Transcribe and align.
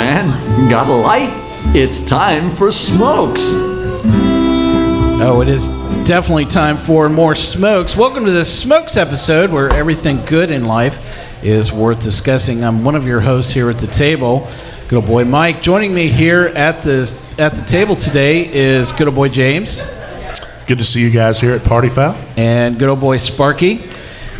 Man, 0.00 0.70
got 0.70 0.86
a 0.88 0.94
light? 0.94 1.28
It's 1.76 2.08
time 2.08 2.56
for 2.56 2.72
smokes. 2.72 3.42
Oh, 5.22 5.42
it 5.42 5.48
is 5.48 5.68
definitely 6.06 6.46
time 6.46 6.78
for 6.78 7.10
more 7.10 7.34
smokes. 7.34 7.98
Welcome 7.98 8.24
to 8.24 8.30
the 8.30 8.42
Smokes 8.46 8.96
episode 8.96 9.50
where 9.50 9.68
everything 9.68 10.24
good 10.24 10.50
in 10.50 10.64
life 10.64 11.44
is 11.44 11.70
worth 11.70 12.02
discussing. 12.02 12.64
I'm 12.64 12.82
one 12.82 12.94
of 12.94 13.06
your 13.06 13.20
hosts 13.20 13.52
here 13.52 13.68
at 13.68 13.76
the 13.76 13.88
table, 13.88 14.48
good 14.88 14.96
old 14.96 15.06
boy 15.06 15.26
Mike. 15.26 15.60
Joining 15.60 15.92
me 15.92 16.08
here 16.08 16.46
at 16.46 16.82
the 16.82 17.02
at 17.38 17.54
the 17.56 17.62
table 17.66 17.94
today 17.94 18.50
is 18.50 18.92
good 18.92 19.06
old 19.06 19.16
boy 19.16 19.28
James 19.28 19.82
Good 20.66 20.78
to 20.78 20.84
see 20.84 21.02
you 21.02 21.10
guys 21.10 21.38
here 21.38 21.52
at 21.52 21.62
Party 21.62 21.90
Fowl. 21.90 22.16
and 22.38 22.78
good 22.78 22.88
old 22.88 23.00
boy 23.00 23.18
Sparky. 23.18 23.84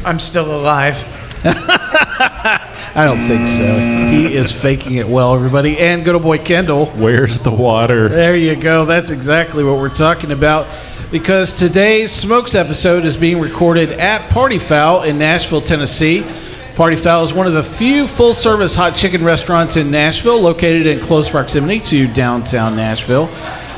I'm 0.07 0.21
still 0.21 0.59
alive. 0.59 0.97
I 2.93 3.05
don't 3.05 3.25
think 3.29 3.47
so. 3.47 3.79
He 4.11 4.35
is 4.35 4.51
faking 4.51 4.97
it 4.97 5.07
well, 5.07 5.33
everybody. 5.33 5.79
And 5.79 6.05
good 6.05 6.15
old 6.15 6.25
boy 6.25 6.39
Kendall. 6.39 6.87
Where's 6.87 7.41
the 7.41 7.51
water? 7.51 8.09
There 8.09 8.35
you 8.35 8.57
go. 8.57 8.85
That's 8.85 9.13
exactly 9.13 9.63
what 9.63 9.79
we're 9.79 9.91
talking 9.91 10.33
about. 10.33 10.67
Because 11.13 11.57
today's 11.57 12.11
Smokes 12.11 12.57
episode 12.57 13.05
is 13.05 13.17
being 13.17 13.39
recorded 13.41 13.93
at 13.93 14.29
Party 14.31 14.59
Fowl 14.59 15.05
in 15.05 15.21
Nashville, 15.21 15.61
Tennessee. 15.61 16.27
Party 16.75 16.97
Fowl 16.97 17.23
is 17.23 17.33
one 17.33 17.47
of 17.47 17.53
the 17.53 17.63
few 17.63 18.09
full 18.09 18.35
service 18.35 18.75
hot 18.75 18.97
chicken 18.97 19.23
restaurants 19.25 19.77
in 19.77 19.93
Nashville, 19.93 20.41
located 20.41 20.87
in 20.87 20.99
close 20.99 21.31
proximity 21.31 21.79
to 21.79 22.13
downtown 22.13 22.75
Nashville. 22.75 23.27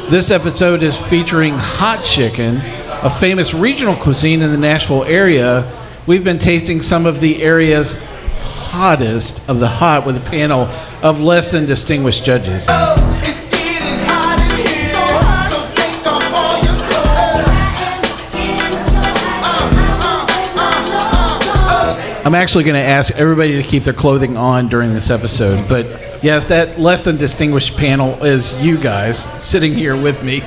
This 0.08 0.30
episode 0.30 0.82
is 0.82 0.96
featuring 0.96 1.52
hot 1.54 2.02
chicken, 2.02 2.56
a 3.02 3.10
famous 3.10 3.52
regional 3.52 3.94
cuisine 3.94 4.40
in 4.40 4.52
the 4.52 4.58
Nashville 4.58 5.04
area. 5.04 5.70
We've 6.06 6.24
been 6.24 6.38
tasting 6.38 6.80
some 6.80 7.04
of 7.04 7.20
the 7.20 7.42
area's 7.42 8.08
hottest 8.72 9.46
of 9.50 9.60
the 9.60 9.68
hot 9.68 10.06
with 10.06 10.16
a 10.16 10.20
panel 10.30 10.62
of 11.02 11.20
less 11.20 11.50
than 11.50 11.66
distinguished 11.66 12.24
judges. 12.24 12.64
Oh, 12.70 13.20
it's 13.22 13.50
getting 13.50 14.00
hot 14.06 14.40
in 14.40 14.66
here, 14.66 14.96
so 15.50 15.58
take 15.74 16.06
off 16.06 16.24
all 16.32 16.56
your 16.56 16.72
clothes. 16.88 17.44
Uh, 18.32 19.12
uh, 21.68 22.20
uh, 22.20 22.22
I'm 22.24 22.34
actually 22.34 22.64
going 22.64 22.76
to 22.76 22.80
ask 22.80 23.14
everybody 23.16 23.62
to 23.62 23.68
keep 23.68 23.82
their 23.82 23.92
clothing 23.92 24.38
on 24.38 24.68
during 24.68 24.94
this 24.94 25.10
episode. 25.10 25.68
But 25.68 25.84
yes, 26.22 26.46
that 26.46 26.80
less 26.80 27.04
than 27.04 27.18
distinguished 27.18 27.76
panel 27.76 28.24
is 28.24 28.58
you 28.64 28.78
guys 28.78 29.22
sitting 29.44 29.74
here 29.74 30.00
with 30.00 30.24
me. 30.24 30.42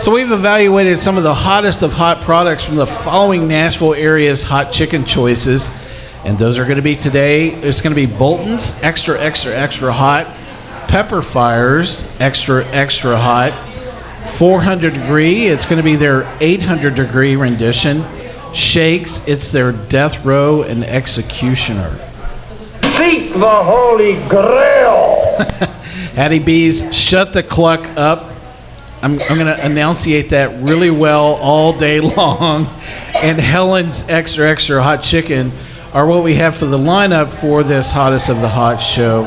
So 0.00 0.14
we've 0.14 0.32
evaluated 0.32 0.98
some 0.98 1.18
of 1.18 1.24
the 1.24 1.34
hottest 1.34 1.82
of 1.82 1.92
hot 1.92 2.22
products 2.22 2.64
from 2.64 2.76
the 2.76 2.86
following 2.86 3.46
Nashville 3.46 3.92
area's 3.92 4.42
hot 4.42 4.72
chicken 4.72 5.04
choices. 5.04 5.68
And 6.30 6.38
those 6.38 6.60
are 6.60 6.64
going 6.64 6.76
to 6.76 6.82
be 6.82 6.94
today. 6.94 7.48
It's 7.48 7.82
going 7.82 7.92
to 7.92 8.06
be 8.06 8.06
Bolton's 8.06 8.80
extra, 8.84 9.20
extra, 9.20 9.52
extra 9.52 9.92
hot, 9.92 10.28
Pepperfire's 10.86 12.16
extra, 12.20 12.64
extra 12.66 13.16
hot, 13.16 13.50
400 14.34 14.94
degree. 14.94 15.48
It's 15.48 15.64
going 15.64 15.78
to 15.78 15.82
be 15.82 15.96
their 15.96 16.32
800 16.40 16.94
degree 16.94 17.34
rendition. 17.34 18.04
Shakes. 18.54 19.26
It's 19.26 19.50
their 19.50 19.72
Death 19.72 20.24
Row 20.24 20.62
and 20.62 20.84
Executioner. 20.84 21.98
Seek 22.96 23.32
the 23.32 23.64
Holy 23.64 24.14
Grail. 24.28 25.36
Hattie 26.14 26.38
B's 26.38 26.94
Shut 26.94 27.32
the 27.32 27.42
Cluck 27.42 27.84
Up. 27.96 28.32
I'm, 29.02 29.18
I'm 29.28 29.36
going 29.36 29.46
to 29.46 29.66
enunciate 29.66 30.30
that 30.30 30.62
really 30.62 30.92
well 30.92 31.34
all 31.42 31.76
day 31.76 31.98
long. 32.16 32.68
And 33.16 33.40
Helen's 33.40 34.08
Extra 34.08 34.48
Extra 34.48 34.80
Hot 34.80 35.02
Chicken 35.02 35.50
are 35.92 36.06
what 36.06 36.22
we 36.22 36.34
have 36.34 36.56
for 36.56 36.66
the 36.66 36.78
lineup 36.78 37.30
for 37.30 37.64
this 37.64 37.90
Hottest 37.90 38.28
of 38.28 38.40
the 38.40 38.48
Hot 38.48 38.78
show. 38.78 39.24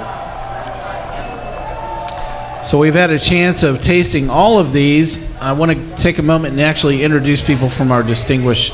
So 2.64 2.78
we've 2.78 2.94
had 2.94 3.10
a 3.10 3.20
chance 3.20 3.64
of 3.64 3.82
tasting 3.82 4.30
all 4.30 4.58
of 4.58 4.72
these. 4.72 5.38
I 5.40 5.52
want 5.52 5.74
to 5.74 5.96
take 6.02 6.20
a 6.20 6.24
moment 6.24 6.54
and 6.54 6.62
actually 6.62 7.04
introduce 7.04 7.46
people 7.46 7.68
from 7.68 7.92
our 7.92 8.02
distinguished, 8.02 8.74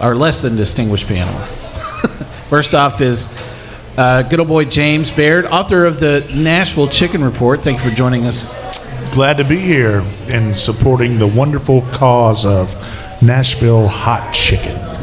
our 0.00 0.14
less 0.14 0.40
than 0.40 0.56
distinguished 0.56 1.06
panel. 1.06 1.38
First 2.48 2.74
off 2.74 3.02
is 3.02 3.28
uh, 3.98 4.22
good 4.22 4.40
old 4.40 4.48
boy 4.48 4.64
James 4.64 5.10
Baird, 5.10 5.44
author 5.44 5.84
of 5.84 6.00
the 6.00 6.26
Nashville 6.34 6.88
Chicken 6.88 7.22
Report. 7.22 7.60
Thank 7.60 7.84
you 7.84 7.90
for 7.90 7.94
joining 7.94 8.24
us. 8.24 8.46
Glad 9.14 9.36
to 9.36 9.44
be 9.44 9.58
here 9.58 10.02
and 10.32 10.56
supporting 10.56 11.18
the 11.18 11.26
wonderful 11.26 11.82
cause 11.92 12.46
of 12.46 12.74
Nashville 13.22 13.88
hot 13.88 14.32
chicken. 14.32 14.95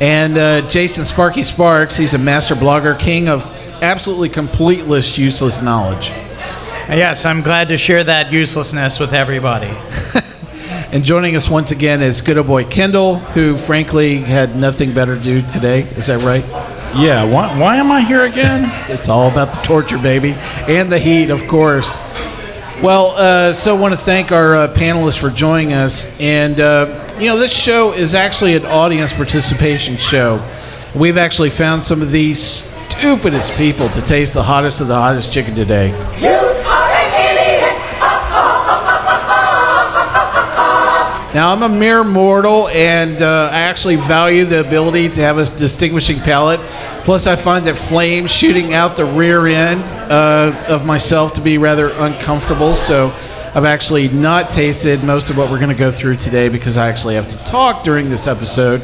And 0.00 0.38
uh, 0.38 0.68
Jason 0.68 1.04
Sparky 1.04 1.42
Sparks, 1.42 1.96
he's 1.96 2.14
a 2.14 2.18
master 2.18 2.54
blogger, 2.54 2.98
king 2.98 3.28
of 3.28 3.44
absolutely 3.82 4.28
completeless, 4.28 5.18
useless 5.18 5.60
knowledge. 5.62 6.08
Yes, 6.88 7.26
I'm 7.26 7.42
glad 7.42 7.68
to 7.68 7.76
share 7.76 8.04
that 8.04 8.32
uselessness 8.32 8.98
with 9.00 9.12
everybody. 9.12 9.70
And 10.90 11.04
joining 11.04 11.36
us 11.36 11.50
once 11.50 11.70
again 11.70 12.00
is 12.00 12.22
good 12.22 12.38
old 12.38 12.46
boy 12.46 12.64
Kendall, 12.64 13.16
who 13.16 13.58
frankly 13.58 14.20
had 14.20 14.56
nothing 14.56 14.94
better 14.94 15.18
to 15.18 15.22
do 15.22 15.42
today. 15.42 15.82
Is 15.82 16.06
that 16.06 16.22
right? 16.22 16.42
Yeah, 16.96 17.24
why, 17.24 17.58
why 17.58 17.76
am 17.76 17.92
I 17.92 18.00
here 18.00 18.24
again? 18.24 18.72
It's 18.90 19.10
all 19.10 19.30
about 19.30 19.52
the 19.52 19.60
torture, 19.60 19.98
baby, 19.98 20.32
and 20.66 20.90
the 20.90 20.98
heat, 20.98 21.28
of 21.28 21.46
course. 21.46 21.94
Well, 22.82 23.08
uh, 23.18 23.52
so 23.52 23.76
I 23.76 23.78
want 23.78 23.92
to 23.92 24.00
thank 24.00 24.32
our 24.32 24.54
uh, 24.54 24.72
panelists 24.72 25.18
for 25.18 25.28
joining 25.28 25.74
us. 25.74 26.18
And, 26.20 26.58
uh, 26.58 27.07
you 27.20 27.26
know, 27.26 27.36
this 27.36 27.52
show 27.52 27.92
is 27.92 28.14
actually 28.14 28.54
an 28.54 28.64
audience 28.64 29.12
participation 29.12 29.96
show. 29.96 30.40
We've 30.94 31.16
actually 31.16 31.50
found 31.50 31.82
some 31.82 32.00
of 32.00 32.12
the 32.12 32.32
stupidest 32.34 33.54
people 33.56 33.88
to 33.88 34.00
taste 34.00 34.34
the 34.34 34.42
hottest 34.42 34.80
of 34.80 34.86
the 34.86 34.94
hottest 34.94 35.32
chicken 35.32 35.56
today. 35.56 35.90
Now, 41.34 41.52
I'm 41.52 41.62
a 41.62 41.68
mere 41.68 42.04
mortal, 42.04 42.68
and 42.68 43.20
uh, 43.20 43.50
I 43.52 43.58
actually 43.58 43.96
value 43.96 44.44
the 44.44 44.60
ability 44.60 45.08
to 45.10 45.20
have 45.20 45.38
a 45.38 45.44
distinguishing 45.44 46.18
palate. 46.20 46.60
Plus, 47.04 47.26
I 47.26 47.36
find 47.36 47.66
that 47.66 47.76
flames 47.76 48.30
shooting 48.30 48.74
out 48.74 48.96
the 48.96 49.04
rear 49.04 49.46
end 49.46 49.82
uh, 50.10 50.66
of 50.68 50.86
myself 50.86 51.34
to 51.34 51.40
be 51.40 51.58
rather 51.58 51.90
uncomfortable. 51.90 52.74
So, 52.74 53.12
I've 53.54 53.64
actually 53.64 54.08
not 54.08 54.50
tasted 54.50 55.02
most 55.02 55.30
of 55.30 55.36
what 55.38 55.50
we're 55.50 55.58
going 55.58 55.70
to 55.70 55.78
go 55.78 55.90
through 55.90 56.16
today 56.16 56.48
because 56.48 56.76
I 56.76 56.88
actually 56.88 57.14
have 57.14 57.28
to 57.28 57.36
talk 57.44 57.84
during 57.84 58.10
this 58.10 58.26
episode. 58.26 58.82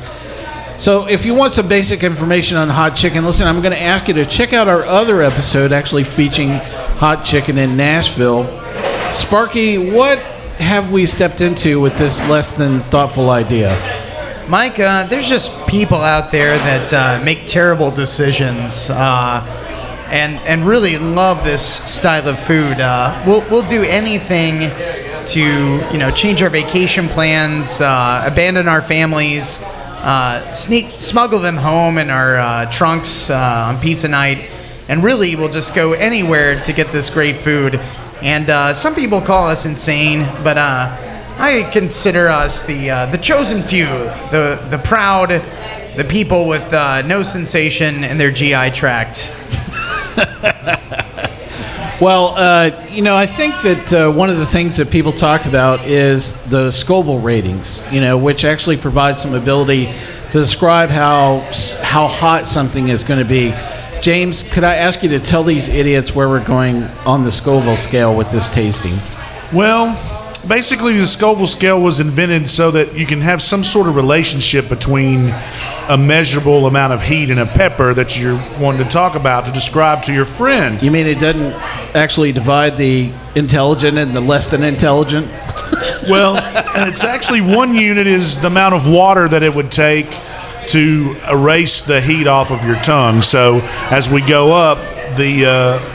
So, 0.76 1.06
if 1.06 1.24
you 1.24 1.34
want 1.34 1.52
some 1.52 1.68
basic 1.68 2.02
information 2.02 2.56
on 2.56 2.68
hot 2.68 2.96
chicken, 2.96 3.24
listen, 3.24 3.46
I'm 3.46 3.60
going 3.60 3.72
to 3.72 3.80
ask 3.80 4.08
you 4.08 4.14
to 4.14 4.26
check 4.26 4.52
out 4.52 4.66
our 4.66 4.84
other 4.84 5.22
episode 5.22 5.70
actually 5.70 6.02
featuring 6.02 6.50
hot 6.98 7.24
chicken 7.24 7.58
in 7.58 7.76
Nashville. 7.76 8.44
Sparky, 9.12 9.92
what 9.92 10.18
have 10.58 10.90
we 10.90 11.06
stepped 11.06 11.40
into 11.40 11.80
with 11.80 11.96
this 11.96 12.28
less 12.28 12.56
than 12.56 12.80
thoughtful 12.80 13.30
idea? 13.30 13.70
Mike, 14.48 14.78
uh, 14.80 15.06
there's 15.06 15.28
just 15.28 15.66
people 15.68 15.98
out 15.98 16.32
there 16.32 16.58
that 16.58 16.92
uh, 16.92 17.24
make 17.24 17.46
terrible 17.46 17.90
decisions 17.90 18.90
uh, 18.90 19.63
and 20.08 20.38
and 20.46 20.62
really 20.66 20.98
love 20.98 21.44
this 21.44 21.64
style 21.64 22.28
of 22.28 22.38
food. 22.38 22.80
Uh, 22.80 23.22
we'll 23.26 23.48
we'll 23.50 23.66
do 23.68 23.82
anything 23.82 24.70
to 25.26 25.40
you 25.92 25.98
know 25.98 26.10
change 26.10 26.42
our 26.42 26.50
vacation 26.50 27.08
plans, 27.08 27.80
uh, 27.80 28.22
abandon 28.26 28.68
our 28.68 28.82
families, 28.82 29.62
uh, 29.62 30.50
sneak 30.52 30.86
smuggle 30.86 31.38
them 31.38 31.56
home 31.56 31.98
in 31.98 32.10
our 32.10 32.36
uh, 32.36 32.70
trunks 32.70 33.30
uh, 33.30 33.66
on 33.68 33.80
pizza 33.80 34.08
night, 34.08 34.50
and 34.88 35.02
really 35.02 35.36
we'll 35.36 35.50
just 35.50 35.74
go 35.74 35.92
anywhere 35.92 36.62
to 36.62 36.72
get 36.72 36.92
this 36.92 37.10
great 37.10 37.36
food. 37.36 37.80
And 38.22 38.48
uh, 38.48 38.72
some 38.72 38.94
people 38.94 39.20
call 39.20 39.48
us 39.48 39.66
insane, 39.66 40.26
but 40.42 40.56
I 40.56 41.68
consider 41.72 42.28
us 42.28 42.66
the 42.66 42.88
the 43.10 43.18
chosen 43.20 43.62
few, 43.62 43.86
the 43.86 44.64
the 44.70 44.78
proud, 44.84 45.28
the 45.96 46.06
people 46.08 46.46
with 46.46 46.70
no 46.72 47.22
sensation 47.22 48.04
in 48.04 48.18
their 48.18 48.30
GI 48.30 48.70
tract. 48.70 49.34
Well, 52.00 52.34
uh, 52.36 52.88
you 52.90 53.02
know, 53.02 53.16
I 53.16 53.26
think 53.26 53.54
that 53.62 53.92
uh, 53.94 54.12
one 54.12 54.28
of 54.28 54.36
the 54.38 54.46
things 54.46 54.76
that 54.78 54.90
people 54.90 55.12
talk 55.12 55.46
about 55.46 55.86
is 55.86 56.44
the 56.50 56.72
Scoville 56.72 57.20
ratings, 57.20 57.86
you 57.92 58.00
know, 58.00 58.18
which 58.18 58.44
actually 58.44 58.76
provides 58.76 59.22
some 59.22 59.32
ability 59.32 59.86
to 59.86 60.32
describe 60.32 60.90
how 60.90 61.48
how 61.82 62.08
hot 62.08 62.48
something 62.48 62.88
is 62.88 63.04
going 63.04 63.20
to 63.20 63.24
be. 63.24 63.54
James, 64.02 64.42
could 64.42 64.64
I 64.64 64.74
ask 64.74 65.04
you 65.04 65.08
to 65.10 65.20
tell 65.20 65.44
these 65.44 65.68
idiots 65.68 66.14
where 66.14 66.28
we're 66.28 66.44
going 66.44 66.82
on 67.06 67.22
the 67.22 67.30
Scoville 67.30 67.76
scale 67.76 68.14
with 68.14 68.30
this 68.32 68.52
tasting? 68.52 68.98
Well, 69.52 69.96
basically, 70.48 70.96
the 70.98 71.06
Scoville 71.06 71.46
scale 71.46 71.80
was 71.80 72.00
invented 72.00 72.48
so 72.48 72.70
that 72.70 72.94
you 72.94 73.06
can 73.06 73.20
have 73.20 73.42
some 73.42 73.64
sort 73.64 73.88
of 73.88 73.96
relationship 73.96 74.68
between 74.68 75.34
a 75.88 75.98
measurable 75.98 76.66
amount 76.66 76.92
of 76.92 77.02
heat 77.02 77.30
and 77.30 77.40
a 77.40 77.46
pepper 77.46 77.92
that 77.94 78.18
you're 78.18 78.40
wanting 78.58 78.84
to 78.84 78.90
talk 78.90 79.14
about 79.14 79.46
to 79.46 79.52
describe 79.52 80.02
to 80.04 80.12
your 80.12 80.24
friend. 80.24 80.82
You 80.82 80.90
mean 80.90 81.06
it 81.06 81.18
doesn't 81.18 81.52
actually 81.94 82.32
divide 82.32 82.76
the 82.76 83.12
intelligent 83.34 83.98
and 83.98 84.12
the 84.12 84.20
less 84.20 84.50
than 84.50 84.62
intelligent? 84.62 85.28
Well, 86.06 86.36
it's 86.86 87.02
actually 87.02 87.40
one 87.40 87.74
unit 87.74 88.06
is 88.06 88.42
the 88.42 88.48
amount 88.48 88.74
of 88.74 88.86
water 88.86 89.26
that 89.26 89.42
it 89.42 89.54
would 89.54 89.72
take 89.72 90.06
to 90.68 91.16
erase 91.30 91.86
the 91.86 91.98
heat 91.98 92.26
off 92.26 92.50
of 92.50 92.62
your 92.62 92.76
tongue. 92.82 93.22
So 93.22 93.60
as 93.90 94.10
we 94.10 94.20
go 94.20 94.52
up, 94.52 94.76
the 95.16 95.46
uh, 95.46 95.93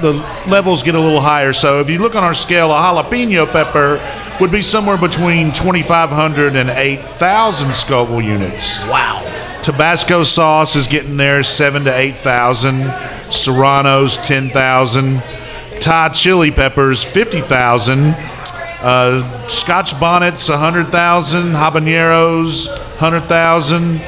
the 0.00 0.12
levels 0.48 0.82
get 0.82 0.94
a 0.94 1.00
little 1.00 1.20
higher. 1.20 1.52
So 1.52 1.80
if 1.80 1.90
you 1.90 1.98
look 1.98 2.14
on 2.14 2.22
our 2.22 2.34
scale, 2.34 2.70
a 2.70 2.74
jalapeno 2.74 3.50
pepper 3.50 4.00
would 4.40 4.50
be 4.50 4.62
somewhere 4.62 4.96
between 4.96 5.52
2,500 5.52 6.56
and 6.56 6.70
8,000 6.70 7.72
Scoville 7.74 8.22
units. 8.22 8.88
Wow. 8.88 9.26
Tabasco 9.62 10.22
sauce 10.22 10.74
is 10.74 10.86
getting 10.86 11.18
there, 11.18 11.42
seven 11.42 11.84
to 11.84 11.94
eight 11.94 12.16
thousand. 12.16 12.90
Serrano's 13.30 14.16
ten 14.16 14.48
thousand. 14.48 15.22
Thai 15.80 16.08
chili 16.08 16.50
peppers 16.50 17.04
fifty 17.04 17.42
thousand. 17.42 18.14
Uh, 18.82 19.48
Scotch 19.48 20.00
bonnets 20.00 20.48
hundred 20.48 20.86
thousand. 20.86 21.52
Habaneros 21.52 22.74
hundred 22.96 23.20
thousand. 23.20 24.00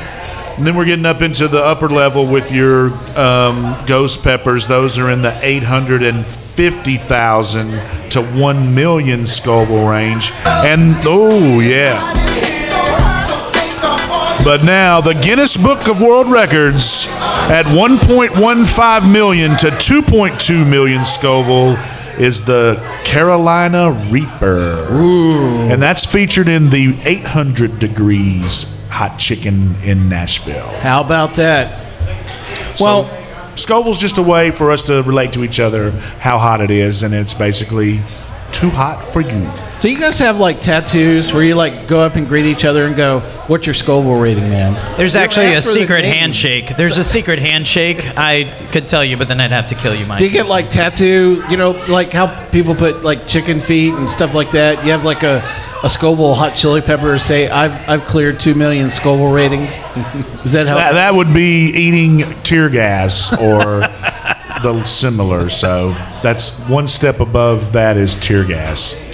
And 0.56 0.66
then 0.66 0.76
we're 0.76 0.84
getting 0.84 1.06
up 1.06 1.22
into 1.22 1.48
the 1.48 1.62
upper 1.64 1.88
level 1.88 2.26
with 2.26 2.52
your 2.52 2.90
um, 3.18 3.76
ghost 3.86 4.22
peppers. 4.22 4.66
Those 4.66 4.98
are 4.98 5.10
in 5.10 5.22
the 5.22 5.38
eight 5.42 5.62
hundred 5.62 6.02
and 6.02 6.26
fifty 6.26 6.98
thousand 6.98 7.70
to 8.10 8.22
one 8.38 8.74
million 8.74 9.26
Scoville 9.26 9.88
range. 9.88 10.30
And 10.44 10.94
oh 11.04 11.60
yeah. 11.60 12.00
But 14.44 14.64
now 14.64 15.00
the 15.00 15.14
Guinness 15.14 15.56
Book 15.56 15.88
of 15.88 16.00
World 16.00 16.28
Records 16.28 17.06
at 17.48 17.64
1.15 17.66 19.12
million 19.12 19.50
to 19.58 19.68
2.2 19.68 20.68
million 20.68 21.04
Scoville 21.04 21.76
is 22.18 22.44
the 22.44 22.76
Carolina 23.04 23.92
Reaper. 24.10 24.88
And 25.70 25.80
that's 25.80 26.04
featured 26.04 26.48
in 26.48 26.70
the 26.70 26.98
800 27.04 27.78
degrees 27.78 28.81
hot 28.92 29.18
chicken 29.18 29.74
in 29.82 30.08
Nashville. 30.08 30.68
How 30.80 31.00
about 31.00 31.34
that? 31.36 31.80
Well, 32.80 33.02
Well, 33.04 33.18
Scoville's 33.56 34.00
just 34.00 34.18
a 34.18 34.22
way 34.22 34.50
for 34.50 34.70
us 34.70 34.82
to 34.84 35.02
relate 35.02 35.32
to 35.34 35.44
each 35.44 35.60
other 35.60 35.90
how 36.20 36.38
hot 36.38 36.60
it 36.60 36.70
is, 36.70 37.02
and 37.02 37.12
it's 37.14 37.34
basically 37.34 38.00
too 38.50 38.70
hot 38.70 39.02
for 39.12 39.20
you. 39.20 39.48
so 39.80 39.88
you 39.88 39.98
guys 39.98 40.18
have 40.18 40.38
like 40.38 40.60
tattoos 40.60 41.32
where 41.32 41.42
you 41.42 41.54
like 41.54 41.86
go 41.88 42.00
up 42.00 42.16
and 42.16 42.28
greet 42.28 42.44
each 42.46 42.64
other 42.64 42.86
and 42.86 42.94
go, 42.96 43.20
"What's 43.48 43.66
your 43.66 43.74
Scoville 43.74 44.16
rating, 44.20 44.48
man?" 44.48 44.74
There's 44.96 45.14
You 45.14 45.20
actually 45.20 45.46
a 45.46 45.56
ask 45.56 45.66
the 45.66 45.80
secret 45.80 46.04
handshake. 46.04 46.76
There's 46.76 46.96
a 46.98 47.04
secret 47.04 47.38
handshake. 47.40 47.98
I 48.16 48.44
could 48.72 48.88
tell 48.88 49.04
you, 49.04 49.16
but 49.16 49.28
then 49.28 49.40
I'd 49.40 49.50
have 49.52 49.66
to 49.68 49.74
kill 49.74 49.94
you, 49.94 50.06
Mike. 50.06 50.18
Do 50.18 50.24
you 50.24 50.30
get 50.30 50.46
like 50.48 50.70
tattoo? 50.70 51.42
You 51.50 51.56
know, 51.56 51.70
like 51.88 52.10
how 52.12 52.26
people 52.50 52.74
put 52.74 53.02
like 53.04 53.26
chicken 53.26 53.58
feet 53.60 53.94
and 53.94 54.10
stuff 54.10 54.34
like 54.34 54.50
that. 54.52 54.84
You 54.84 54.92
have 54.92 55.04
like 55.04 55.22
a, 55.22 55.42
a 55.82 55.88
Scoville 55.88 56.34
hot 56.34 56.54
chili 56.54 56.80
pepper. 56.80 57.18
Say, 57.18 57.48
I've 57.48 57.88
I've 57.88 58.04
cleared 58.04 58.40
two 58.40 58.54
million 58.54 58.90
Scoville 58.90 59.32
ratings. 59.32 59.74
Is 60.44 60.52
that 60.52 60.66
how? 60.66 60.76
That, 60.76 60.92
that 60.92 61.14
would 61.14 61.32
be 61.34 61.66
eating 61.66 62.20
tear 62.42 62.68
gas 62.68 63.32
or 63.40 63.80
the 64.62 64.82
similar. 64.84 65.48
So 65.48 65.90
that's 66.22 66.68
one 66.68 66.88
step 66.88 67.20
above 67.20 67.72
that 67.72 67.96
is 67.96 68.18
tear 68.20 68.46
gas. 68.46 69.10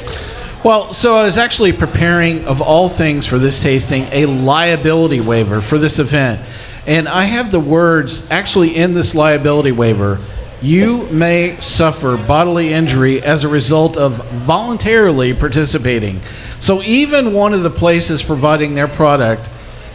Well, 0.64 0.92
so 0.92 1.16
I 1.16 1.22
was 1.22 1.38
actually 1.38 1.72
preparing, 1.72 2.44
of 2.44 2.60
all 2.60 2.88
things, 2.88 3.26
for 3.26 3.38
this 3.38 3.62
tasting, 3.62 4.02
a 4.10 4.26
liability 4.26 5.20
waiver 5.20 5.60
for 5.60 5.78
this 5.78 6.00
event. 6.00 6.40
And 6.84 7.08
I 7.08 7.24
have 7.24 7.52
the 7.52 7.60
words 7.60 8.30
actually 8.30 8.74
in 8.74 8.94
this 8.94 9.14
liability 9.14 9.72
waiver 9.72 10.18
you 10.60 11.06
may 11.10 11.58
suffer 11.60 12.16
bodily 12.16 12.72
injury 12.72 13.22
as 13.22 13.44
a 13.44 13.48
result 13.48 13.96
of 13.96 14.14
voluntarily 14.30 15.32
participating. 15.32 16.20
So 16.60 16.82
even 16.82 17.32
one 17.32 17.54
of 17.54 17.62
the 17.62 17.70
places 17.70 18.22
providing 18.22 18.74
their 18.74 18.88
product 18.88 19.46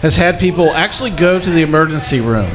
has 0.01 0.15
had 0.15 0.39
people 0.39 0.71
actually 0.71 1.11
go 1.11 1.39
to 1.39 1.49
the 1.49 1.61
emergency 1.61 2.21
room. 2.21 2.51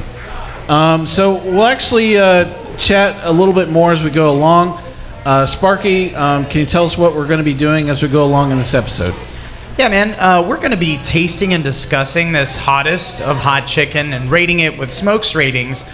Um, 0.69 1.07
so 1.07 1.37
we'll 1.45 1.65
actually 1.65 2.19
uh, 2.19 2.77
chat 2.77 3.19
a 3.25 3.33
little 3.33 3.55
bit 3.55 3.71
more 3.71 3.93
as 3.93 4.03
we 4.03 4.11
go 4.11 4.31
along. 4.31 4.83
Uh, 5.25 5.47
Sparky, 5.47 6.15
um, 6.15 6.45
can 6.47 6.61
you 6.61 6.67
tell 6.67 6.85
us 6.85 6.97
what 6.97 7.15
we're 7.15 7.27
going 7.27 7.39
to 7.39 7.45
be 7.45 7.55
doing 7.55 7.91
as 7.91 8.03
we 8.03 8.09
go 8.09 8.25
along 8.25 8.51
in 8.51 8.59
this 8.59 8.75
episode? 8.75 9.15
Yeah, 9.79 9.89
man. 9.89 10.15
Uh, 10.19 10.47
we're 10.49 10.57
going 10.59 10.73
to 10.73 10.79
be 10.79 10.99
tasting 11.05 11.55
and 11.55 11.63
discussing 11.63 12.33
this 12.33 12.57
hottest 12.57 13.23
of 13.23 13.37
hot 13.37 13.67
chicken 13.67 14.13
and 14.13 14.31
rating 14.31 14.61
it 14.61 14.79
with 14.79 14.93
smokes 14.93 15.35
ratings. 15.35 15.91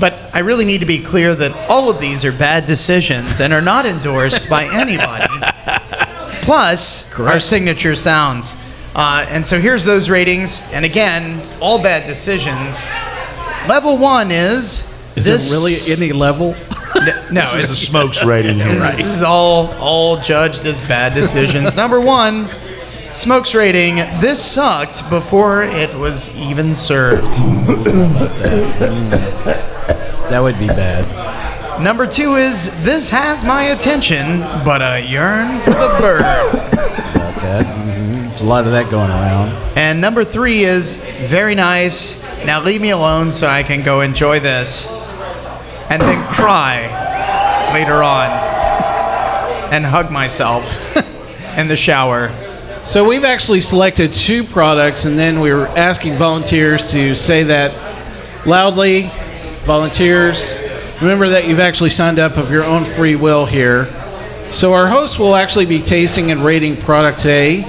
But 0.00 0.14
I 0.34 0.40
really 0.40 0.64
need 0.64 0.78
to 0.78 0.86
be 0.86 1.02
clear 1.02 1.34
that 1.34 1.52
all 1.68 1.90
of 1.90 2.00
these 2.00 2.24
are 2.24 2.32
bad 2.32 2.66
decisions 2.66 3.40
and 3.40 3.52
are 3.52 3.62
not 3.62 3.86
endorsed 3.86 4.48
by 4.48 4.64
anybody. 4.72 5.26
Plus, 6.48 7.20
our 7.20 7.40
signature 7.40 7.94
sounds. 7.94 8.56
Uh, 8.94 9.26
and 9.28 9.44
so 9.46 9.60
here's 9.60 9.84
those 9.84 10.08
ratings. 10.08 10.72
And 10.72 10.82
again, 10.82 11.42
all 11.60 11.76
bad 11.82 12.06
decisions. 12.06 12.86
Level 13.68 13.98
one 13.98 14.30
is. 14.30 15.14
Is 15.14 15.26
this, 15.26 15.50
there 15.50 15.58
really 15.58 15.74
any 15.94 16.10
level? 16.18 16.56
No, 17.30 17.42
This 17.42 17.64
is 17.64 17.68
the 17.68 17.76
smokes 17.76 18.24
rating. 18.24 18.56
this, 18.56 18.82
is- 18.82 18.96
this 18.96 19.16
is 19.18 19.22
all 19.22 19.66
all 19.74 20.16
judged 20.22 20.64
as 20.64 20.80
bad 20.88 21.12
decisions. 21.14 21.76
Number 21.82 22.00
one, 22.00 22.46
smokes 23.12 23.54
rating. 23.54 23.96
This 24.22 24.42
sucked 24.42 25.10
before 25.10 25.64
it 25.64 25.94
was 25.98 26.34
even 26.40 26.74
served. 26.74 27.30
That 30.30 30.40
would 30.40 30.58
be 30.58 30.66
bad. 30.68 31.04
Number 31.80 32.08
two 32.08 32.34
is 32.34 32.82
this 32.82 33.08
has 33.10 33.44
my 33.44 33.66
attention, 33.66 34.40
but 34.64 34.82
I 34.82 34.98
yearn 34.98 35.60
for 35.60 35.70
the 35.70 35.96
bird. 36.00 36.20
About 36.20 37.40
that. 37.40 38.26
There's 38.26 38.40
a 38.40 38.44
lot 38.44 38.66
of 38.66 38.72
that 38.72 38.90
going 38.90 39.10
around. 39.10 39.50
And 39.76 40.00
number 40.00 40.24
three 40.24 40.64
is 40.64 41.04
very 41.28 41.54
nice. 41.54 42.24
Now 42.44 42.60
leave 42.60 42.80
me 42.80 42.90
alone 42.90 43.30
so 43.30 43.46
I 43.46 43.62
can 43.62 43.84
go 43.84 44.00
enjoy 44.00 44.40
this, 44.40 45.08
and 45.88 46.02
then 46.02 46.34
cry 46.34 46.88
later 47.72 48.02
on, 48.02 48.28
and 49.72 49.84
hug 49.84 50.10
myself 50.10 50.96
in 51.56 51.68
the 51.68 51.76
shower. 51.76 52.32
So 52.82 53.08
we've 53.08 53.24
actually 53.24 53.60
selected 53.60 54.12
two 54.12 54.42
products, 54.42 55.04
and 55.04 55.16
then 55.16 55.38
we 55.38 55.52
were 55.52 55.68
asking 55.68 56.14
volunteers 56.14 56.90
to 56.90 57.14
say 57.14 57.44
that 57.44 57.72
loudly. 58.44 59.12
Volunteers, 59.64 60.67
remember 61.00 61.28
that 61.28 61.46
you've 61.46 61.60
actually 61.60 61.90
signed 61.90 62.18
up 62.18 62.36
of 62.36 62.50
your 62.50 62.64
own 62.64 62.84
free 62.84 63.16
will 63.16 63.46
here. 63.46 63.86
So 64.50 64.72
our 64.74 64.88
host 64.88 65.18
will 65.18 65.36
actually 65.36 65.66
be 65.66 65.80
tasting 65.80 66.30
and 66.30 66.40
rating 66.40 66.76
product 66.76 67.24
A, 67.26 67.62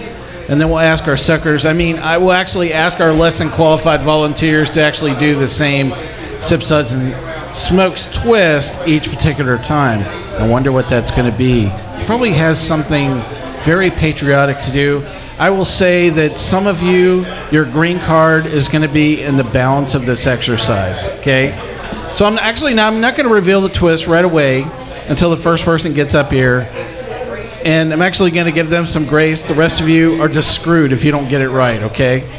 and 0.47 0.59
then 0.59 0.69
we'll 0.69 0.79
ask 0.79 1.07
our 1.07 1.17
suckers. 1.17 1.65
I 1.65 1.73
mean, 1.73 1.97
I 1.97 2.17
will 2.17 2.31
actually 2.31 2.73
ask 2.73 2.99
our 2.99 3.11
less 3.11 3.37
than 3.37 3.49
qualified 3.49 4.01
volunteers 4.01 4.71
to 4.71 4.81
actually 4.81 5.13
do 5.15 5.37
the 5.37 5.47
same 5.47 5.93
sip 6.39 6.63
suds 6.63 6.93
and 6.93 7.13
smokes 7.55 8.11
twist 8.11 8.87
each 8.87 9.09
particular 9.09 9.57
time. 9.57 10.01
I 10.41 10.47
wonder 10.47 10.71
what 10.71 10.89
that's 10.89 11.11
going 11.11 11.29
to 11.29 11.37
be. 11.37 11.69
Probably 12.05 12.31
has 12.31 12.65
something 12.65 13.19
very 13.63 13.91
patriotic 13.91 14.59
to 14.61 14.71
do. 14.71 15.05
I 15.37 15.49
will 15.49 15.65
say 15.65 16.09
that 16.09 16.37
some 16.37 16.65
of 16.65 16.81
you, 16.81 17.25
your 17.51 17.65
green 17.65 17.99
card 17.99 18.45
is 18.45 18.67
going 18.67 18.81
to 18.81 18.93
be 18.93 19.21
in 19.21 19.37
the 19.37 19.43
balance 19.43 19.95
of 19.95 20.05
this 20.05 20.27
exercise. 20.27 21.07
Okay, 21.19 21.68
so 22.19 22.25
I'm 22.25 22.37
actually 22.37 22.73
now 22.73 22.87
I'm 22.87 22.99
not 22.99 23.15
going 23.15 23.29
to 23.29 23.33
reveal 23.33 23.61
the 23.61 23.69
twist 23.69 24.05
right 24.05 24.25
away 24.25 24.63
until 25.07 25.29
the 25.29 25.37
first 25.37 25.63
person 25.63 25.93
gets 25.93 26.15
up 26.15 26.29
here, 26.29 26.67
and 27.63 27.93
I'm 27.93 28.01
actually 28.01 28.31
going 28.31 28.45
to 28.45 28.51
give 28.51 28.69
them 28.69 28.87
some 28.87 29.05
grace. 29.05 29.41
The 29.41 29.53
rest 29.53 29.79
of 29.79 29.87
you 29.87 30.21
are 30.21 30.27
just 30.27 30.53
screwed 30.53 30.91
if 30.91 31.05
you 31.05 31.11
don't 31.11 31.29
get 31.29 31.39
it 31.39 31.47
right. 31.47 31.81
Okay. 31.83 32.29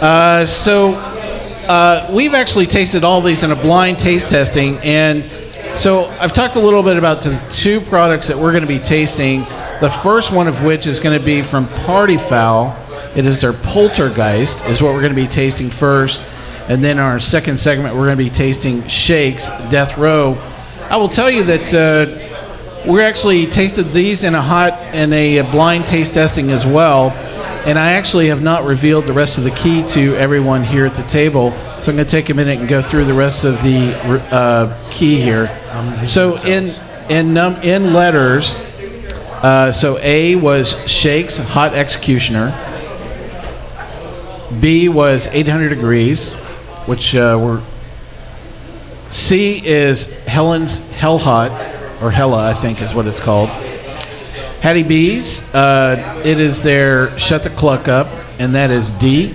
Uh, 0.00 0.46
so 0.46 0.94
uh, 0.94 2.10
we've 2.14 2.32
actually 2.32 2.64
tasted 2.64 3.04
all 3.04 3.20
these 3.20 3.42
in 3.42 3.50
a 3.50 3.56
blind 3.56 3.98
taste 3.98 4.30
testing, 4.30 4.78
and 4.78 5.22
so 5.74 6.06
I've 6.18 6.32
talked 6.32 6.56
a 6.56 6.60
little 6.60 6.82
bit 6.82 6.96
about 6.96 7.20
the 7.20 7.38
two 7.52 7.82
products 7.82 8.28
that 8.28 8.38
we're 8.38 8.52
going 8.52 8.62
to 8.62 8.66
be 8.66 8.78
tasting. 8.78 9.40
The 9.82 9.94
first 10.02 10.32
one 10.32 10.48
of 10.48 10.64
which 10.64 10.86
is 10.86 10.98
going 10.98 11.18
to 11.18 11.22
be 11.22 11.42
from 11.42 11.66
Party 11.84 12.16
Fowl. 12.16 12.74
It 13.14 13.26
is 13.26 13.42
their 13.42 13.52
Poltergeist, 13.52 14.64
is 14.64 14.80
what 14.80 14.94
we're 14.94 15.02
going 15.02 15.14
to 15.14 15.22
be 15.22 15.28
tasting 15.28 15.68
first, 15.68 16.33
and 16.68 16.82
then 16.82 16.98
our 16.98 17.20
second 17.20 17.58
segment 17.58 17.94
we're 17.94 18.06
going 18.06 18.18
to 18.18 18.24
be 18.24 18.30
tasting 18.30 18.86
Shakes 18.88 19.48
Death 19.70 19.98
Row. 19.98 20.34
I 20.88 20.96
will 20.96 21.08
tell 21.08 21.30
you 21.30 21.44
that 21.44 21.74
uh, 21.74 22.90
we 22.90 23.02
actually 23.02 23.46
tasted 23.46 23.84
these 23.84 24.24
in 24.24 24.34
a 24.34 24.42
hot 24.42 24.94
in 24.94 25.12
a 25.12 25.42
blind 25.50 25.86
taste 25.86 26.14
testing 26.14 26.50
as 26.50 26.66
well. 26.66 27.10
And 27.66 27.78
I 27.78 27.92
actually 27.92 28.26
have 28.28 28.42
not 28.42 28.64
revealed 28.64 29.06
the 29.06 29.14
rest 29.14 29.38
of 29.38 29.44
the 29.44 29.50
key 29.50 29.82
to 29.92 30.14
everyone 30.16 30.62
here 30.64 30.84
at 30.84 30.96
the 30.96 31.02
table, 31.04 31.50
so 31.80 31.90
I'm 31.90 31.96
going 31.96 32.04
to 32.04 32.04
take 32.04 32.28
a 32.28 32.34
minute 32.34 32.58
and 32.58 32.68
go 32.68 32.82
through 32.82 33.06
the 33.06 33.14
rest 33.14 33.44
of 33.44 33.62
the 33.62 33.94
uh, 34.30 34.90
key 34.90 35.18
here. 35.18 35.46
So 36.04 36.36
in 36.42 36.70
in 37.08 37.32
num- 37.32 37.62
in 37.62 37.94
letters, 37.94 38.54
uh, 39.42 39.72
so 39.72 39.98
A 40.00 40.36
was 40.36 40.86
Shakes 40.90 41.38
Hot 41.38 41.72
Executioner. 41.72 42.52
B 44.60 44.90
was 44.90 45.26
800 45.28 45.70
degrees, 45.70 46.36
which 46.86 47.14
uh, 47.14 47.38
were. 47.40 47.62
C 49.10 49.64
is 49.64 50.24
Helen's 50.24 50.90
Hell 50.92 51.18
Hot, 51.18 51.50
or 52.02 52.10
Hella, 52.10 52.50
I 52.50 52.54
think 52.54 52.82
is 52.82 52.94
what 52.94 53.06
it's 53.06 53.20
called. 53.20 53.48
Hattie 54.60 54.82
B's, 54.82 55.54
uh, 55.54 56.22
it 56.24 56.40
is 56.40 56.62
their 56.62 57.16
Shut 57.18 57.42
the 57.42 57.50
Cluck 57.50 57.86
Up, 57.86 58.08
and 58.38 58.54
that 58.54 58.70
is 58.70 58.90
D. 58.90 59.34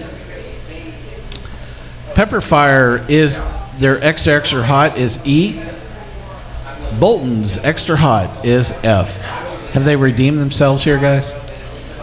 Pepperfire 2.14 3.08
is 3.10 3.42
their 3.78 4.04
extra 4.04 4.34
extra 4.34 4.64
hot 4.64 4.98
is 4.98 5.26
E. 5.26 5.62
Bolton's 7.00 7.58
extra 7.60 7.96
hot 7.96 8.46
is 8.46 8.84
F. 8.84 9.22
Have 9.72 9.86
they 9.86 9.96
redeemed 9.96 10.40
themselves 10.40 10.84
here, 10.84 10.98
guys? 10.98 11.34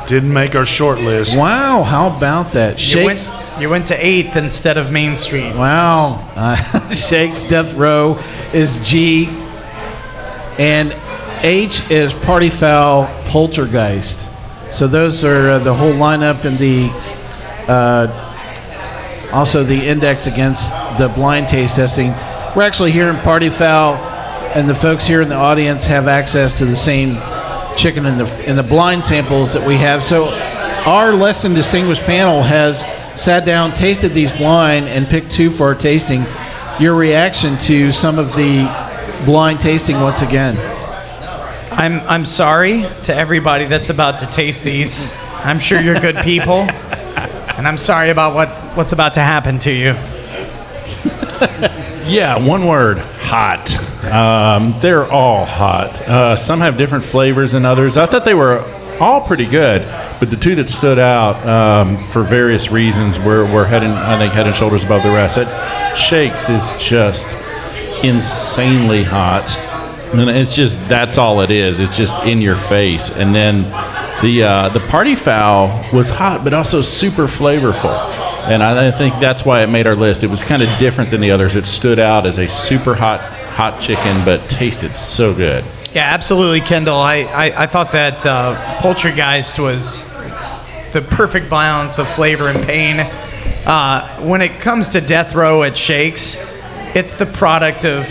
Didn't 0.06 0.32
make 0.32 0.54
our 0.54 0.64
short 0.64 1.00
list. 1.00 1.36
Wow, 1.36 1.82
how 1.82 2.16
about 2.16 2.52
that? 2.52 2.80
You 2.94 3.04
went, 3.04 3.18
Shakes. 3.18 3.45
You 3.58 3.70
went 3.70 3.88
to 3.88 4.06
eighth 4.06 4.36
instead 4.36 4.76
of 4.76 4.92
Main 4.92 5.16
Street. 5.16 5.54
Wow. 5.54 6.28
Uh, 6.36 6.90
Shakes 6.94 7.48
Death 7.48 7.72
Row 7.72 8.18
is 8.52 8.76
G. 8.86 9.28
And 10.58 10.94
H 11.42 11.90
is 11.90 12.12
Party 12.12 12.50
Fowl 12.50 13.06
Poltergeist. 13.28 14.30
So 14.70 14.86
those 14.86 15.25
are 15.25 15.52
uh, 15.52 15.58
the 15.60 15.72
whole 15.72 15.94
lineup 15.94 16.44
and 16.44 16.58
the 16.58 16.90
uh, 17.66 19.30
also 19.32 19.64
the 19.64 19.86
index 19.86 20.26
against 20.26 20.70
the 20.98 21.08
blind 21.08 21.48
taste 21.48 21.76
testing. 21.76 22.08
We're 22.54 22.62
actually 22.62 22.92
here 22.92 23.08
in 23.08 23.16
Party 23.16 23.48
Fowl, 23.48 23.94
and 24.54 24.68
the 24.68 24.75
folks 24.75 25.06
here 25.06 25.22
in 25.22 25.30
the 25.30 25.34
audience 25.34 25.86
have 25.86 26.08
access 26.08 26.58
to 26.58 26.66
the 26.66 26.76
same 26.76 27.14
chicken 27.76 28.04
in 28.04 28.18
the 28.18 28.48
in 28.48 28.56
the 28.56 28.62
blind 28.62 29.02
samples 29.02 29.54
that 29.54 29.66
we 29.66 29.76
have. 29.76 30.02
So 30.02 30.28
our 30.84 31.12
less 31.14 31.42
than 31.42 31.54
distinguished 31.54 32.02
panel 32.02 32.42
has 32.42 32.82
sat 33.16 33.44
down, 33.44 33.73
tasted 33.75 34.11
these 34.11 34.32
wine, 34.38 34.85
and 34.85 35.06
picked 35.08 35.30
two 35.30 35.50
for 35.50 35.68
our 35.68 35.75
tasting. 35.75 36.25
Your 36.78 36.94
reaction 36.94 37.56
to 37.58 37.90
some 37.92 38.18
of 38.18 38.35
the 38.37 38.64
blind 39.25 39.61
tasting 39.61 40.00
once 40.00 40.23
again? 40.23 40.56
I'm 41.73 42.00
I'm 42.08 42.25
sorry 42.25 42.87
to 43.04 43.14
everybody 43.14 43.66
that's 43.66 43.90
about 43.90 44.20
to 44.20 44.26
taste 44.26 44.62
these. 44.62 45.16
I'm 45.44 45.58
sure 45.58 45.80
you're 45.80 46.00
good 46.00 46.16
people, 46.16 46.61
and 47.56 47.66
I'm 47.66 47.78
sorry 47.78 48.11
about 48.11 48.35
what 48.35 48.49
what's 48.76 48.92
about 48.92 49.14
to 49.14 49.20
happen 49.20 49.58
to 49.61 49.73
you. 49.73 49.94
Yeah, 52.06 52.38
one 52.38 52.66
word 52.66 52.99
hot. 52.99 53.68
Um, 54.06 54.78
they're 54.78 55.11
all 55.11 55.44
hot. 55.44 56.00
Uh, 56.02 56.37
some 56.37 56.61
have 56.61 56.78
different 56.78 57.02
flavors 57.02 57.50
than 57.50 57.64
others. 57.64 57.96
I 57.96 58.06
thought 58.06 58.25
they 58.25 58.32
were 58.32 58.61
all 59.00 59.20
pretty 59.20 59.46
good, 59.46 59.82
but 60.20 60.30
the 60.30 60.36
two 60.36 60.54
that 60.56 60.68
stood 60.68 60.98
out 60.98 61.46
um, 61.46 62.02
for 62.04 62.22
various 62.22 62.70
reasons 62.70 63.18
were, 63.18 63.44
were 63.52 63.64
head 63.64 63.82
and, 63.82 63.92
I 63.92 64.18
think 64.18 64.32
head 64.32 64.46
and 64.46 64.56
shoulders 64.56 64.84
above 64.84 65.02
the 65.02 65.10
rest. 65.10 65.36
That 65.36 65.96
Shakes 65.96 66.48
is 66.48 66.78
just 66.82 67.36
insanely 68.04 69.02
hot. 69.02 69.56
And 70.12 70.30
it's 70.30 70.54
just 70.54 70.88
that's 70.88 71.18
all 71.18 71.40
it 71.40 71.50
is. 71.50 71.80
It's 71.80 71.96
just 71.96 72.26
in 72.26 72.40
your 72.40 72.56
face. 72.56 73.18
And 73.18 73.34
then 73.34 73.62
the 74.22 74.44
uh, 74.44 74.68
the 74.70 74.80
party 74.80 75.14
foul 75.14 75.68
was 75.92 76.10
hot, 76.10 76.42
but 76.44 76.54
also 76.54 76.80
super 76.80 77.26
flavorful. 77.26 77.96
And 78.48 78.62
I, 78.62 78.88
I 78.88 78.90
think 78.92 79.14
that's 79.18 79.44
why 79.44 79.62
it 79.62 79.66
made 79.66 79.86
our 79.86 79.96
list. 79.96 80.22
It 80.22 80.30
was 80.30 80.44
kind 80.44 80.62
of 80.62 80.68
different 80.78 81.10
than 81.10 81.20
the 81.20 81.32
others. 81.32 81.56
It 81.56 81.66
stood 81.66 81.98
out 81.98 82.24
as 82.24 82.38
a 82.38 82.48
super 82.48 82.94
hot 82.94 83.20
hot 83.20 83.80
chicken, 83.80 84.24
but 84.24 84.48
tasted 84.48 84.96
so 84.96 85.34
good. 85.34 85.64
Yeah, 85.96 86.12
absolutely, 86.12 86.60
Kendall. 86.60 86.98
I, 86.98 87.20
I, 87.20 87.62
I 87.62 87.66
thought 87.66 87.90
that 87.92 88.26
uh, 88.26 88.80
Poltergeist 88.82 89.58
was 89.58 90.12
the 90.92 91.00
perfect 91.00 91.48
balance 91.48 91.98
of 91.98 92.06
flavor 92.06 92.50
and 92.50 92.62
pain. 92.66 93.00
Uh, 93.64 94.06
when 94.20 94.42
it 94.42 94.60
comes 94.60 94.90
to 94.90 95.00
Death 95.00 95.34
Row 95.34 95.62
at 95.62 95.74
Shakes, 95.74 96.62
it's 96.94 97.16
the 97.16 97.24
product 97.24 97.86
of 97.86 98.06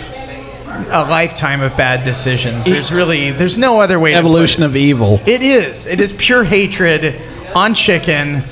a 0.90 1.06
lifetime 1.08 1.60
of 1.60 1.76
bad 1.76 2.02
decisions. 2.04 2.66
There's 2.66 2.92
really 2.92 3.30
there's 3.30 3.56
no 3.56 3.80
other 3.80 4.00
way. 4.00 4.16
Evolution 4.16 4.64
of 4.64 4.74
evil. 4.74 5.20
it 5.24 5.40
is. 5.40 5.86
It 5.86 6.00
is 6.00 6.12
pure 6.12 6.42
hatred 6.42 7.14
on 7.54 7.72
chicken. 7.72 8.42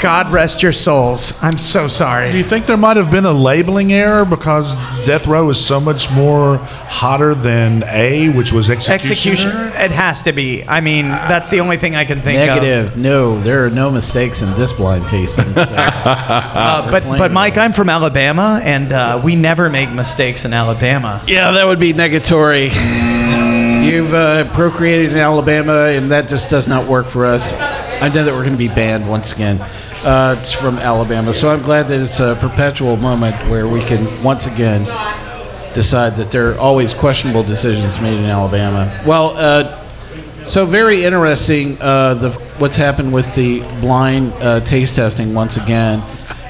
God 0.00 0.30
rest 0.30 0.62
your 0.62 0.72
souls. 0.72 1.42
I'm 1.42 1.58
so 1.58 1.88
sorry. 1.88 2.30
Do 2.30 2.38
you 2.38 2.44
think 2.44 2.66
there 2.66 2.76
might 2.76 2.96
have 2.96 3.10
been 3.10 3.24
a 3.24 3.32
labeling 3.32 3.92
error 3.92 4.24
because 4.24 4.76
Death 5.04 5.26
Row 5.26 5.48
is 5.48 5.64
so 5.64 5.80
much 5.80 6.12
more 6.14 6.58
hotter 6.58 7.34
than 7.34 7.82
A, 7.88 8.28
which 8.28 8.52
was 8.52 8.70
Executioner? 8.70 9.48
Execution. 9.48 9.82
It 9.82 9.90
has 9.90 10.22
to 10.22 10.32
be. 10.32 10.64
I 10.68 10.80
mean, 10.80 11.08
that's 11.08 11.50
the 11.50 11.60
only 11.60 11.78
thing 11.78 11.96
I 11.96 12.04
can 12.04 12.20
think 12.20 12.38
of. 12.38 12.62
Negative. 12.62 12.96
No, 12.96 13.40
there 13.40 13.66
are 13.66 13.70
no 13.70 13.90
mistakes 13.90 14.40
in 14.40 14.48
this 14.58 14.72
blind 14.72 15.08
tasting. 15.08 15.52
So. 15.54 15.66
Uh, 16.58 16.90
but 16.90 17.04
but 17.18 17.30
Mike, 17.32 17.56
I'm 17.56 17.72
from 17.72 17.88
Alabama, 17.88 18.60
and 18.62 18.92
uh, 18.92 19.20
we 19.24 19.36
never 19.36 19.68
make 19.70 19.90
mistakes 19.92 20.44
in 20.44 20.52
Alabama. 20.52 21.22
yeah, 21.26 21.50
that 21.52 21.64
would 21.66 21.78
be 21.80 21.92
negatory. 21.92 22.70
You've 23.84 24.12
uh, 24.12 24.50
procreated 24.54 25.12
in 25.12 25.18
Alabama, 25.18 25.86
and 25.86 26.10
that 26.10 26.28
just 26.28 26.50
does 26.50 26.66
not 26.68 26.86
work 26.88 27.06
for 27.06 27.26
us. 27.26 27.52
I 27.58 28.08
know 28.08 28.24
that 28.24 28.32
we're 28.32 28.44
going 28.44 28.52
to 28.52 28.58
be 28.58 28.68
banned 28.68 29.08
once 29.08 29.32
again. 29.32 29.58
Uh, 30.04 30.36
it's 30.38 30.52
from 30.52 30.76
Alabama, 30.76 31.32
so 31.32 31.50
I'm 31.50 31.62
glad 31.62 31.88
that 31.88 32.00
it's 32.00 32.20
a 32.20 32.36
perpetual 32.40 32.96
moment 32.96 33.34
where 33.50 33.66
we 33.66 33.82
can 33.82 34.22
once 34.22 34.46
again 34.46 34.84
decide 35.74 36.16
that 36.16 36.30
there 36.30 36.52
are 36.52 36.58
always 36.58 36.94
questionable 36.94 37.42
decisions 37.42 38.00
made 38.00 38.18
in 38.18 38.24
Alabama. 38.24 39.02
Well, 39.06 39.36
uh, 39.36 39.84
so 40.44 40.64
very 40.66 41.04
interesting 41.04 41.76
uh, 41.80 42.14
the 42.14 42.30
what's 42.58 42.76
happened 42.76 43.12
with 43.12 43.34
the 43.34 43.60
blind 43.80 44.32
uh, 44.34 44.60
taste 44.60 44.96
testing 44.96 45.34
once 45.34 45.56
again. 45.56 46.02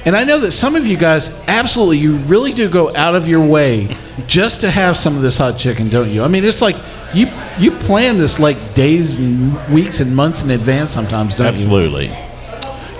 And 0.05 0.15
I 0.15 0.23
know 0.23 0.39
that 0.39 0.51
some 0.51 0.75
of 0.75 0.87
you 0.87 0.95
guys 0.95 1.43
absolutely 1.47 1.97
you 1.97 2.15
really 2.19 2.53
do 2.53 2.69
go 2.69 2.95
out 2.95 3.15
of 3.15 3.27
your 3.27 3.45
way 3.45 3.95
just 4.27 4.61
to 4.61 4.71
have 4.71 4.95
some 4.95 5.15
of 5.15 5.21
this 5.21 5.37
hot 5.37 5.57
chicken, 5.57 5.89
don't 5.89 6.09
you? 6.09 6.23
I 6.23 6.27
mean, 6.27 6.45
it's 6.45 6.61
like 6.61 6.77
you 7.13 7.27
you 7.57 7.71
plan 7.71 8.17
this 8.17 8.39
like 8.39 8.73
days 8.73 9.19
and 9.19 9.73
weeks 9.73 9.99
and 9.99 10.15
months 10.15 10.43
in 10.43 10.51
advance 10.51 10.91
sometimes, 10.91 11.35
don't 11.35 11.45
you? 11.45 11.51
Absolutely. 11.51 12.28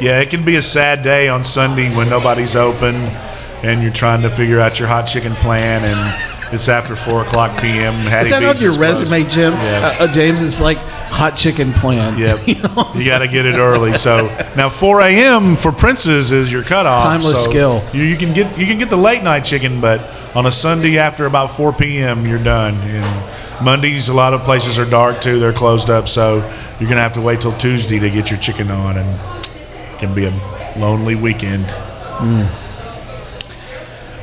Yeah, 0.01 0.19
it 0.19 0.29
can 0.29 0.45
be 0.45 0.55
a 0.55 0.61
sad 0.61 1.03
day 1.03 1.27
on 1.27 1.43
Sunday 1.43 1.93
when 1.95 2.09
nobody's 2.09 2.55
open 2.55 2.95
and 3.63 3.83
you're 3.83 3.91
trying 3.91 4.21
to 4.21 4.29
figure 4.29 4.59
out 4.59 4.79
your 4.79 4.87
hot 4.87 5.03
chicken 5.05 5.33
plan 5.33 5.83
and 5.83 6.53
it's 6.53 6.67
after 6.69 6.95
4 6.95 7.23
o'clock 7.23 7.61
p.m. 7.61 7.93
Hattie 7.93 8.25
Is 8.25 8.29
that 8.31 8.43
on 8.43 8.57
your 8.57 8.73
closed. 8.73 8.79
resume, 8.79 9.29
Jim? 9.29 9.53
Yeah. 9.53 9.97
Uh, 9.99 10.03
uh, 10.05 10.11
James, 10.11 10.41
it's 10.41 10.59
like 10.59 10.77
hot 10.77 11.35
chicken 11.37 11.73
plan. 11.73 12.17
Yep. 12.17 12.39
You 12.47 12.55
know, 12.55 12.91
you 12.95 13.05
got 13.05 13.19
to 13.19 13.27
get 13.27 13.45
it 13.45 13.55
early. 13.55 13.97
So 13.97 14.25
now 14.55 14.69
4 14.69 15.01
a.m. 15.01 15.55
for 15.57 15.71
Prince's 15.71 16.31
is 16.31 16.51
your 16.51 16.63
cutoff. 16.63 17.01
Timeless 17.01 17.43
so 17.43 17.49
skill. 17.49 17.83
You, 17.93 18.03
you 18.03 18.17
can 18.17 18.33
get 18.33 18.57
you 18.57 18.65
can 18.65 18.79
get 18.79 18.89
the 18.89 18.97
late 18.97 19.21
night 19.23 19.41
chicken, 19.45 19.79
but 19.81 19.99
on 20.35 20.45
a 20.45 20.51
Sunday 20.51 20.97
after 20.97 21.25
about 21.25 21.51
4 21.51 21.73
p.m. 21.73 22.25
you're 22.25 22.43
done. 22.43 22.75
And 22.75 23.63
Mondays 23.63 24.07
a 24.09 24.13
lot 24.13 24.33
of 24.33 24.41
places 24.43 24.79
are 24.79 24.89
dark 24.89 25.21
too; 25.21 25.37
they're 25.39 25.53
closed 25.53 25.89
up. 25.91 26.07
So 26.07 26.37
you're 26.79 26.89
gonna 26.89 27.01
have 27.01 27.13
to 27.13 27.21
wait 27.21 27.41
till 27.41 27.55
Tuesday 27.57 27.99
to 27.99 28.09
get 28.09 28.31
your 28.31 28.39
chicken 28.39 28.71
on, 28.71 28.97
and 28.97 29.38
can 29.99 30.13
be 30.15 30.25
a 30.25 30.73
lonely 30.77 31.15
weekend. 31.15 31.65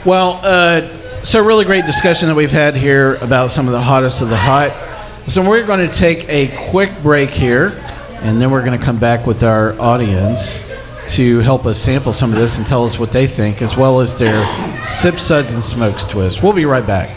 Well, 0.05 0.41
uh, 0.43 0.83
so 1.23 1.45
really 1.45 1.65
great 1.65 1.85
discussion 1.87 2.29
that 2.29 2.35
we've 2.35 2.51
had 2.53 2.77
here 2.77 3.17
about 3.17 3.51
some 3.51 3.67
of 3.67 3.73
the 3.73 3.81
hottest 3.83 4.23
of 4.23 4.29
the 4.29 4.37
hot. 4.37 4.73
So 5.29 5.49
we're 5.49 5.67
going 5.67 5.89
to 5.89 5.93
take 5.95 6.29
a 6.29 6.49
quick 6.71 6.91
break 7.03 7.31
here, 7.31 7.73
and 8.21 8.41
then 8.41 8.51
we're 8.51 8.65
going 8.65 8.79
to 8.79 8.85
come 8.85 8.99
back 8.99 9.27
with 9.27 9.43
our 9.43 9.79
audience 9.81 10.73
to 11.09 11.41
help 11.41 11.67
us 11.67 11.79
sample 11.81 12.13
some 12.13 12.31
of 12.33 12.39
this 12.39 12.59
and 12.59 12.67
tell 12.67 12.85
us 12.85 12.99
what 12.99 13.11
they 13.13 13.27
think, 13.27 13.61
as 13.63 13.77
well 13.77 14.01
as 14.01 14.17
their 14.17 14.45
sip 14.85 15.19
suds 15.19 15.53
and 15.55 15.63
smokes 15.63 16.07
twist. 16.07 16.43
We'll 16.43 16.53
be 16.53 16.65
right 16.65 16.87
back. 16.87 17.11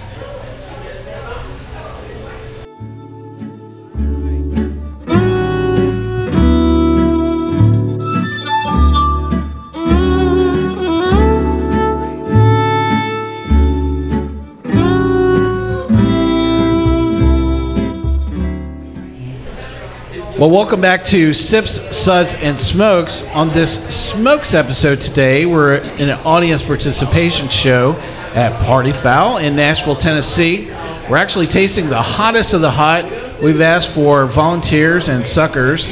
Well, 20.39 20.51
welcome 20.51 20.79
back 20.79 21.03
to 21.08 21.34
Sips, 21.34 21.98
Suds, 21.98 22.34
and 22.36 22.58
Smokes. 22.58 23.27
On 23.36 23.50
this 23.50 23.93
Smokes 23.93 24.53
episode 24.53 25.01
today, 25.01 25.46
we're 25.46 25.75
in 25.75 26.10
an 26.10 26.17
audience 26.19 26.62
participation 26.62 27.50
show 27.50 27.91
at 28.36 28.58
Party 28.62 28.93
Fowl 28.93 29.39
in 29.39 29.58
Nashville, 29.58 29.98
Tennessee. 29.98 30.69
We're 31.10 31.17
actually 31.17 31.48
tasting 31.48 31.89
the 31.89 32.01
hottest 32.01 32.53
of 32.53 32.62
the 32.62 32.72
hot. 32.72 33.03
We've 33.43 33.60
asked 33.60 33.89
for 33.89 34.27
volunteers 34.27 35.10
and 35.10 35.27
suckers. 35.27 35.91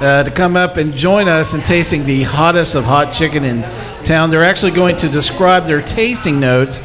Uh, 0.00 0.22
to 0.24 0.30
come 0.30 0.56
up 0.56 0.78
and 0.78 0.94
join 0.94 1.28
us 1.28 1.52
in 1.52 1.60
tasting 1.60 2.06
the 2.06 2.22
hottest 2.22 2.74
of 2.76 2.84
hot 2.84 3.12
chicken 3.12 3.44
in 3.44 3.60
town. 4.06 4.30
They're 4.30 4.42
actually 4.42 4.72
going 4.72 4.96
to 4.96 5.08
describe 5.10 5.64
their 5.64 5.82
tasting 5.82 6.40
notes 6.40 6.80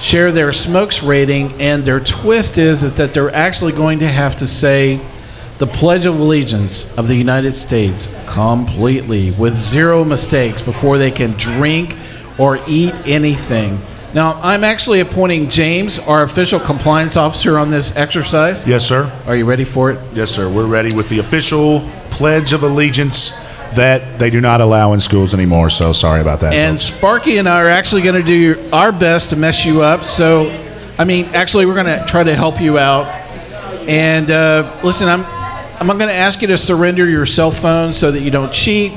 share 0.00 0.32
their 0.32 0.52
smokes 0.52 1.02
rating, 1.02 1.60
and 1.60 1.84
their 1.84 2.00
twist 2.00 2.58
is, 2.58 2.82
is 2.82 2.94
that 2.94 3.12
they're 3.12 3.34
actually 3.34 3.72
going 3.72 3.98
to 4.00 4.08
have 4.08 4.36
to 4.36 4.46
say 4.46 5.00
the 5.58 5.66
Pledge 5.66 6.06
of 6.06 6.18
Allegiance 6.18 6.96
of 6.96 7.06
the 7.06 7.14
United 7.14 7.52
States 7.52 8.14
completely 8.26 9.30
with 9.32 9.54
zero 9.54 10.04
mistakes 10.04 10.62
before 10.62 10.96
they 10.96 11.10
can 11.10 11.32
drink 11.32 11.94
or 12.38 12.58
eat 12.66 12.94
anything. 13.06 13.78
Now, 14.14 14.40
I'm 14.42 14.64
actually 14.64 15.00
appointing 15.00 15.50
James, 15.50 15.98
our 15.98 16.22
official 16.22 16.58
compliance 16.58 17.16
officer, 17.16 17.58
on 17.58 17.70
this 17.70 17.96
exercise. 17.96 18.66
Yes, 18.66 18.84
sir. 18.86 19.12
Are 19.26 19.36
you 19.36 19.44
ready 19.44 19.64
for 19.64 19.90
it? 19.90 20.00
Yes, 20.14 20.30
sir. 20.30 20.50
We're 20.50 20.66
ready 20.66 20.96
with 20.96 21.08
the 21.10 21.18
official 21.18 21.80
Pledge 22.10 22.52
of 22.52 22.62
Allegiance 22.62 23.49
that 23.76 24.18
they 24.18 24.30
do 24.30 24.40
not 24.40 24.60
allow 24.60 24.92
in 24.92 25.00
schools 25.00 25.34
anymore. 25.34 25.70
So 25.70 25.92
sorry 25.92 26.20
about 26.20 26.40
that. 26.40 26.52
And 26.52 26.78
folks. 26.78 26.94
Sparky 26.94 27.38
and 27.38 27.48
I 27.48 27.62
are 27.62 27.68
actually 27.68 28.02
going 28.02 28.22
to 28.22 28.26
do 28.26 28.68
our 28.72 28.92
best 28.92 29.30
to 29.30 29.36
mess 29.36 29.64
you 29.64 29.82
up. 29.82 30.04
So, 30.04 30.50
I 30.98 31.04
mean, 31.04 31.26
actually, 31.26 31.66
we're 31.66 31.74
going 31.74 31.98
to 31.98 32.04
try 32.06 32.24
to 32.24 32.34
help 32.34 32.60
you 32.60 32.78
out. 32.78 33.06
And 33.88 34.30
uh, 34.30 34.80
listen, 34.82 35.08
I'm 35.08 35.24
I'm 35.80 35.86
going 35.86 36.08
to 36.08 36.14
ask 36.14 36.42
you 36.42 36.48
to 36.48 36.58
surrender 36.58 37.08
your 37.08 37.24
cell 37.24 37.50
phone 37.50 37.92
so 37.92 38.10
that 38.10 38.20
you 38.20 38.30
don't 38.30 38.52
cheat. 38.52 38.92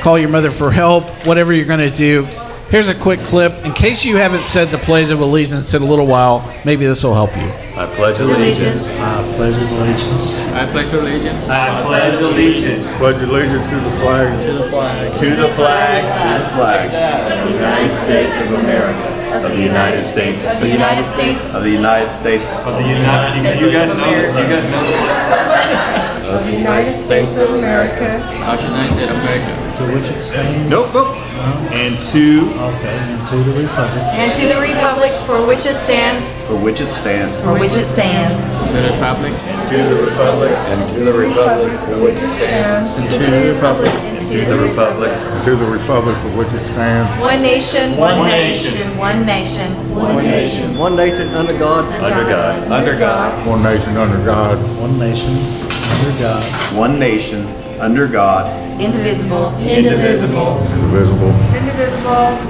Call 0.00 0.16
your 0.16 0.28
mother 0.28 0.52
for 0.52 0.70
help. 0.70 1.04
Whatever 1.26 1.52
you're 1.52 1.66
going 1.66 1.90
to 1.90 1.96
do. 1.96 2.26
Here's 2.70 2.88
a 2.88 2.94
quick 2.94 3.18
clip 3.26 3.66
in 3.66 3.72
case 3.72 4.04
you 4.04 4.16
haven't 4.16 4.44
said 4.44 4.68
the 4.68 4.78
Pledge 4.78 5.10
of 5.10 5.18
Allegiance 5.18 5.74
in 5.74 5.82
a 5.82 5.84
little 5.84 6.06
while. 6.06 6.46
Maybe 6.64 6.86
this 6.86 7.02
will 7.02 7.14
help 7.14 7.34
you. 7.34 7.50
I 7.74 7.86
pledge 7.96 8.20
allegiance. 8.20 8.94
I 9.00 9.22
pledge 9.34 9.54
of 9.58 9.72
allegiance. 9.74 10.54
I 10.54 10.70
pledge 10.70 10.92
allegiance. 10.94 11.48
I 11.50 11.82
pledge 11.82 12.22
allegiance. 12.22 12.96
Pledge 12.96 13.22
allegiance 13.22 13.66
to 13.70 13.74
the 13.74 13.90
flag. 13.98 14.38
To 14.38 14.52
the 14.52 14.64
flag. 14.70 15.16
To 15.16 15.30
the 15.34 15.48
flag. 15.48 16.02
To 16.06 16.44
the 16.44 16.50
flag. 16.54 16.94
Of 16.94 17.48
the 17.48 17.54
United 17.58 17.92
States 17.92 18.46
of 18.46 18.52
America. 18.60 19.44
Of 19.44 19.50
the 19.50 19.62
United 19.62 20.04
States. 20.04 20.46
Of 20.46 20.60
the 20.60 20.68
United 20.68 21.06
States. 21.10 21.52
Of 21.52 21.62
the 21.64 21.70
United 21.70 22.12
States. 22.12 22.46
Of 22.46 22.74
the 22.74 22.86
United 22.86 23.42
States. 23.42 23.60
You 23.60 23.72
guys 23.72 23.96
know. 23.98 24.06
You 24.06 24.46
guys 24.46 24.70
know. 24.70 26.38
Of 26.38 26.44
the 26.46 26.52
United 26.52 27.02
States 27.02 27.36
of 27.36 27.50
America. 27.50 28.14
Of 28.46 28.62
the 28.62 28.66
United 28.68 28.92
States 28.94 29.10
of 29.10 29.18
America. 29.18 29.58
To 29.78 29.84
which 29.90 30.06
it 30.06 30.20
stands. 30.20 30.70
Nope, 30.70 30.94
nope. 30.94 31.29
And 31.72 31.96
to. 32.12 32.44
Okay, 32.52 32.98
and 33.00 33.28
to 33.28 33.36
the 33.36 33.62
republic. 33.62 34.04
And 34.12 34.30
to 34.32 34.44
the 34.52 34.60
republic 34.60 35.12
for 35.24 35.46
which 35.46 35.64
it 35.64 35.74
stands. 35.74 36.36
For 36.46 36.56
which 36.56 36.80
it 36.80 36.88
stands. 36.88 37.42
For 37.42 37.58
which 37.58 37.72
it 37.72 37.86
stands. 37.86 38.44
To 38.70 38.76
the 38.76 38.92
republic. 38.92 39.32
And 39.32 39.68
to 39.68 39.76
the 39.76 40.04
republic. 40.04 40.50
And 40.50 40.94
to 40.94 41.00
the 41.00 41.12
republic. 41.12 41.72
For 41.88 41.96
which 42.04 42.20
it 42.20 42.30
stands. 42.36 42.96
And 42.98 43.10
to 43.10 43.30
the 43.30 43.54
republic. 43.54 43.88
And 43.88 44.20
to 44.20 44.44
the 44.44 44.58
republic. 44.58 45.12
To 45.44 45.56
the 45.56 45.66
republic 45.66 46.16
for 46.18 46.36
which 46.36 46.52
it 46.52 46.64
stands. 46.66 47.20
One 47.20 47.40
nation. 47.40 47.96
One 47.96 48.28
nation. 48.28 48.98
One 48.98 49.24
nation. 49.24 49.70
One 49.94 50.16
nation. 50.16 50.76
One 50.76 50.96
nation 50.96 51.28
under 51.28 51.58
God. 51.58 51.88
Under 52.02 52.24
God. 52.28 52.70
Under 52.70 52.98
God. 52.98 53.46
One 53.46 53.62
nation 53.62 53.96
under 53.96 54.24
God. 54.26 54.58
One 54.78 54.98
nation. 54.98 55.32
Under 55.32 56.20
God. 56.20 56.44
One 56.76 56.98
nation 56.98 57.59
under 57.80 58.06
God. 58.06 58.46
Indivisible. 58.80 59.56
Indivisible. 59.58 60.60
Indivisible. 60.68 61.32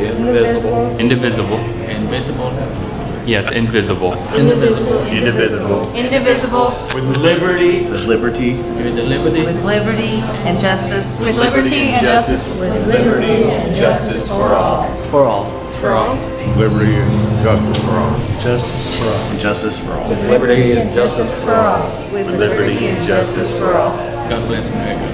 Indivisible. 0.01 0.99
Indivisible. 0.99 1.59
Invisible. 1.89 2.91
Yes, 3.27 3.53
invisible. 3.53 4.15
Indivisible. 4.35 5.07
Indivisible. 5.07 5.95
Indivisible. 5.95 6.71
With 6.95 7.05
liberty. 7.19 7.87
With 7.87 8.07
liberty. 8.07 8.55
With 8.55 8.95
liberty. 8.97 9.45
With 9.45 9.65
liberty 9.65 10.21
and 10.49 10.59
justice. 10.59 11.21
With 11.21 11.37
liberty 11.37 11.91
and 11.95 12.05
justice. 12.05 12.49
justice. 12.49 12.61
With 12.61 12.89
Liberty 12.89 13.45
and 13.45 13.77
justice 13.77 14.27
for 14.29 14.55
all. 14.55 14.93
For 15.05 15.25
all. 15.25 15.71
For 15.73 15.91
all. 15.91 16.17
Liberty 16.57 16.97
and 16.97 17.43
justice 17.45 17.85
for 17.85 17.93
all. 17.93 18.17
Justice 18.43 18.99
for 18.99 19.07
all. 19.07 19.39
Justice 19.39 19.87
for 19.87 19.93
all. 19.93 20.09
Liberty 20.09 20.73
and 20.73 20.93
justice 20.93 21.45
For 21.45 21.55
all. 21.55 22.13
With 22.13 22.27
liberty 22.27 22.89
and 22.89 23.07
justice 23.07 23.57
for 23.59 23.77
all. 23.77 24.10
God 24.31 24.47
bless 24.49 24.75
America. 24.75 25.07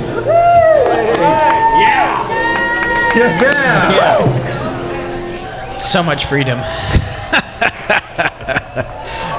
Yeah. 1.81 3.16
Yeah. 3.16 3.92
yeah. 3.92 5.79
So 5.79 6.02
much 6.02 6.26
freedom. 6.26 6.61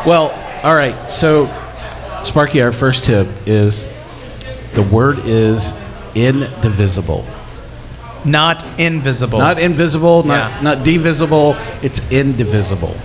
Well, 0.05 0.31
all 0.63 0.73
right. 0.73 1.09
So, 1.09 1.47
Sparky, 2.23 2.61
our 2.61 2.71
first 2.71 3.03
tip 3.03 3.27
is 3.45 3.93
the 4.73 4.81
word 4.81 5.19
is 5.25 5.77
indivisible. 6.15 7.25
Not 8.23 8.63
invisible. 8.79 9.37
Not 9.39 9.59
invisible, 9.59 10.23
not 10.23 10.51
Yeah. 10.51 10.61
not 10.61 10.85
divisible. 10.85 11.57
It's 11.81 12.09
indivisible. 12.13 12.95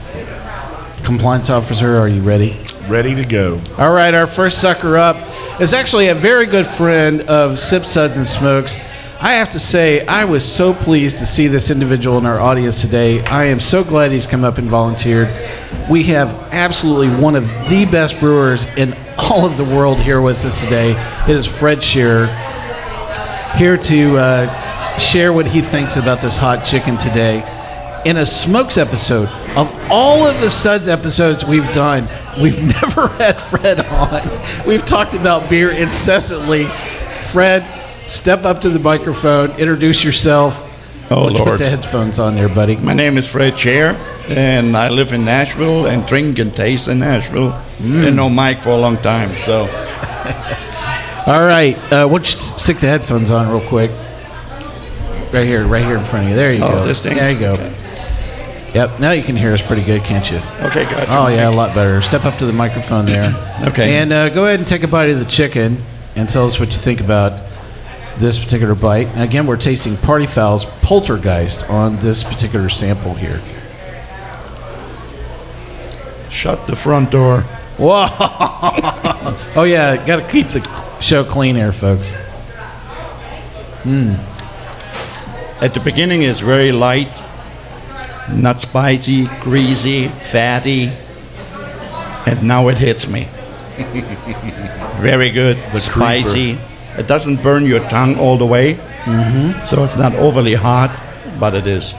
Compliance 1.02 1.50
officer, 1.50 1.98
are 1.98 2.06
you 2.06 2.22
ready? 2.22 2.56
Ready 2.86 3.16
to 3.16 3.24
go. 3.24 3.60
All 3.78 3.90
right, 3.92 4.14
our 4.14 4.28
first 4.28 4.60
sucker 4.60 4.96
up 4.96 5.16
is 5.60 5.74
actually 5.74 6.08
a 6.08 6.14
very 6.14 6.46
good 6.46 6.66
friend 6.66 7.20
of 7.22 7.58
Sip 7.58 7.84
Suds 7.84 8.16
and 8.16 8.26
Smokes. 8.26 8.74
I 9.20 9.34
have 9.34 9.50
to 9.50 9.60
say, 9.60 10.04
I 10.06 10.24
was 10.24 10.44
so 10.44 10.72
pleased 10.72 11.18
to 11.18 11.26
see 11.26 11.46
this 11.46 11.70
individual 11.70 12.18
in 12.18 12.26
our 12.26 12.40
audience 12.40 12.80
today. 12.80 13.24
I 13.26 13.44
am 13.44 13.60
so 13.60 13.84
glad 13.84 14.10
he's 14.10 14.26
come 14.26 14.44
up 14.44 14.58
and 14.58 14.68
volunteered. 14.68 15.28
We 15.90 16.04
have 16.04 16.30
absolutely 16.52 17.10
one 17.22 17.36
of 17.36 17.46
the 17.68 17.84
best 17.84 18.18
brewers 18.18 18.64
in 18.76 18.94
all 19.18 19.44
of 19.44 19.56
the 19.56 19.64
world 19.64 19.98
here 19.98 20.20
with 20.20 20.44
us 20.44 20.60
today. 20.64 20.92
It 21.28 21.36
is 21.36 21.46
Fred 21.46 21.82
Scheer, 21.82 22.26
here 23.56 23.76
to 23.76 24.16
uh, 24.16 24.98
share 24.98 25.32
what 25.32 25.46
he 25.46 25.60
thinks 25.60 25.96
about 25.96 26.20
this 26.20 26.36
hot 26.38 26.64
chicken 26.64 26.96
today. 26.96 27.44
In 28.04 28.16
a 28.16 28.26
Smokes 28.26 28.78
episode, 28.78 29.28
of 29.56 29.70
all 29.88 30.26
of 30.26 30.40
the 30.40 30.50
Suds 30.50 30.88
episodes 30.88 31.44
we've 31.44 31.70
done, 31.72 32.08
we've 32.40 32.62
never 32.82 33.08
had 33.08 33.40
Fred 33.40 33.80
on. 33.80 34.22
We've 34.66 34.84
talked 34.84 35.14
about 35.14 35.48
beer 35.50 35.70
incessantly. 35.70 36.64
Fred, 37.30 37.64
step 38.08 38.44
up 38.44 38.60
to 38.62 38.68
the 38.68 38.78
microphone, 38.78 39.50
introduce 39.52 40.04
yourself. 40.04 40.68
Oh, 41.10 41.24
Let's 41.24 41.40
Put 41.44 41.58
the 41.58 41.68
headphones 41.68 42.18
on 42.18 42.34
there, 42.36 42.48
buddy. 42.48 42.76
My 42.76 42.94
name 42.94 43.18
is 43.18 43.28
Fred 43.28 43.58
Scheer, 43.58 43.96
and 44.28 44.74
I 44.76 44.88
live 44.88 45.12
in 45.12 45.24
Nashville 45.24 45.86
and 45.86 46.06
drink 46.06 46.38
and 46.38 46.54
taste 46.54 46.88
in 46.88 47.00
Nashville. 47.00 47.52
And 47.80 48.16
know 48.16 48.28
Mike 48.30 48.62
for 48.62 48.70
a 48.70 48.78
long 48.78 48.96
time, 48.98 49.36
so 49.36 49.62
All 51.26 51.44
right, 51.46 51.76
uh, 51.92 52.06
why 52.08 52.18
don't 52.18 52.32
you 52.32 52.38
stick 52.38 52.78
the 52.78 52.86
headphones 52.86 53.30
on 53.30 53.48
real 53.50 53.66
quick? 53.68 53.90
Right 55.32 55.46
here, 55.46 55.64
right 55.66 55.84
here 55.84 55.96
in 55.96 56.04
front 56.04 56.24
of 56.26 56.30
you. 56.30 56.36
There 56.36 56.54
you 56.54 56.62
Oh, 56.62 56.68
go. 56.68 56.86
this 56.86 57.02
thing? 57.02 57.16
There 57.16 57.30
you 57.30 57.38
go. 57.38 57.56
Yep. 58.74 59.00
Now 59.00 59.10
you 59.10 59.22
can 59.22 59.36
hear 59.36 59.52
us 59.52 59.60
pretty 59.60 59.84
good, 59.84 60.02
can't 60.02 60.30
you? 60.30 60.38
okay, 60.60 60.84
gotcha. 60.84 61.06
Oh 61.10 61.28
yeah, 61.28 61.48
a 61.48 61.50
lot 61.50 61.74
better. 61.74 62.00
Step 62.00 62.24
up 62.24 62.38
to 62.38 62.46
the 62.46 62.52
microphone 62.52 63.06
there. 63.06 63.48
Okay. 63.62 63.98
And 63.98 64.12
uh, 64.12 64.28
go 64.28 64.44
ahead 64.44 64.58
and 64.58 64.66
take 64.66 64.82
a 64.82 64.88
bite 64.88 65.10
of 65.10 65.20
the 65.20 65.24
chicken 65.24 65.78
and 66.16 66.28
tell 66.28 66.48
us 66.48 66.58
what 66.58 66.72
you 66.72 66.78
think 66.78 67.00
about 67.00 67.40
this 68.18 68.42
particular 68.42 68.74
bite. 68.74 69.06
And 69.08 69.22
again, 69.22 69.46
we're 69.46 69.56
tasting 69.56 69.96
Party 69.96 70.26
Fowl's 70.26 70.64
Poltergeist 70.80 71.70
on 71.70 71.96
this 72.00 72.24
particular 72.24 72.68
sample 72.68 73.14
here. 73.14 73.40
Shut 76.28 76.66
the 76.66 76.74
front 76.74 77.12
door. 77.12 77.42
Whoa! 77.78 78.06
oh 79.54 79.64
yeah, 79.64 80.04
got 80.04 80.16
to 80.16 80.28
keep 80.28 80.48
the 80.48 80.60
show 81.00 81.22
clean 81.22 81.54
here, 81.54 81.72
folks. 81.72 82.14
At 85.60 85.74
the 85.74 85.80
beginning, 85.80 86.22
it's 86.22 86.40
very 86.40 86.72
light, 86.72 87.21
not 88.30 88.60
spicy, 88.60 89.26
greasy, 89.40 90.08
fatty, 90.08 90.92
and 92.26 92.42
now 92.42 92.68
it 92.68 92.78
hits 92.78 93.08
me. 93.08 93.28
very 95.00 95.30
good, 95.30 95.56
the 95.72 95.80
spicy. 95.80 96.58
It 96.96 97.08
doesn't 97.08 97.42
burn 97.42 97.64
your 97.64 97.80
tongue 97.88 98.18
all 98.18 98.36
the 98.36 98.46
way, 98.46 98.74
mm-hmm. 98.74 99.60
so 99.62 99.82
it's 99.82 99.96
not 99.96 100.14
overly 100.14 100.54
hot, 100.54 100.90
but 101.40 101.54
it 101.54 101.66
is 101.66 101.94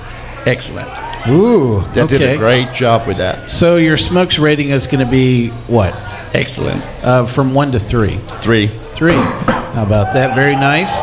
excellent. 0.45 0.89
Ooh, 1.27 1.81
They 1.93 2.01
okay. 2.03 2.17
did 2.17 2.35
a 2.35 2.37
great 2.37 2.73
job 2.73 3.07
with 3.07 3.17
that. 3.17 3.51
So 3.51 3.77
your 3.77 3.97
smokes 3.97 4.37
rating 4.37 4.69
is 4.69 4.87
going 4.87 5.03
to 5.03 5.09
be 5.09 5.49
what? 5.67 5.95
Excellent. 6.33 6.83
Uh, 7.03 7.25
from 7.25 7.53
one 7.53 7.71
to 7.71 7.79
three. 7.79 8.17
Three. 8.41 8.67
Three. 8.93 9.13
How 9.13 9.83
about 9.83 10.13
that? 10.13 10.35
Very 10.35 10.55
nice. 10.55 11.01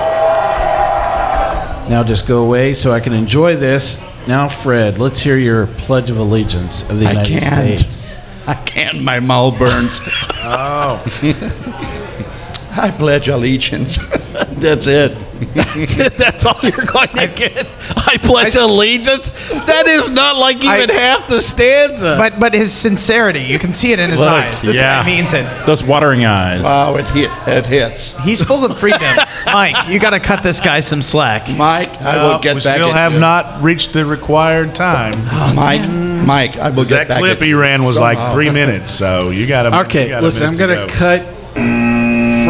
Now 1.88 2.04
just 2.04 2.28
go 2.28 2.44
away 2.44 2.74
so 2.74 2.92
I 2.92 3.00
can 3.00 3.12
enjoy 3.12 3.56
this. 3.56 4.09
Now, 4.30 4.46
Fred, 4.48 4.98
let's 4.98 5.18
hear 5.18 5.36
your 5.36 5.66
Pledge 5.66 6.08
of 6.08 6.16
Allegiance 6.16 6.88
of 6.88 7.00
the 7.00 7.06
I 7.06 7.10
United 7.10 7.40
can't. 7.40 7.80
States. 7.80 8.14
I 8.46 8.54
can't. 8.54 9.02
My 9.02 9.18
mouth 9.18 9.58
burns. 9.58 10.08
Oh. 10.42 11.02
I 12.76 12.90
pledge 12.90 13.28
allegiance. 13.28 13.96
That's 14.60 14.86
it. 14.86 15.16
That's 16.18 16.44
all 16.44 16.58
you're 16.62 16.84
going 16.84 17.08
to 17.08 17.26
get. 17.34 17.66
I 17.96 18.18
pledge 18.18 18.56
allegiance. 18.56 19.48
That 19.48 19.86
is 19.86 20.10
not 20.10 20.36
like 20.36 20.58
even 20.58 20.90
I- 20.90 20.92
half 20.92 21.28
the 21.28 21.40
stanza. 21.40 22.16
But 22.18 22.38
but 22.38 22.52
his 22.52 22.72
sincerity, 22.72 23.40
you 23.40 23.58
can 23.58 23.72
see 23.72 23.92
it 23.92 23.98
in 23.98 24.10
his 24.10 24.20
Look, 24.20 24.28
eyes. 24.28 24.60
This 24.60 24.76
yeah. 24.76 25.00
guy 25.02 25.06
means 25.06 25.32
it. 25.32 25.46
Those 25.66 25.82
watering 25.82 26.26
eyes. 26.26 26.64
Wow, 26.64 26.96
it 26.96 27.06
hit. 27.06 27.30
It 27.46 27.64
hits. 27.66 28.18
He's 28.22 28.42
full 28.42 28.64
of 28.64 28.78
freedom. 28.78 29.00
Mike, 29.46 29.88
you 29.88 29.98
got 29.98 30.10
to 30.10 30.20
cut 30.20 30.42
this 30.42 30.60
guy 30.60 30.80
some 30.80 31.00
slack. 31.00 31.48
Mike, 31.56 32.00
I 32.02 32.16
will 32.16 32.28
Well, 32.30 32.40
get 32.40 32.54
we 32.56 32.60
back 32.60 32.74
still 32.76 32.88
at 32.90 32.94
have 32.94 33.14
you. 33.14 33.20
not 33.20 33.62
reached 33.62 33.94
the 33.94 34.04
required 34.04 34.74
time. 34.74 35.14
Oh, 35.16 35.52
Mike, 35.56 35.88
Mike, 35.88 36.56
I 36.58 36.68
will 36.68 36.84
get 36.84 36.90
that 36.90 37.08
back 37.08 37.18
clip 37.18 37.38
at 37.40 37.46
he 37.46 37.54
ran 37.54 37.80
got 37.80 37.86
was 37.86 37.98
like 37.98 38.32
three 38.34 38.50
minutes, 38.50 38.90
so 38.90 39.30
you 39.30 39.46
got 39.46 39.62
to. 39.62 39.80
okay, 39.86 40.20
listen, 40.20 40.48
I'm 40.48 40.56
going 40.56 40.86
to 40.86 40.94
cut 40.94 41.22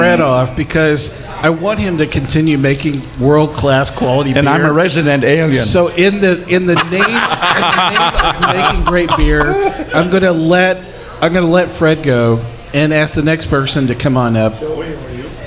Fred 0.01 0.21
off 0.21 0.57
because 0.57 1.25
I 1.27 1.51
want 1.51 1.79
him 1.79 1.99
to 1.99 2.07
continue 2.07 2.59
making 2.59 3.01
world 3.19 3.55
class 3.55 3.91
quality 3.91 4.31
And 4.31 4.47
beer. 4.47 4.55
I'm 4.55 4.65
a 4.65 4.73
resident 4.73 5.25
alien. 5.25 5.55
So 5.55 5.89
in 5.89 6.21
the 6.21 6.47
in 6.49 6.67
the 6.67 6.75
name, 6.75 7.03
in 7.03 7.11
the 7.11 8.51
name 8.51 8.63
of 8.63 8.73
making 8.73 8.85
great 8.85 9.11
beer, 9.17 9.51
I'm 9.95 10.11
gonna 10.11 10.33
let 10.33 10.85
I'm 11.21 11.33
gonna 11.33 11.47
let 11.47 11.71
Fred 11.71 12.03
go 12.03 12.45
and 12.73 12.95
ask 12.95 13.15
the 13.15 13.23
next 13.23 13.47
person 13.47 13.89
to 13.89 13.95
come 13.95 14.17
on 14.17 14.37
up 14.37 14.55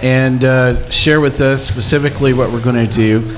and 0.04 0.44
uh, 0.44 0.90
share 0.90 1.22
with 1.22 1.40
us 1.42 1.66
specifically 1.66 2.34
what 2.34 2.52
we're 2.52 2.62
going 2.62 2.88
to 2.88 2.94
do. 2.94 3.38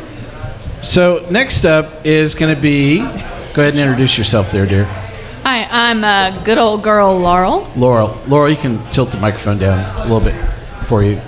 So 0.82 1.26
next 1.30 1.64
up 1.66 2.06
is 2.06 2.34
going 2.34 2.56
to 2.56 2.60
be. 2.60 2.98
Go 2.98 3.62
ahead 3.62 3.74
and 3.76 3.80
introduce 3.80 4.18
yourself, 4.18 4.52
there, 4.52 4.66
dear. 4.66 4.86
Hi, 5.44 5.68
I'm 5.70 6.04
a 6.04 6.42
good 6.44 6.58
old 6.58 6.84
girl, 6.84 7.20
Laurel. 7.20 7.72
Laurel. 7.76 8.20
Laurel, 8.28 8.50
you 8.50 8.58
can 8.58 8.84
tilt 8.90 9.12
the 9.12 9.20
microphone 9.20 9.60
down 9.60 9.80
a 9.98 10.04
little 10.12 10.20
bit 10.20 10.34
for 10.86 11.04
you. 11.04 11.20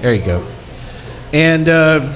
There 0.00 0.14
you 0.14 0.24
go. 0.24 0.46
And 1.32 1.68
uh, 1.68 2.12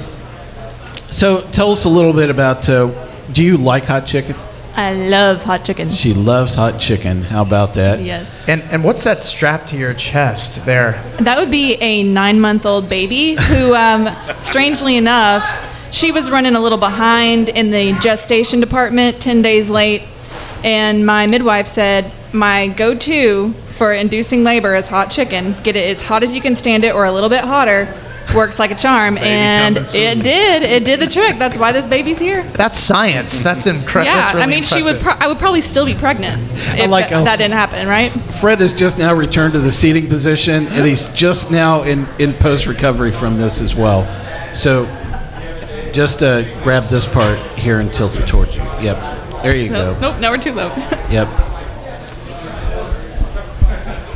so, 1.11 1.43
tell 1.51 1.73
us 1.73 1.85
a 1.85 1.89
little 1.89 2.13
bit 2.13 2.31
about. 2.31 2.69
Uh, 2.69 3.09
do 3.33 3.43
you 3.43 3.57
like 3.57 3.85
hot 3.85 4.07
chicken? 4.07 4.37
I 4.75 4.95
love 4.95 5.43
hot 5.43 5.65
chicken. 5.65 5.91
She 5.91 6.15
loves 6.15 6.55
hot 6.55 6.81
chicken. 6.81 7.23
How 7.23 7.43
about 7.43 7.75
that? 7.75 8.01
Yes. 8.01 8.49
And 8.49 8.63
and 8.71 8.85
what's 8.85 9.05
that 9.05 9.23
strapped 9.23 9.69
to 9.69 9.77
your 9.77 9.95
chest 9.95 10.65
there? 10.65 11.03
That 11.19 11.39
would 11.39 11.51
be 11.51 11.75
a 11.75 12.03
nine 12.03 12.41
month 12.41 12.65
old 12.65 12.89
baby 12.89 13.35
who, 13.35 13.75
um, 13.75 14.09
strangely 14.41 14.97
enough, 14.97 15.45
she 15.91 16.13
was 16.13 16.31
running 16.31 16.55
a 16.55 16.61
little 16.61 16.79
behind 16.79 17.49
in 17.49 17.71
the 17.71 17.93
gestation 17.99 18.61
department, 18.61 19.21
10 19.21 19.43
days 19.43 19.69
late. 19.69 20.03
And 20.63 21.05
my 21.05 21.27
midwife 21.27 21.67
said, 21.67 22.13
My 22.33 22.69
go 22.69 22.95
to 22.95 23.55
for 23.81 23.95
inducing 23.95 24.45
labor 24.45 24.77
is 24.77 24.87
hot 24.89 25.11
chicken. 25.11 25.57
Get 25.63 25.75
it 25.75 25.89
as 25.89 26.03
hot 26.03 26.23
as 26.23 26.35
you 26.35 26.43
can 26.43 26.55
stand 26.55 26.85
it 26.85 26.95
or 26.95 27.07
a 27.07 27.11
little 27.13 27.31
bit 27.31 27.41
hotter. 27.43 27.89
Works 28.35 28.59
like 28.59 28.71
a 28.71 28.75
charm. 28.75 29.17
and 29.17 29.79
it 29.79 30.23
did. 30.23 30.63
It 30.63 30.85
did 30.85 31.01
the 31.01 31.07
trick. 31.07 31.39
That's 31.39 31.57
why 31.57 31.73
this 31.73 31.87
baby's 31.87 32.19
here. 32.19 32.43
That's 32.53 32.79
science. 32.79 33.41
That's 33.41 33.67
incredible. 33.67 34.05
Yeah, 34.15 34.17
That's 34.17 34.35
really 34.35 34.43
I 34.45 34.47
mean, 34.49 34.65
she 34.65 34.83
would. 34.83 34.97
Pro- 34.97 35.15
I 35.15 35.29
would 35.29 35.39
probably 35.39 35.63
still 35.63 35.87
be 35.87 35.95
pregnant 35.95 36.43
if 36.79 36.91
like 36.91 37.09
that, 37.09 37.25
that 37.25 37.37
didn't 37.39 37.55
happen, 37.55 37.89
right? 37.89 38.11
Fred 38.11 38.61
has 38.61 38.75
just 38.75 38.99
now 38.99 39.15
returned 39.15 39.55
to 39.55 39.61
the 39.61 39.73
seating 39.73 40.09
position, 40.09 40.67
and 40.67 40.87
he's 40.87 41.11
just 41.15 41.51
now 41.51 41.83
in, 41.85 42.07
in 42.19 42.35
post 42.35 42.67
recovery 42.67 43.13
from 43.13 43.39
this 43.39 43.63
as 43.63 43.75
well. 43.75 44.05
So, 44.55 44.85
just 45.95 46.23
uh, 46.23 46.43
grab 46.63 46.85
this 46.85 47.11
part 47.11 47.39
here 47.59 47.81
and 47.81 47.91
tilt 47.95 48.19
it 48.21 48.29
towards 48.29 48.55
you. 48.55 48.63
Yep. 48.63 49.43
There 49.43 49.57
you 49.57 49.71
Nope, 49.71 49.95
go. 50.01 50.13
nope, 50.13 50.21
now 50.21 50.31
we're 50.31 50.37
too 50.37 50.53
low. 50.53 50.69
Yep. 51.11 51.50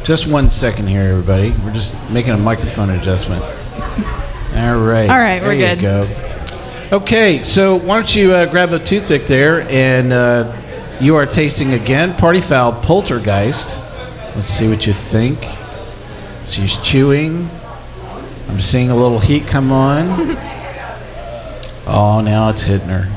Just 0.05 0.27
one 0.27 0.51
second 0.51 0.87
here, 0.87 1.01
everybody. 1.01 1.55
We're 1.65 1.73
just 1.73 2.11
making 2.11 2.33
a 2.33 2.37
microphone 2.37 2.91
adjustment. 2.91 3.43
All 3.43 4.77
right. 4.79 5.09
All 5.09 5.17
right, 5.17 5.41
we're 5.41 5.57
there 5.57 5.77
good. 5.77 5.79
You 5.79 5.83
go. 6.91 6.97
Okay, 6.99 7.43
so 7.43 7.77
why 7.77 7.97
don't 7.97 8.15
you 8.15 8.35
uh, 8.35 8.45
grab 8.45 8.73
a 8.73 8.79
toothpick 8.79 9.27
there, 9.27 9.63
and 9.63 10.13
uh, 10.13 10.55
you 11.01 11.17
are 11.17 11.25
tasting 11.25 11.73
again 11.73 12.15
Party 12.17 12.43
Fowl 12.43 12.73
Poltergeist. 12.83 13.83
Let's 14.35 14.47
see 14.47 14.69
what 14.69 14.87
you 14.87 14.93
think. 14.93 15.43
She's 16.45 16.77
chewing. 16.83 17.49
I'm 18.51 18.61
seeing 18.61 18.91
a 18.91 18.97
little 18.97 19.21
heat 19.21 19.47
come 19.47 19.73
on. 19.73 20.07
oh, 21.87 22.21
now 22.23 22.51
it's 22.51 22.61
hitting 22.61 22.89
her. 22.89 23.09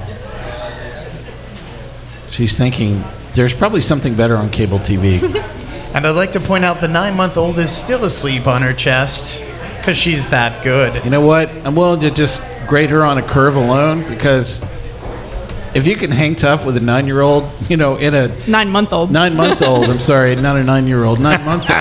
She's 2.29 2.57
thinking 2.57 3.03
there's 3.33 3.53
probably 3.53 3.81
something 3.81 4.15
better 4.15 4.37
on 4.37 4.49
cable 4.49 4.79
TV. 4.79 5.43
And 5.97 6.05
I'd 6.05 6.11
like 6.11 6.33
to 6.33 6.39
point 6.39 6.63
out 6.63 6.79
the 6.79 6.87
nine-month-old 6.87 7.57
is 7.57 7.75
still 7.75 8.05
asleep 8.05 8.45
on 8.45 8.61
her 8.61 8.71
chest 8.71 9.51
because 9.79 9.97
she's 9.97 10.29
that 10.29 10.63
good. 10.63 11.03
You 11.03 11.09
know 11.09 11.25
what? 11.25 11.49
I'm 11.65 11.73
willing 11.73 12.01
to 12.01 12.11
just 12.11 12.45
grade 12.67 12.91
her 12.91 13.03
on 13.03 13.17
a 13.17 13.23
curve 13.23 13.55
alone 13.55 14.07
because 14.07 14.61
if 15.73 15.87
you 15.87 15.95
can 15.95 16.11
hang 16.11 16.35
tough 16.35 16.67
with 16.67 16.77
a 16.77 16.81
nine 16.81 17.07
year 17.07 17.21
old, 17.21 17.49
you 17.67 17.77
know, 17.77 17.95
in 17.95 18.13
a 18.13 18.27
Nine 18.47 18.69
month 18.69 18.93
old. 18.93 19.09
nine 19.09 19.35
month 19.35 19.63
old, 19.63 19.85
I'm 19.85 19.99
sorry, 19.99 20.35
not 20.35 20.55
a 20.55 20.63
nine 20.63 20.85
year 20.85 21.03
old, 21.03 21.19
nine 21.19 21.43
month 21.43 21.63
old. 21.63 21.71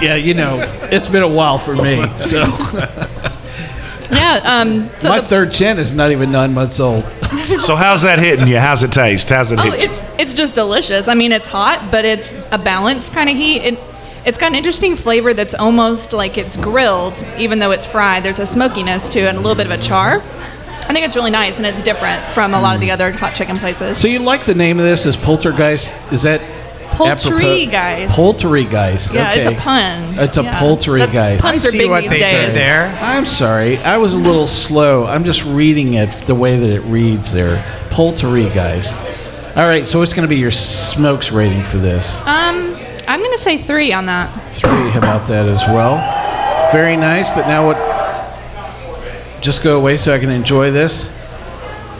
yeah, 0.00 0.14
you 0.14 0.32
know, 0.32 0.56
it's 0.90 1.08
been 1.08 1.22
a 1.22 1.28
while 1.28 1.58
for 1.58 1.76
me. 1.76 2.06
So 2.16 2.44
Yeah. 4.10 4.40
Um. 4.44 4.88
So 4.98 5.10
my 5.10 5.20
the, 5.20 5.26
third 5.26 5.52
chin 5.52 5.78
is 5.78 5.94
not 5.94 6.10
even 6.12 6.32
nine 6.32 6.54
months 6.54 6.80
old. 6.80 7.04
So 7.42 7.76
how's 7.76 8.02
that 8.02 8.18
hitting 8.18 8.46
you? 8.46 8.58
How's 8.58 8.82
it 8.82 8.92
taste? 8.92 9.28
How's 9.28 9.52
it 9.52 9.58
oh, 9.58 9.62
hit 9.62 9.80
you? 9.80 9.90
it's 9.90 10.14
it's 10.18 10.34
just 10.34 10.54
delicious. 10.54 11.08
I 11.08 11.14
mean, 11.14 11.32
it's 11.32 11.46
hot, 11.46 11.88
but 11.90 12.04
it's 12.04 12.34
a 12.50 12.58
balanced 12.58 13.12
kind 13.12 13.28
of 13.28 13.36
heat. 13.36 13.62
It, 13.62 13.78
it's 14.24 14.38
got 14.38 14.48
an 14.48 14.54
interesting 14.54 14.96
flavor 14.96 15.34
that's 15.34 15.54
almost 15.54 16.12
like 16.12 16.38
it's 16.38 16.56
grilled, 16.56 17.22
even 17.38 17.58
though 17.58 17.72
it's 17.72 17.86
fried. 17.86 18.22
There's 18.22 18.38
a 18.38 18.46
smokiness 18.46 19.08
to 19.10 19.20
it 19.20 19.26
and 19.26 19.38
a 19.38 19.40
little 19.40 19.56
bit 19.56 19.66
of 19.66 19.72
a 19.72 19.82
char. 19.82 20.22
I 20.82 20.92
think 20.92 21.06
it's 21.06 21.16
really 21.16 21.30
nice 21.30 21.58
and 21.58 21.66
it's 21.66 21.82
different 21.82 22.22
from 22.32 22.54
a 22.54 22.60
lot 22.60 22.74
of 22.74 22.80
the 22.80 22.88
mm. 22.88 22.92
other 22.92 23.12
hot 23.12 23.34
chicken 23.34 23.58
places. 23.58 23.98
So 23.98 24.08
you 24.08 24.18
like 24.18 24.44
the 24.44 24.54
name 24.54 24.78
of 24.78 24.84
this 24.84 25.06
as 25.06 25.16
Poltergeist? 25.16 26.12
Is 26.12 26.22
that 26.22 26.40
Poultry 26.92 27.64
apropos? 27.64 27.70
guys. 27.70 28.14
Poltergeist. 28.14 29.14
Yeah, 29.14 29.32
it's 29.32 29.46
a 29.48 29.60
pun. 29.60 30.18
It's 30.18 30.36
a 30.36 30.42
Yeah. 30.42 30.58
poltergeist. 30.58 31.12
That's- 31.12 31.44
I 31.44 31.56
are 31.56 31.58
see 31.72 31.78
big 31.78 31.90
what 31.90 32.02
these 32.02 32.10
they 32.10 32.18
days. 32.18 32.46
did 32.46 32.54
there. 32.54 32.98
I'm 33.02 33.26
sorry. 33.26 33.78
I 33.78 33.96
was 33.98 34.14
a 34.14 34.18
little 34.18 34.46
slow. 34.46 35.06
I'm 35.06 35.24
just 35.24 35.44
reading 35.44 35.94
it 35.94 36.10
the 36.26 36.34
way 36.34 36.56
that 36.58 36.70
it 36.70 36.80
reads 36.82 37.32
there. 37.32 37.62
Poltergeist. 37.90 38.96
All 39.56 39.66
right, 39.66 39.86
so 39.86 39.98
what's 39.98 40.14
going 40.14 40.22
to 40.26 40.28
be 40.28 40.36
your 40.40 40.50
smokes 40.50 41.30
rating 41.32 41.62
for 41.64 41.76
this? 41.78 42.22
Um, 42.26 42.76
I'm 43.08 43.20
gonna 43.22 43.36
say 43.38 43.58
three 43.58 43.92
on 43.92 44.06
that. 44.06 44.30
Three. 44.52 44.94
About 44.96 45.26
that 45.26 45.46
as 45.46 45.62
well? 45.68 45.96
Very 46.72 46.96
nice. 46.96 47.28
But 47.28 47.46
now 47.48 47.66
what? 47.66 47.76
Just 49.42 49.62
go 49.64 49.76
away 49.76 49.96
so 49.96 50.14
I 50.14 50.18
can 50.18 50.30
enjoy 50.30 50.70
this. 50.70 51.18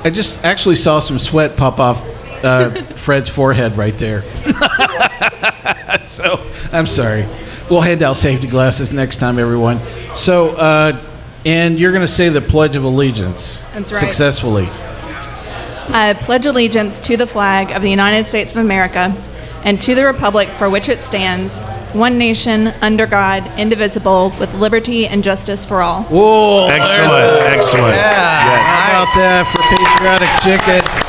I 0.05 0.11
just 0.11 0.44
actually 0.44 0.76
saw 0.76 1.00
some 1.00 1.18
sweat 1.18 1.57
pop 1.57 1.78
off 1.81 2.02
uh, 2.44 2.70
Fred's 2.94 3.28
forehead 3.28 3.76
right 3.76 3.96
there. 3.98 4.22
so 6.00 6.44
I'm 6.72 6.87
sorry. 6.87 7.26
We'll 7.70 7.81
hand 7.81 8.02
out 8.02 8.16
safety 8.16 8.48
glasses 8.48 8.92
next 8.92 9.18
time, 9.18 9.38
everyone. 9.38 9.78
So, 10.14 10.50
uh, 10.50 11.00
and 11.44 11.78
you're 11.78 11.92
going 11.92 12.07
to 12.07 12.12
say 12.12 12.28
the 12.28 12.40
Pledge 12.40 12.76
of 12.76 12.85
Allegiance 12.85 13.64
That's 13.72 13.90
right. 13.92 13.98
successfully. 13.98 14.68
I 15.88 16.16
pledge 16.20 16.46
allegiance 16.46 17.00
to 17.00 17.16
the 17.16 17.26
flag 17.26 17.70
of 17.72 17.83
the 17.83 17.90
United 17.90 18.26
States 18.26 18.52
of 18.52 18.59
America 18.59 19.14
and 19.64 19.81
to 19.83 19.94
the 19.94 20.05
republic 20.05 20.48
for 20.50 20.70
which 20.70 20.88
it 20.88 21.00
stands, 21.02 21.61
one 21.92 22.18
nation, 22.18 22.68
under 22.81 23.07
God, 23.07 23.46
indivisible, 23.59 24.33
with 24.40 24.52
liberty 24.55 25.07
and 25.07 25.22
justice 25.22 25.64
for 25.64 25.83
all. 25.83 26.05
Whoa! 26.05 26.68
Excellent, 26.68 27.42
excellent. 27.42 27.94
Yes! 27.94 28.68
How 28.68 29.02
about 29.02 29.14
that 29.14 29.46
for 29.52 29.62
patriotic 29.68 30.31
chicken? 30.42 31.02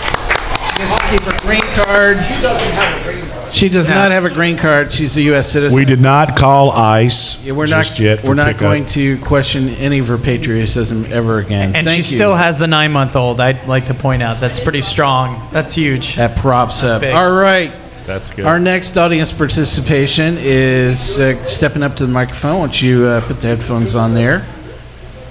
Just 1.03 1.11
keep 1.11 1.21
her 1.21 1.39
green 1.47 1.61
card. 1.85 2.23
She 2.23 2.41
doesn't 2.41 2.71
have 2.71 3.01
a 3.01 3.03
green 3.03 3.29
card. 3.29 3.53
She 3.53 3.69
does 3.69 3.87
not 3.87 4.11
have 4.11 4.25
a 4.25 4.29
green 4.31 4.57
card. 4.57 4.91
She's 4.91 5.15
a 5.15 5.21
U.S. 5.23 5.51
citizen. 5.51 5.77
We 5.77 5.85
did 5.85 6.01
not 6.01 6.35
call 6.35 6.71
ICE 6.71 7.45
Yeah, 7.45 7.53
we're 7.53 7.67
just 7.67 7.91
not. 7.91 7.99
yet. 7.99 8.21
for 8.21 8.29
we're 8.29 8.33
not 8.33 8.47
pickup. 8.47 8.59
going 8.61 8.85
to 8.87 9.17
question 9.19 9.69
any 9.69 9.99
of 9.99 10.07
her 10.07 10.17
patriotism 10.17 11.05
ever 11.11 11.37
again. 11.37 11.75
And 11.75 11.85
Thank 11.85 12.03
she 12.03 12.11
you. 12.11 12.17
still 12.17 12.35
has 12.35 12.57
the 12.57 12.65
nine-month-old. 12.67 13.39
I'd 13.39 13.67
like 13.67 13.85
to 13.87 13.93
point 13.93 14.23
out 14.23 14.39
that's 14.39 14.59
pretty 14.59 14.81
strong. 14.81 15.47
That's 15.51 15.75
huge. 15.75 16.15
that 16.15 16.35
props 16.37 16.83
up. 16.83 17.01
big. 17.01 17.13
All 17.13 17.31
right. 17.31 17.71
That's 18.07 18.33
good. 18.33 18.45
Our 18.45 18.59
next 18.59 18.97
audience 18.97 19.31
participation 19.31 20.37
is 20.39 21.19
uh, 21.19 21.41
stepping 21.45 21.83
up 21.83 21.95
to 21.97 22.05
the 22.07 22.11
microphone. 22.11 22.53
Why 22.55 22.65
don't 22.65 22.81
you 22.81 23.05
uh, 23.05 23.21
put 23.21 23.39
the 23.39 23.47
headphones 23.47 23.93
on 23.95 24.13
there 24.15 24.45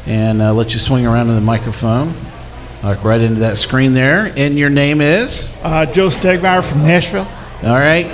and 0.06 0.40
uh, 0.40 0.52
let 0.54 0.72
you 0.74 0.78
swing 0.80 1.06
around 1.06 1.26
to 1.26 1.35
the 1.35 1.40
microphone, 1.40 2.14
like 2.82 3.04
right 3.04 3.20
into 3.20 3.40
that 3.40 3.58
screen 3.58 3.94
there. 3.94 4.32
And 4.36 4.58
your 4.58 4.70
name 4.70 5.00
is? 5.00 5.56
Uh, 5.62 5.86
Joe 5.86 6.08
Stegmeyer 6.08 6.64
from 6.64 6.82
Nashville. 6.82 7.28
All 7.62 7.78
right. 7.78 8.10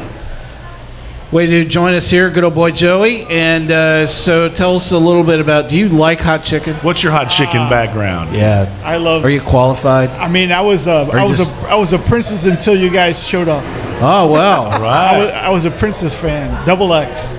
Way 1.31 1.45
to 1.45 1.65
join 1.67 1.93
us 1.93 2.09
here, 2.11 2.31
good 2.31 2.43
old 2.43 2.55
boy 2.55 2.71
Joey. 2.71 3.27
And 3.27 3.71
uh, 3.71 4.07
so 4.07 4.49
tell 4.49 4.77
us 4.77 4.93
a 4.93 4.99
little 4.99 5.23
bit 5.23 5.41
about 5.41 5.69
do 5.69 5.77
you 5.77 5.91
like 5.91 6.21
hot 6.21 6.43
chicken? 6.43 6.75
What's 6.77 7.03
your 7.03 7.13
hot 7.13 7.27
chicken 7.27 7.69
background? 7.69 8.35
Yeah. 8.35 8.75
I 8.83 8.97
love. 8.97 9.27
Are 9.27 9.31
you 9.31 9.43
qualified? 9.43 10.09
I 10.11 10.27
mean, 10.29 10.53
I 10.53 10.63
was 10.63 10.89
uh, 10.89 11.07
Or 11.07 11.19
I 11.19 11.25
was 11.25 11.37
just- 11.37 11.63
a 11.65 11.69
I 11.69 11.75
was 11.75 11.93
a 11.93 11.99
princess 11.99 12.47
until 12.47 12.75
you 12.77 12.89
guys 12.91 13.27
showed 13.27 13.49
up. 13.49 13.63
Oh, 14.01 14.31
well. 14.33 14.67
I 14.85 15.19
was, 15.19 15.31
I 15.31 15.49
was 15.51 15.65
a 15.67 15.71
Prince's 15.71 16.15
fan. 16.15 16.67
Double 16.67 16.95
X. 16.95 17.37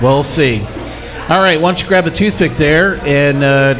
We'll 0.00 0.22
see. 0.22 0.60
All 1.28 1.40
right, 1.42 1.60
why 1.60 1.70
don't 1.70 1.82
you 1.82 1.88
grab 1.88 2.06
a 2.06 2.10
toothpick 2.10 2.52
there 2.52 3.00
and 3.04 3.42
uh, 3.42 3.74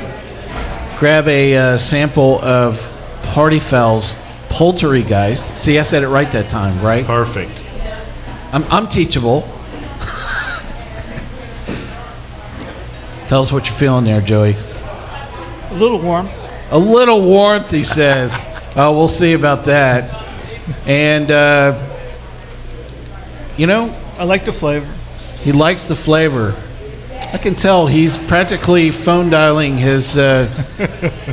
grab 0.97 1.29
a 1.29 1.57
uh, 1.57 1.77
sample 1.77 2.43
of 2.43 2.81
Party 3.25 3.61
Fowl's 3.61 4.15
Poultrygeist. 4.49 5.57
See, 5.57 5.79
I 5.79 5.83
said 5.83 6.03
it 6.03 6.09
right 6.09 6.31
that 6.33 6.49
time, 6.49 6.83
right? 6.83 7.05
Perfect. 7.05 7.53
I'm, 8.53 8.65
I'm 8.71 8.89
teachable. 8.89 9.43
Tell 13.29 13.43
us 13.43 13.53
what 13.53 13.67
you're 13.67 13.77
feeling 13.77 14.05
there, 14.05 14.21
Joey. 14.23 14.55
A 15.71 15.75
little 15.75 15.99
warmth. 15.99 16.49
A 16.71 16.79
little 16.79 17.21
warmth, 17.21 17.71
he 17.71 17.85
says. 17.85 18.39
oh, 18.77 18.97
we'll 18.97 19.09
see 19.09 19.35
about 19.35 19.65
that. 19.65 20.25
And, 20.87 21.31
uh, 21.31 21.95
you 23.59 23.67
know, 23.67 23.95
I 24.17 24.25
like 24.25 24.47
the 24.47 24.53
flavor. 24.53 24.91
he 25.43 25.53
likes 25.53 25.89
the 25.89 25.97
flavor. 25.97 26.55
I 27.33 27.39
can 27.39 27.55
tell 27.55 27.87
he's 27.87 28.17
practically 28.17 28.91
phone 28.91 29.31
dialing 29.31 29.77
his, 29.77 30.17
uh, 30.17 30.49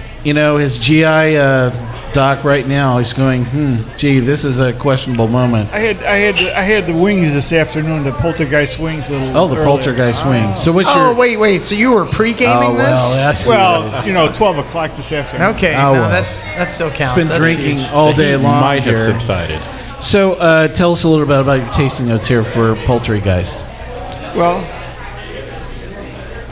you 0.24 0.34
know, 0.34 0.58
his 0.58 0.78
GI 0.80 1.04
uh, 1.38 1.70
doc 2.14 2.44
right 2.44 2.68
now. 2.68 2.98
He's 2.98 3.14
going, 3.14 3.46
hmm, 3.46 3.78
gee, 3.98 4.20
this 4.20 4.44
is 4.44 4.60
a 4.60 4.74
questionable 4.74 5.28
moment. 5.28 5.72
I 5.72 5.80
had 5.80 5.98
I 6.04 6.16
had 6.18 6.36
I 6.56 6.62
had 6.62 6.86
the 6.88 6.94
wings 6.94 7.34
this 7.34 7.54
afternoon. 7.54 8.04
The 8.04 8.12
poltergeist 8.14 8.80
wings. 8.80 9.08
A 9.10 9.14
little 9.14 9.38
Oh, 9.38 9.48
the 9.48 9.56
earlier. 9.56 9.66
poltergeist 9.66 10.26
wings. 10.26 10.62
So 10.64 10.72
what's 10.74 10.90
oh 10.92 11.10
your? 11.10 11.14
wait, 11.16 11.38
wait. 11.38 11.62
So 11.62 11.76
you 11.76 11.94
were 11.94 12.06
pre-gaming 12.06 12.72
Oh, 12.72 12.74
well, 12.76 13.10
this? 13.10 13.16
that's- 13.18 13.48
Well, 13.48 14.06
you 14.06 14.14
know, 14.14 14.32
twelve 14.34 14.58
o'clock 14.58 14.96
this 14.96 15.12
afternoon. 15.12 15.56
Okay, 15.56 15.74
Oh, 15.76 15.94
no, 15.94 16.02
well. 16.02 16.10
that's 16.10 16.48
that 16.58 16.70
still 16.70 16.90
counts. 16.92 17.18
It's 17.18 17.30
been 17.30 17.40
That's 17.40 17.40
drinking 17.40 17.78
huge. 17.80 17.90
all 17.92 18.14
day 18.14 18.36
long 18.36 18.62
might 18.62 18.84
have 18.84 19.00
subsided. 19.00 19.62
So 20.04 20.34
uh, 20.34 20.68
tell 20.70 20.92
us 20.92 21.04
a 21.04 21.08
little 21.08 21.26
bit 21.26 21.40
about 21.40 21.62
your 21.62 21.72
tasting 21.72 22.08
notes 22.08 22.28
here 22.28 22.44
for 22.44 22.76
Poultrygeist. 22.76 23.70
Well, 24.36 24.62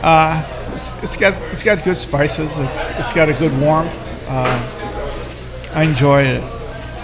uh, 0.03 0.71
it's, 0.73 1.01
it's 1.03 1.17
got 1.17 1.33
it's 1.51 1.63
got 1.63 1.83
good 1.83 1.97
spices. 1.97 2.57
It's 2.59 2.91
it's 2.99 3.13
got 3.13 3.29
a 3.29 3.33
good 3.33 3.57
warmth. 3.59 4.25
Uh, 4.29 5.71
I 5.73 5.83
enjoy 5.83 6.23
it. 6.23 6.41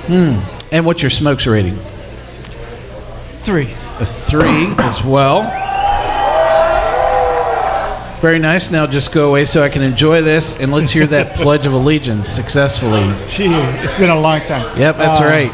Hmm. 0.08 0.40
And 0.74 0.86
what's 0.86 1.02
your 1.02 1.12
smokes 1.12 1.48
rating? 1.48 1.78
Three. 3.44 3.74
A 4.00 4.06
three 4.06 4.74
as 4.80 5.04
well. 5.04 5.44
Very 8.22 8.40
nice. 8.40 8.72
Now 8.72 8.88
just 8.88 9.14
go 9.14 9.30
away 9.30 9.46
so 9.46 9.62
I 9.64 9.70
can 9.70 9.84
enjoy 9.84 10.22
this, 10.24 10.60
and 10.60 10.72
let's 10.72 10.90
hear 10.92 11.06
that 11.08 11.36
Pledge 11.42 11.66
of 11.68 11.74
Allegiance 11.74 12.28
successfully. 12.28 13.04
Gee, 13.28 13.54
it's 13.84 13.96
been 13.98 14.10
a 14.10 14.20
long 14.20 14.42
time. 14.42 14.78
Yep, 14.78 14.98
that's 14.98 15.22
Uh, 15.22 15.26
right. 15.26 15.52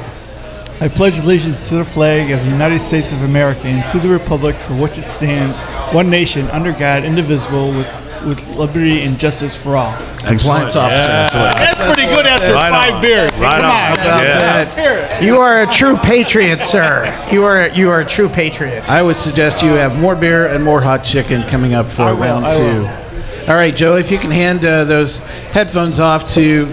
I 0.84 0.90
pledge 0.90 1.18
allegiance 1.18 1.70
to 1.70 1.76
the 1.76 1.86
flag 1.86 2.30
of 2.32 2.42
the 2.44 2.50
United 2.50 2.80
States 2.80 3.14
of 3.14 3.22
America 3.22 3.68
and 3.68 3.90
to 3.94 4.00
the 4.00 4.10
republic 4.10 4.58
for 4.58 4.74
which 4.74 4.98
it 4.98 5.06
stands, 5.08 5.62
one 5.96 6.10
nation, 6.10 6.50
under 6.50 6.74
God, 6.74 7.06
indivisible, 7.06 7.70
with, 7.70 7.88
with 8.26 8.46
liberty 8.58 9.04
and 9.04 9.18
justice 9.18 9.56
for 9.56 9.78
all. 9.78 9.96
Compliance 10.18 10.76
officer. 10.76 11.08
That's 11.08 11.80
pretty 11.80 12.14
good 12.14 12.26
after 12.26 12.52
Right 12.52 12.70
five 12.70 12.96
on. 12.96 13.02
beers. 13.02 13.32
Right 13.40 13.62
Come 13.62 13.64
on. 13.64 13.92
on. 13.92 14.24
Yeah. 14.24 14.56
Let's 14.58 14.76
hear 14.76 14.92
it. 15.10 15.24
You 15.24 15.38
are 15.38 15.62
a 15.62 15.68
true 15.68 15.96
patriot, 15.96 16.62
sir. 16.62 17.30
You 17.32 17.46
are 17.46 17.70
you 17.70 17.90
are 17.90 18.02
a 18.02 18.06
true 18.06 18.28
patriot. 18.28 18.90
I 18.90 19.02
would 19.02 19.16
suggest 19.16 19.64
you 19.64 19.72
have 19.72 19.98
more 19.98 20.18
beer 20.18 20.48
and 20.48 20.62
more 20.66 20.82
hot 20.82 21.06
chicken 21.06 21.44
coming 21.44 21.74
up 21.74 21.94
for 21.94 22.02
I 22.02 22.12
will, 22.12 22.20
round 22.20 22.46
I 22.46 22.58
two. 22.58 23.50
All 23.50 23.56
right, 23.56 23.74
Joe, 23.74 23.96
if 23.96 24.12
you 24.12 24.18
can 24.18 24.32
hand 24.32 24.66
uh, 24.66 24.84
those 24.84 25.26
headphones 25.54 26.02
off 26.02 26.28
to 26.34 26.68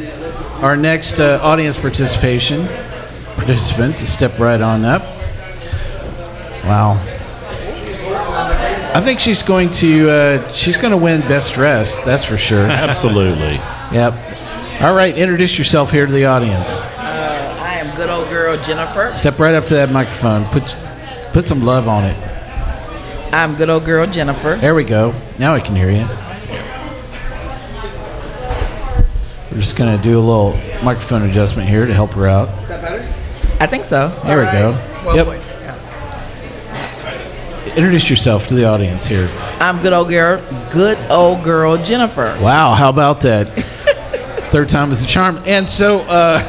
our 0.63 0.77
next 0.77 1.21
uh, 1.21 1.39
audience 1.45 1.77
participation 1.77 2.67
participant 3.41 3.99
to 3.99 4.07
step 4.07 4.39
right 4.39 4.61
on 4.61 4.85
up. 4.85 5.03
Wow. 6.65 7.01
I 8.93 9.01
think 9.01 9.19
she's 9.19 9.43
going 9.43 9.71
to 9.71 10.11
uh, 10.11 10.53
she's 10.53 10.77
going 10.77 10.91
to 10.91 10.97
win 10.97 11.23
best 11.23 11.55
dressed. 11.55 12.05
That's 12.05 12.25
for 12.25 12.37
sure. 12.37 12.67
Absolutely. 12.67 13.55
Yep. 13.93 14.83
All 14.83 14.95
right, 14.95 15.17
introduce 15.17 15.59
yourself 15.59 15.91
here 15.91 16.07
to 16.07 16.13
the 16.13 16.27
audience. 16.27 16.87
Uh, 16.97 17.57
I 17.61 17.75
am 17.75 17.95
good 17.97 18.11
old 18.11 18.29
girl 18.29 18.57
Jennifer. 18.63 19.15
Step 19.15 19.39
right 19.39 19.55
up 19.55 19.67
to 19.67 19.75
that 19.75 19.91
microphone. 19.91 20.45
Put 20.47 20.75
put 21.33 21.47
some 21.47 21.63
love 21.63 21.89
on 21.89 22.05
it. 22.05 22.17
I'm 23.33 23.57
good 23.57 23.71
old 23.71 23.85
girl 23.85 24.07
Jennifer. 24.07 24.57
There 24.57 24.75
we 24.75 24.85
go. 24.85 25.15
Now 25.39 25.55
I 25.55 25.61
can 25.61 25.77
hear 25.77 25.91
you. 25.91 26.07
We're 29.51 29.61
just 29.61 29.77
going 29.77 29.97
to 29.97 30.03
do 30.03 30.19
a 30.19 30.21
little 30.21 30.53
microphone 30.83 31.29
adjustment 31.29 31.69
here 31.69 31.85
to 31.85 31.93
help 31.93 32.13
her 32.13 32.29
out. 32.29 32.49
Is 32.63 32.69
that 32.69 32.83
better? 32.83 33.00
I 33.61 33.67
think 33.67 33.85
so. 33.85 34.09
There 34.25 34.39
we 34.39 34.45
go. 34.47 34.73
Well 35.05 35.17
yep. 35.17 35.27
played. 35.27 35.43
Yeah. 35.61 35.77
Introduce 37.77 38.09
yourself 38.09 38.47
to 38.47 38.55
the 38.55 38.65
audience 38.65 39.05
here. 39.05 39.29
I'm 39.61 39.83
good 39.83 39.93
old 39.93 40.09
girl, 40.09 40.43
good 40.71 40.99
old 41.11 41.45
girl 41.45 41.77
Jennifer. 41.77 42.37
Wow, 42.41 42.73
how 42.73 42.89
about 42.89 43.21
that? 43.21 43.45
Third 44.51 44.71
time 44.71 44.91
is 44.91 45.03
a 45.03 45.07
charm. 45.07 45.39
And 45.45 45.69
so, 45.69 46.01
uh, 46.01 46.43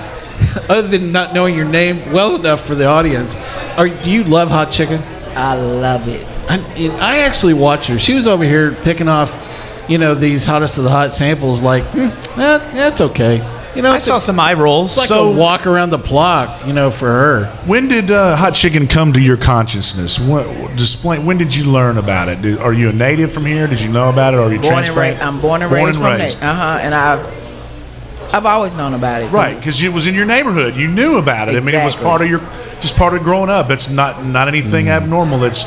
other 0.70 0.88
than 0.88 1.12
not 1.12 1.34
knowing 1.34 1.54
your 1.54 1.66
name 1.66 2.14
well 2.14 2.36
enough 2.36 2.66
for 2.66 2.76
the 2.76 2.86
audience, 2.86 3.36
are, 3.78 3.90
do 3.90 4.10
you 4.10 4.24
love 4.24 4.50
hot 4.50 4.72
chicken? 4.72 5.02
I 5.36 5.56
love 5.56 6.08
it. 6.08 6.26
I, 6.50 6.60
I 7.00 7.20
actually 7.20 7.56
watched 7.56 7.88
her. 7.90 8.00
She 8.00 8.14
was 8.14 8.26
over 8.26 8.46
here 8.46 8.72
picking 8.72 9.10
off, 9.10 9.86
you 9.90 9.98
know, 9.98 10.16
these 10.16 10.46
hottest 10.46 10.78
of 10.78 10.86
the 10.86 10.90
hot 10.90 11.12
samples. 11.12 11.62
Like, 11.62 11.84
hmm, 11.90 12.08
that, 12.38 12.74
that's 12.74 13.02
okay. 13.02 13.40
You 13.76 13.82
know, 13.82 13.92
I 13.94 14.00
saw 14.00 14.18
a- 14.18 14.22
some 14.22 14.40
eye 14.40 14.54
rolls. 14.54 14.92
It's 14.92 14.98
like 15.00 15.08
So- 15.08 15.30
a 15.30 15.32
walk 15.32 15.66
around 15.66 15.92
the 15.92 15.98
block, 15.98 16.68
you 16.68 16.74
know, 16.74 16.92
for 16.92 17.08
her. 17.08 17.46
When 17.66 17.88
did 17.88 18.12
uh, 18.12 18.36
hot 18.36 18.54
chicken 18.54 18.86
come 18.88 19.14
to 19.14 19.22
your 19.22 19.38
consciousness? 19.38 20.20
When, 20.20 20.76
display, 20.76 21.20
when 21.20 21.38
did 21.38 21.56
you 21.56 21.72
learn 21.72 21.98
about 21.98 22.28
it? 22.28 22.42
Did, 22.42 22.58
are 22.60 22.74
you 22.74 22.90
a 22.90 22.94
native 22.94 23.32
from 23.32 23.46
here? 23.46 23.68
Did 23.68 23.80
you 23.82 23.90
know 23.90 24.10
about 24.10 24.34
it? 24.34 24.38
Or 24.38 24.42
are 24.44 24.52
you 24.52 24.60
Born 24.60 24.74
and 24.74 24.86
transplant? 24.86 24.98
raised. 25.16 25.22
I'm 25.22 25.40
born 25.40 25.62
and 25.62 25.72
raised 25.72 25.98
from 26.00 26.18
there. 26.18 26.28
Uh 26.42 26.54
huh. 26.56 26.80
And 26.82 26.94
I've 26.94 27.42
I've 28.34 28.46
always 28.46 28.76
known 28.76 28.94
about 28.94 29.22
it. 29.24 29.28
Right, 29.32 29.56
because 29.58 29.82
it 29.84 29.92
was 29.92 30.08
in 30.08 30.16
your 30.16 30.26
neighborhood. 30.26 30.76
You 30.78 30.88
knew 30.88 31.18
about 31.18 31.50
it. 31.50 31.56
I 31.56 31.60
mean, 31.60 31.76
it 31.76 31.84
was 31.84 31.96
part 31.98 32.22
of 32.22 32.30
your, 32.30 32.40
just 32.80 32.96
part 32.98 33.14
of 33.14 33.24
growing 33.24 33.50
up. 33.50 33.70
It's 33.70 33.90
not 33.90 34.24
not 34.26 34.48
anything 34.48 34.86
Mm. 34.86 35.02
abnormal. 35.02 35.44
It's 35.44 35.64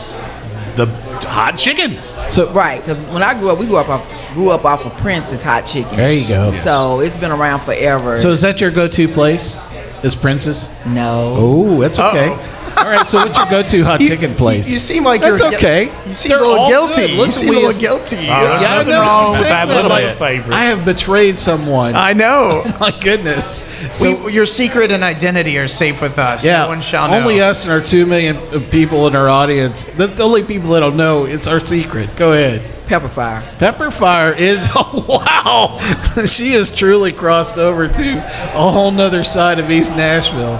the 0.76 0.86
hot 1.28 1.56
chicken. 1.58 1.96
So 2.28 2.50
right, 2.52 2.80
because 2.80 3.02
when 3.04 3.22
I 3.22 3.38
grew 3.38 3.50
up, 3.50 3.58
we 3.58 3.66
grew 3.66 3.76
up 3.76 3.88
off, 3.88 4.32
grew 4.34 4.50
up 4.50 4.64
off 4.64 4.84
of 4.86 4.92
Prince's 4.98 5.42
hot 5.42 5.66
chicken. 5.66 5.96
There 5.96 6.12
you 6.12 6.28
go. 6.28 6.52
So 6.52 7.00
it's 7.00 7.16
been 7.16 7.30
around 7.30 7.60
forever. 7.60 8.18
So 8.18 8.30
is 8.30 8.40
that 8.40 8.60
your 8.60 8.70
go-to 8.70 9.08
place? 9.08 9.56
Is 10.02 10.14
Prince's? 10.14 10.68
no. 10.86 11.34
Oh, 11.38 11.80
that's 11.80 11.98
okay. 11.98 12.36
All 12.84 12.90
right. 12.90 13.06
So 13.06 13.18
what's 13.18 13.36
your 13.38 13.46
go-to 13.48 13.82
hot 13.84 14.00
You- 14.00 14.10
chicken 14.10 14.34
place? 14.34 14.66
You, 14.68 14.74
you 14.74 14.78
seem 14.78 15.04
like 15.04 15.20
That's 15.22 15.40
you're 15.40 15.50
gu- 15.50 15.56
okay. 15.56 15.84
You 16.06 16.12
seem 16.12 16.28
They're 16.30 16.38
a 16.38 16.42
little 16.46 16.58
all 16.64 16.68
guilty. 16.68 17.00
good. 17.02 17.10
You 17.10 17.20
Listen, 17.22 17.32
seem 17.40 17.48
a 17.48 17.50
we 17.50 17.56
little 17.56 17.70
just- 17.70 17.80
guilty. 17.80 18.16
Oh, 18.16 18.48
there's 18.48 18.62
Yeah, 18.62 18.68
I 18.68 18.76
nothing 18.76 18.90
know 18.90 19.00
what 19.00 19.08
wrong 19.08 19.24
she's 19.26 19.30
with 19.30 19.38
saying, 19.48 19.50
that 19.52 19.66
but 19.68 19.74
little 19.76 19.90
like, 19.90 20.16
favorite. 20.16 20.54
I 20.54 20.64
have 20.64 20.84
betrayed 20.84 21.38
someone. 21.38 21.94
I 21.96 22.12
know. 22.12 22.62
My 22.80 22.90
goodness. 23.00 23.64
So 23.98 24.24
we, 24.26 24.32
your 24.32 24.46
secret 24.46 24.90
and 24.90 25.02
identity 25.02 25.56
are 25.58 25.68
safe 25.68 26.02
with 26.02 26.18
us. 26.18 26.44
yeah, 26.44 26.62
no 26.62 26.68
one 26.68 26.80
shall 26.82 27.08
know. 27.08 27.16
only 27.16 27.40
us 27.40 27.64
and 27.64 27.72
our 27.72 27.80
two 27.80 28.04
million 28.06 28.36
people 28.70 29.06
in 29.06 29.16
our 29.16 29.28
audience. 29.30 29.94
The, 29.96 30.06
the 30.06 30.22
only 30.22 30.44
people 30.44 30.70
that 30.70 30.80
don't 30.80 30.96
know 30.96 31.24
it's 31.24 31.46
our 31.46 31.60
secret. 31.60 32.14
Go 32.16 32.32
ahead. 32.32 32.60
Pepperfire. 32.86 33.42
Pepper 33.58 33.90
Fire 33.90 34.32
is 34.34 34.68
oh 34.74 35.06
wow, 35.08 35.78
she 36.26 36.50
has 36.52 36.74
truly 36.74 37.12
crossed 37.12 37.56
over 37.56 37.88
to 37.88 38.18
a 38.18 38.70
whole 38.70 38.90
nother 38.90 39.24
side 39.24 39.58
of 39.58 39.70
East 39.70 39.96
Nashville. 39.96 40.58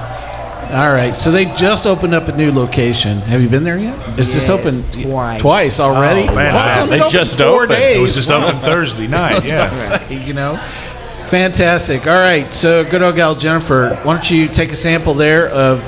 All 0.75 0.93
right, 0.93 1.17
so 1.17 1.31
they 1.31 1.45
just 1.55 1.87
opened 1.87 2.15
up 2.15 2.27
a 2.27 2.37
new 2.37 2.51
location. 2.51 3.19
Have 3.19 3.41
you 3.41 3.49
been 3.49 3.63
there 3.63 3.79
yet? 3.79 3.97
It's 4.19 4.33
just 4.33 4.51
opened 4.51 4.85
twice. 4.93 5.41
twice 5.41 5.79
already. 5.79 6.23
Oh, 6.29 6.33
fantastic. 6.35 6.55
Well, 6.55 6.69
it's 6.69 6.79
only 6.79 6.97
They 6.99 7.01
open 7.05 7.13
just 7.13 7.39
four 7.39 7.47
opened. 7.63 7.71
Days. 7.79 7.97
It 7.97 8.01
was 8.01 8.15
just 8.17 8.31
open 8.31 8.59
Thursday 8.61 9.07
night. 9.21 9.35
was 9.37 9.49
Yeah. 9.49 9.69
say, 9.71 10.17
you 10.25 10.33
know. 10.35 10.57
Fantastic. 11.27 12.09
All 12.09 12.15
right, 12.19 12.53
so 12.53 12.83
good 12.85 13.03
old 13.03 13.15
gal 13.15 13.37
Jennifer, 13.37 13.95
why 14.03 14.15
don't 14.15 14.29
you 14.31 14.49
take 14.49 14.73
a 14.73 14.77
sample 14.77 15.15
there 15.15 15.49
of 15.49 15.81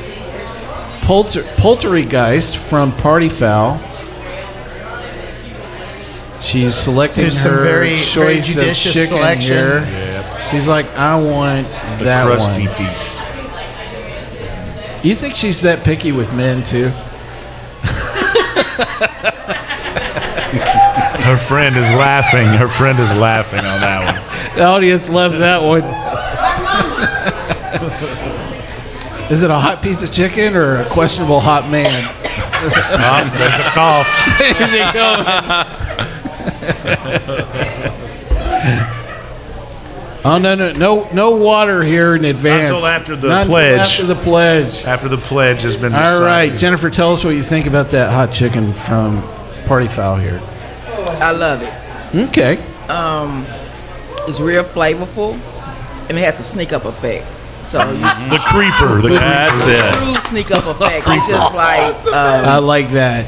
Polter, 1.02 1.42
Poltergeist 1.56 2.56
from 2.56 2.92
Party 2.92 3.28
Fowl. 3.28 3.80
She's 6.40 6.74
selecting 6.76 7.22
There's 7.24 7.42
her 7.42 7.64
very- 7.64 7.96
very 7.96 8.00
choice 8.00 8.46
judicious 8.46 8.86
of 8.86 8.92
chicken 9.02 9.16
selection. 9.18 9.84
here. 9.84 10.48
She's 10.52 10.68
like, 10.68 10.86
I 10.96 11.16
want 11.16 11.66
The 11.98 12.04
that 12.04 12.24
crusty 12.26 12.66
one. 12.68 12.76
piece. 12.76 13.35
You 15.06 15.14
think 15.14 15.36
she's 15.36 15.62
that 15.62 15.84
picky 15.84 16.10
with 16.10 16.34
men 16.34 16.64
too? 16.64 16.88
Her 21.22 21.36
friend 21.36 21.76
is 21.76 21.92
laughing. 21.92 22.48
Her 22.48 22.66
friend 22.66 22.98
is 22.98 23.14
laughing 23.14 23.60
on 23.60 23.80
that 23.82 24.04
one. 24.04 24.20
The 24.56 24.64
audience 24.64 25.08
loves 25.08 25.38
that 25.38 25.62
one. 25.62 25.84
Is 29.30 29.44
it 29.44 29.50
a 29.52 29.58
hot 29.60 29.80
piece 29.80 30.02
of 30.02 30.12
chicken 30.12 30.56
or 30.56 30.82
a 30.82 30.86
questionable 30.86 31.38
hot 31.38 31.70
man? 31.70 32.10
Oh, 32.12 33.30
there's 33.38 33.60
a 33.60 33.70
cough. 33.70 34.08
Here's 34.38 34.74
it 34.74 34.92
going. 38.82 38.95
Oh 40.28 40.38
no 40.38 40.54
no 40.54 40.72
no 40.72 41.08
no 41.12 41.36
water 41.36 41.82
here 41.82 42.16
in 42.16 42.24
advance. 42.24 42.70
Until 42.70 42.86
after 42.86 43.14
the 43.16 43.28
Not 43.28 43.40
until 43.42 43.52
pledge. 43.54 43.78
after 43.80 44.04
the 44.06 44.14
pledge. 44.16 44.84
After 44.84 45.08
the 45.08 45.16
pledge 45.18 45.62
has 45.62 45.76
been 45.76 45.92
All 45.94 46.00
decided. 46.00 46.24
right, 46.24 46.58
Jennifer, 46.58 46.90
tell 46.90 47.12
us 47.12 47.22
what 47.22 47.30
you 47.30 47.42
think 47.42 47.66
about 47.66 47.90
that 47.90 48.12
hot 48.12 48.32
chicken 48.32 48.72
from 48.72 49.22
Party 49.66 49.88
Fowl 49.88 50.16
here. 50.16 50.40
I 51.20 51.30
love 51.32 51.62
it. 51.62 51.72
Okay. 52.28 52.56
Um, 52.88 53.46
it's 54.28 54.40
real 54.40 54.64
flavorful, 54.64 55.34
and 56.08 56.18
it 56.18 56.22
has 56.24 56.40
a 56.40 56.42
sneak 56.42 56.72
up 56.72 56.84
effect. 56.86 57.26
So 57.64 57.78
you, 57.92 57.98
The 58.30 58.40
creeper. 58.46 59.00
The 59.02 59.08
That's 59.14 59.64
creeper. 59.64 59.80
it. 59.80 59.94
true 59.94 60.14
sneak 60.30 60.50
up 60.50 60.66
effect. 60.66 61.04
It's 61.08 61.28
just 61.28 61.54
like 61.54 61.94
I 62.12 62.56
um, 62.56 62.64
like 62.64 62.90
that. 62.92 63.26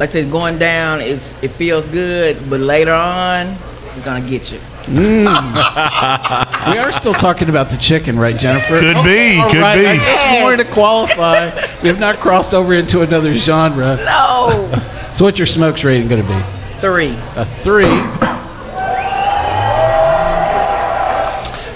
like 0.00 0.08
I 0.08 0.12
said, 0.12 0.30
going 0.30 0.58
down 0.58 1.00
is 1.00 1.36
it 1.42 1.48
feels 1.50 1.88
good, 1.88 2.38
but 2.48 2.60
later 2.60 2.92
on, 2.94 3.56
it's 3.94 4.02
gonna 4.02 4.26
get 4.26 4.50
you. 4.52 4.60
We 6.64 6.78
are 6.78 6.92
still 6.92 7.14
talking 7.14 7.48
about 7.48 7.70
the 7.70 7.76
chicken, 7.76 8.18
right, 8.18 8.36
Jennifer? 8.38 8.74
Could 8.78 9.04
be, 9.04 9.40
could 9.50 9.60
right, 9.60 9.76
be. 9.78 9.86
I 9.86 9.96
just 9.96 10.42
wanted 10.42 10.64
to 10.64 10.70
qualify. 10.70 11.50
we 11.82 11.88
have 11.88 11.98
not 12.00 12.20
crossed 12.20 12.54
over 12.54 12.72
into 12.74 13.02
another 13.02 13.34
genre. 13.34 13.96
No, 13.96 14.70
So, 15.12 15.24
what's 15.24 15.38
your 15.38 15.46
smokes 15.46 15.84
rating 15.84 16.08
going 16.08 16.22
to 16.22 16.28
be? 16.28 16.42
three. 16.80 17.14
A 17.36 17.44
three. 17.44 17.86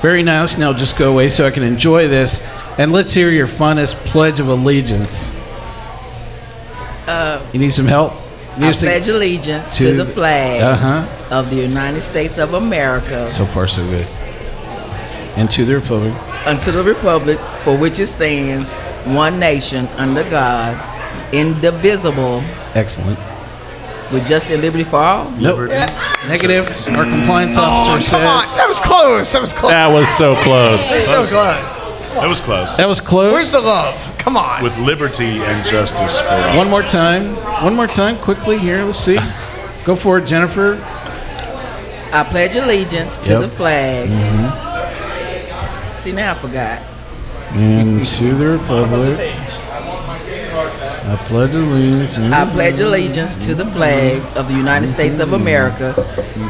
Very 0.02 0.22
nice. 0.22 0.56
Now 0.58 0.72
just 0.72 0.96
go 0.98 1.10
away 1.12 1.28
so 1.28 1.46
I 1.46 1.50
can 1.50 1.62
enjoy 1.64 2.08
this. 2.08 2.46
And 2.78 2.92
let's 2.92 3.12
hear 3.12 3.30
your 3.30 3.46
funnest 3.48 4.06
pledge 4.06 4.38
of 4.38 4.48
allegiance. 4.48 5.34
Uh, 7.06 7.40
You 7.52 7.58
need 7.58 7.70
some 7.70 7.86
help? 7.86 8.12
You 8.58 8.66
I 8.66 8.70
us 8.70 8.80
pledge 8.80 9.08
allegiance 9.08 9.76
to, 9.78 9.92
the 9.96 10.04
flag 10.04 10.60
Uh-huh. 10.62 11.06
of 11.38 11.48
the 11.50 11.56
United 11.56 12.00
States 12.00 12.38
of 12.38 12.54
America 12.54 13.28
So 13.28 13.44
far, 13.46 13.66
so 13.68 13.84
good. 13.86 14.06
And 15.36 15.48
to 15.52 15.64
the 15.64 15.74
republic. 15.76 16.12
unto 16.46 16.72
the 16.72 16.82
republic 16.82 17.38
for 17.62 17.76
which 17.76 17.98
it 18.00 18.08
stands, 18.08 18.74
one 19.06 19.38
nation 19.38 19.86
under 19.96 20.24
God, 20.28 20.74
indivisible, 21.32 22.42
Excellent. 22.74 23.18
with 24.12 24.26
justice 24.26 24.50
and 24.52 24.62
liberty 24.62 24.82
for 24.84 24.96
all. 24.98 25.30
Nope. 25.38 25.68
Negative. 26.26 26.66
Our 26.96 27.04
compliance 27.04 27.56
officer 27.56 28.10
Come 28.16 28.26
on, 28.26 28.44
says. 28.44 28.56
that 28.56 28.66
was 28.68 28.80
close. 28.80 29.32
That 29.32 29.40
was 29.42 29.52
close. 29.52 29.70
That 29.70 29.86
was 29.92 30.08
so 30.08 30.34
close. 30.42 30.82
so 31.06 31.24
close. 31.24 31.30
That 32.14 32.26
was 32.26 32.40
close. 32.40 32.76
That 32.76 32.88
was 32.88 33.00
close. 33.00 33.32
Where's 33.32 33.52
the 33.52 33.60
love? 33.60 33.94
Come 34.18 34.36
on. 34.36 34.62
With 34.62 34.78
liberty 34.78 35.40
and 35.40 35.64
justice 35.64 36.20
for 36.20 36.34
all. 36.34 36.56
One 36.58 36.68
more 36.68 36.82
time. 36.82 37.34
One 37.64 37.74
more 37.74 37.86
time, 37.86 38.16
quickly 38.18 38.58
here. 38.58 38.84
Let's 38.84 38.98
see. 38.98 39.18
Go 39.84 39.96
for 39.96 40.18
it, 40.18 40.26
Jennifer. 40.26 40.78
I 42.12 42.24
pledge 42.24 42.56
allegiance 42.56 43.16
to 43.18 43.30
Yep. 43.32 43.40
the 43.42 43.48
flag. 43.48 44.08
Mhm. 44.08 45.94
See, 45.96 46.12
now 46.12 46.32
I 46.32 46.34
forgot. 46.34 46.78
And 47.54 48.04
to 48.04 48.34
the 48.34 48.46
republic. 48.58 49.18
I 51.10 51.16
pledge 51.26 51.54
allegiance. 51.54 52.18
I 52.34 52.44
pledge 52.46 52.80
allegiance 52.80 53.36
to 53.46 53.54
the 53.54 53.64
flag 53.64 54.20
of 54.36 54.48
the 54.48 54.54
United 54.54 54.88
States 54.88 55.18
of 55.18 55.32
America 55.32 55.94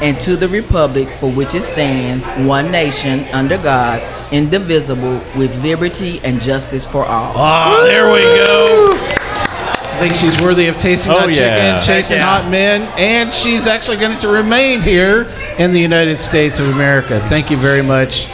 and 0.02 0.18
to 0.20 0.37
the 0.37 0.48
republic 0.48 1.09
for 1.20 1.31
which 1.31 1.54
it 1.54 1.62
stands, 1.62 2.26
one 2.38 2.70
nation 2.72 3.24
under 3.33 3.57
God, 3.59 4.00
indivisible, 4.33 5.21
with 5.37 5.62
liberty 5.62 6.21
and 6.25 6.41
justice 6.41 6.85
for 6.87 7.05
all. 7.05 7.33
Ah, 7.37 7.81
there 7.85 8.12
we 8.12 8.21
go. 8.23 8.95
I 8.97 10.01
think 10.01 10.14
she's 10.14 10.41
worthy 10.41 10.69
of 10.69 10.79
tasting 10.79 11.11
Oh, 11.12 11.21
hot 11.21 11.35
yeah. 11.35 11.81
chicken, 11.81 11.95
chasing 11.97 12.17
yeah. 12.19 12.41
hot 12.41 12.51
men, 12.51 12.83
and 12.97 13.33
she's 13.33 13.67
actually 13.67 13.97
going 13.97 14.17
to 14.21 14.29
remain 14.29 14.81
here 14.81 15.23
in 15.59 15.73
the 15.73 15.81
United 15.81 16.21
States 16.21 16.61
of 16.61 16.69
America. 16.69 17.19
Thank 17.29 17.51
you 17.51 17.57
very 17.57 17.83
much, 17.83 18.29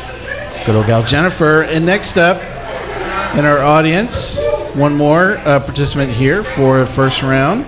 good 0.67 0.77
old 0.77 0.87
gal 0.87 1.03
Jennifer. 1.03 1.63
And 1.63 1.87
next 1.87 2.19
up 2.19 2.37
in 3.35 3.47
our 3.47 3.61
audience, 3.61 4.45
one 4.75 4.95
more 4.95 5.39
uh, 5.39 5.59
participant 5.61 6.11
here 6.11 6.45
for 6.45 6.81
the 6.81 6.87
first 6.87 7.23
round. 7.23 7.65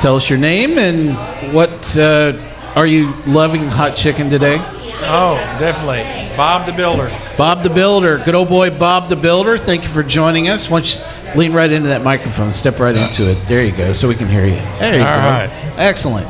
Tell 0.00 0.16
us 0.16 0.28
your 0.28 0.38
name 0.38 0.78
and 0.78 1.14
what 1.54 1.96
uh, 1.96 2.32
are 2.74 2.86
you 2.86 3.12
loving 3.26 3.66
hot 3.68 3.96
chicken 3.96 4.30
today? 4.30 4.56
Oh, 5.04 5.34
definitely. 5.58 6.02
Bob 6.36 6.66
the 6.66 6.72
Builder. 6.72 7.10
Bob 7.36 7.62
the 7.62 7.70
Builder, 7.70 8.18
good 8.18 8.34
old 8.34 8.48
boy 8.48 8.70
Bob 8.70 9.08
the 9.08 9.16
Builder. 9.16 9.58
Thank 9.58 9.82
you 9.82 9.88
for 9.88 10.02
joining 10.02 10.48
us. 10.48 10.70
Why 10.70 10.80
don't 10.80 10.94
you 11.34 11.38
lean 11.38 11.52
right 11.52 11.70
into 11.70 11.88
that 11.88 12.02
microphone, 12.02 12.52
step 12.52 12.78
right 12.78 12.96
into 12.96 13.30
it. 13.30 13.34
There 13.46 13.64
you 13.64 13.72
go, 13.72 13.92
so 13.92 14.08
we 14.08 14.14
can 14.14 14.28
hear 14.28 14.46
you. 14.46 14.54
There 14.78 14.94
you 14.94 15.00
All 15.00 15.16
go. 15.16 15.28
right. 15.28 15.50
Excellent. 15.76 16.26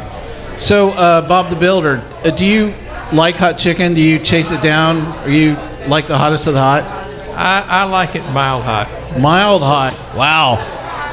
So, 0.58 0.90
uh, 0.90 1.26
Bob 1.28 1.50
the 1.50 1.56
Builder, 1.56 2.02
uh, 2.24 2.30
do 2.30 2.44
you 2.46 2.74
like 3.12 3.36
hot 3.36 3.58
chicken? 3.58 3.94
Do 3.94 4.00
you 4.00 4.18
chase 4.18 4.50
it 4.50 4.62
down? 4.62 4.98
Are 5.24 5.30
you 5.30 5.54
like 5.86 6.06
the 6.06 6.16
hottest 6.16 6.46
of 6.46 6.54
the 6.54 6.60
hot? 6.60 6.82
I, 7.34 7.64
I 7.66 7.84
like 7.84 8.14
it 8.14 8.22
mild 8.32 8.62
hot. 8.62 8.88
Mild 9.18 9.62
hot. 9.62 9.94
Wow. 10.16 10.56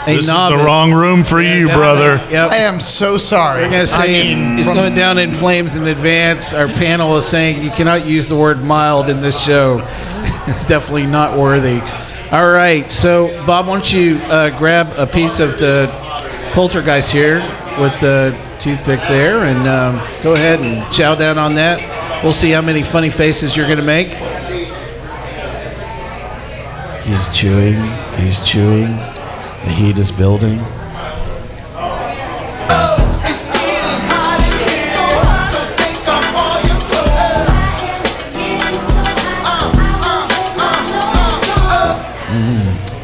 A 0.07 0.15
This 0.15 0.27
is 0.27 0.33
the 0.33 0.61
wrong 0.63 0.91
room 0.91 1.23
for 1.23 1.41
you, 1.41 1.67
brother. 1.67 2.15
Yep. 2.31 2.51
I 2.51 2.57
am 2.57 2.79
so 2.79 3.17
sorry. 3.17 3.63
I'm 3.63 3.71
gonna 3.71 3.85
say 3.85 3.97
I 3.97 4.07
mean, 4.07 4.59
it's 4.59 4.71
going 4.71 4.95
down 4.95 5.17
in 5.17 5.31
flames 5.31 5.75
in 5.75 5.87
advance. 5.87 6.53
Our 6.53 6.67
panel 6.67 7.17
is 7.17 7.25
saying 7.25 7.63
you 7.63 7.69
cannot 7.71 8.05
use 8.05 8.27
the 8.27 8.37
word 8.37 8.63
mild 8.63 9.09
in 9.09 9.21
this 9.21 9.41
show. 9.43 9.85
It's 10.47 10.65
definitely 10.65 11.05
not 11.05 11.37
worthy. 11.37 11.79
All 12.31 12.51
right, 12.51 12.89
so 12.89 13.27
Bob, 13.45 13.67
why 13.67 13.73
don't 13.73 13.93
you 13.93 14.17
uh, 14.23 14.57
grab 14.57 14.87
a 14.97 15.05
piece 15.05 15.39
of 15.39 15.59
the 15.59 15.87
poltergeist 16.53 17.11
here 17.11 17.37
with 17.79 17.99
the 17.99 18.35
toothpick 18.59 18.99
there, 19.01 19.43
and 19.45 19.67
um, 19.67 20.23
go 20.23 20.33
ahead 20.33 20.59
and 20.59 20.91
chow 20.93 21.15
down 21.15 21.37
on 21.37 21.55
that. 21.55 22.23
We'll 22.23 22.33
see 22.33 22.51
how 22.51 22.61
many 22.61 22.83
funny 22.83 23.09
faces 23.09 23.55
you're 23.55 23.67
going 23.67 23.79
to 23.79 23.83
make. 23.85 24.09
He's 27.03 27.33
chewing. 27.35 27.81
He's 28.17 28.45
chewing. 28.45 28.99
The 29.65 29.71
heat 29.71 29.97
is 29.97 30.11
building. 30.11 30.59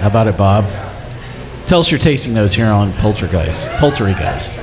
How 0.05 0.09
about 0.11 0.27
it, 0.27 0.37
Bob? 0.37 0.65
Tell 1.65 1.79
us 1.79 1.89
your 1.89 1.99
tasting 1.99 2.35
notes 2.35 2.53
here 2.53 2.67
on 2.67 2.93
Poltergeist. 2.93 3.71
Poltergeist. 3.79 4.53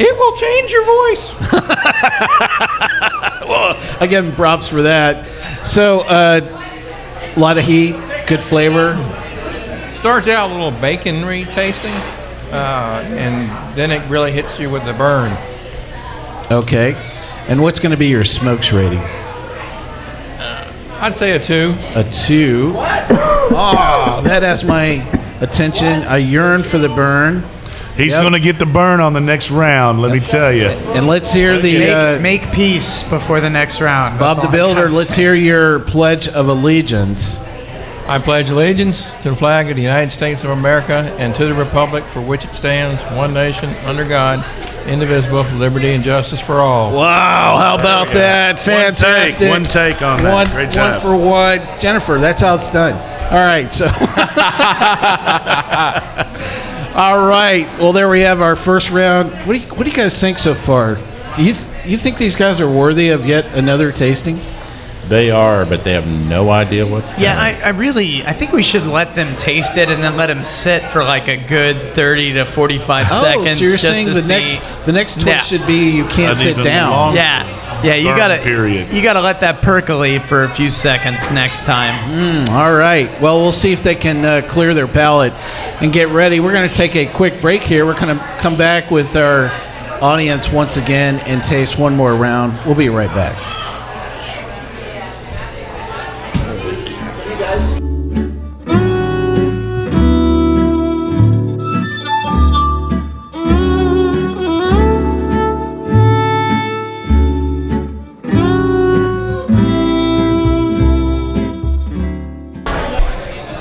It 0.00 0.18
will 0.18 0.36
change 0.36 0.72
your 0.72 0.84
voice. 0.84 1.32
well, 3.48 3.78
again, 4.00 4.32
props 4.32 4.68
for 4.68 4.82
that. 4.82 5.24
So, 5.64 6.00
uh, 6.00 6.40
a 7.36 7.38
lot 7.38 7.58
of 7.58 7.64
heat, 7.64 7.94
good 8.26 8.42
flavor. 8.42 8.94
Starts 10.06 10.28
out 10.28 10.50
a 10.50 10.54
little 10.54 10.70
baconry 10.80 11.42
tasting, 11.46 11.90
uh, 12.52 13.02
and 13.08 13.50
then 13.76 13.90
it 13.90 14.08
really 14.08 14.30
hits 14.30 14.56
you 14.56 14.70
with 14.70 14.84
the 14.84 14.92
burn. 14.92 15.36
Okay. 16.48 16.94
And 17.48 17.60
what's 17.60 17.80
going 17.80 17.90
to 17.90 17.96
be 17.96 18.06
your 18.06 18.22
smokes 18.22 18.72
rating? 18.72 19.00
I'd 21.00 21.18
say 21.18 21.32
a 21.32 21.40
two. 21.40 21.74
A 21.96 22.04
two. 22.04 22.74
What? 22.74 23.06
Oh, 23.48 24.20
that 24.22 24.42
has 24.44 24.62
my 24.62 25.02
attention. 25.40 26.02
I 26.04 26.18
yearn 26.18 26.62
for 26.62 26.78
the 26.78 26.88
burn. 26.88 27.42
He's 27.96 28.12
Yep. 28.12 28.20
going 28.20 28.32
to 28.34 28.40
get 28.40 28.60
the 28.60 28.66
burn 28.66 29.00
on 29.00 29.12
the 29.12 29.20
next 29.20 29.50
round, 29.50 30.00
let 30.02 30.12
me 30.12 30.20
tell 30.20 30.52
you. 30.52 30.66
And 30.66 31.08
let's 31.08 31.32
hear 31.32 31.58
the 31.58 31.78
make, 31.78 31.90
uh, 31.90 32.18
make 32.20 32.52
peace 32.52 33.10
before 33.10 33.40
the 33.40 33.50
next 33.50 33.80
round. 33.80 34.18
Bob 34.20 34.36
That's 34.36 34.46
the 34.46 34.46
all 34.46 34.54
I 34.54 34.56
Builder. 34.74 34.82
gotta 34.86 34.96
Let's 34.96 35.14
say. 35.14 35.22
hear 35.22 35.34
your 35.34 35.80
pledge 35.80 36.28
of 36.28 36.48
allegiance. 36.48 37.42
I 38.08 38.18
pledge 38.20 38.50
allegiance 38.50 39.04
to 39.22 39.30
the 39.30 39.36
flag 39.36 39.68
of 39.68 39.74
the 39.76 39.82
United 39.82 40.10
States 40.10 40.44
of 40.44 40.50
America 40.50 41.12
and 41.18 41.34
to 41.34 41.46
the 41.46 41.54
republic 41.54 42.04
for 42.04 42.20
which 42.20 42.44
it 42.44 42.52
stands, 42.54 43.02
one 43.16 43.34
nation, 43.34 43.68
under 43.84 44.04
God, 44.06 44.44
indivisible, 44.86 45.42
liberty 45.58 45.92
and 45.92 46.04
justice 46.04 46.40
for 46.40 46.60
all. 46.60 46.92
Wow, 46.94 47.56
how 47.58 47.74
about 47.74 48.12
that? 48.12 48.58
One 48.58 48.64
take, 48.64 48.96
Fantastic. 48.96 49.48
one 49.48 49.64
take 49.64 50.02
on 50.02 50.22
that. 50.22 50.32
One, 50.32 50.46
Great 50.54 50.76
one 50.76 51.00
for 51.00 51.16
one. 51.16 51.60
Jennifer, 51.80 52.18
that's 52.18 52.42
how 52.42 52.54
it's 52.54 52.70
done. 52.72 52.94
All 53.32 53.44
right, 53.44 53.70
so. 53.72 53.86
All 56.96 57.26
right. 57.28 57.66
Well, 57.78 57.92
there 57.92 58.08
we 58.08 58.20
have 58.20 58.40
our 58.40 58.56
first 58.56 58.90
round. 58.90 59.30
What 59.46 59.54
do 59.54 59.58
you, 59.58 59.66
what 59.74 59.84
do 59.84 59.90
you 59.90 59.96
guys 59.96 60.18
think 60.18 60.38
so 60.38 60.54
far? 60.54 60.94
Do 61.36 61.44
you 61.44 61.52
th- 61.52 61.86
you 61.86 61.98
think 61.98 62.16
these 62.18 62.36
guys 62.36 62.58
are 62.60 62.70
worthy 62.70 63.10
of 63.10 63.26
yet 63.26 63.44
another 63.54 63.92
tasting? 63.92 64.38
They 65.08 65.30
are, 65.30 65.64
but 65.64 65.84
they 65.84 65.92
have 65.92 66.06
no 66.28 66.50
idea 66.50 66.84
what's 66.86 67.12
coming. 67.12 67.24
Yeah, 67.28 67.38
I, 67.38 67.60
I 67.66 67.68
really, 67.70 68.24
I 68.26 68.32
think 68.32 68.52
we 68.52 68.62
should 68.62 68.84
let 68.86 69.14
them 69.14 69.36
taste 69.36 69.76
it 69.76 69.88
and 69.88 70.02
then 70.02 70.16
let 70.16 70.26
them 70.26 70.44
sit 70.44 70.82
for 70.82 71.04
like 71.04 71.28
a 71.28 71.36
good 71.48 71.76
30 71.94 72.32
to 72.34 72.44
45 72.44 73.06
Oh, 73.10 73.22
seconds. 73.22 73.58
so 73.58 73.62
you're 73.64 73.72
just 73.74 73.84
saying 73.84 74.06
to 74.06 74.12
the 74.14 74.20
see. 74.22 74.32
next 74.32 74.84
the 74.86 74.92
next 74.92 75.14
twist 75.14 75.26
Yeah. 75.28 75.40
should 75.42 75.66
be 75.66 75.90
you 75.90 76.04
can't 76.06 76.30
An 76.30 76.34
sit 76.36 76.62
down. 76.62 76.90
longer 76.90 77.16
Yeah, 77.18 77.82
yeah, 77.84 77.94
you 77.94 78.16
gotta, 78.16 78.42
period. 78.42 78.92
you 78.92 79.02
gotta 79.02 79.20
let 79.20 79.40
that 79.40 79.62
percolate 79.62 80.22
for 80.22 80.42
a 80.44 80.48
few 80.54 80.70
seconds 80.72 81.30
next 81.32 81.64
time. 81.66 81.94
Mm, 82.10 82.48
all 82.50 82.72
right. 82.72 83.08
Well, 83.20 83.38
we'll 83.40 83.52
see 83.52 83.72
if 83.72 83.82
they 83.84 83.94
can 83.94 84.24
uh, 84.24 84.42
clear 84.48 84.74
their 84.74 84.88
palate 84.88 85.32
and 85.80 85.92
get 85.92 86.08
ready. 86.08 86.40
We're 86.40 86.52
going 86.52 86.68
to 86.68 86.74
take 86.74 86.96
a 86.96 87.06
quick 87.06 87.40
break 87.40 87.62
here. 87.62 87.84
We're 87.86 87.94
going 87.98 88.16
to 88.16 88.24
come 88.38 88.56
back 88.56 88.90
with 88.90 89.14
our 89.16 89.50
audience 90.02 90.50
once 90.50 90.76
again 90.76 91.20
and 91.26 91.42
taste 91.42 91.78
one 91.78 91.94
more 91.96 92.14
round. 92.14 92.58
We'll 92.64 92.74
be 92.76 92.88
right 92.88 93.12
back. 93.14 93.36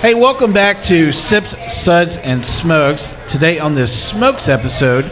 Hey, 0.06 0.14
welcome 0.14 0.54
back 0.54 0.84
to 0.84 1.12
Sips, 1.12 1.74
Suds, 1.74 2.18
and 2.18 2.46
Smokes. 2.46 3.26
Today 3.28 3.58
on 3.58 3.74
this 3.74 3.92
Smokes 4.08 4.48
episode, 4.48 5.12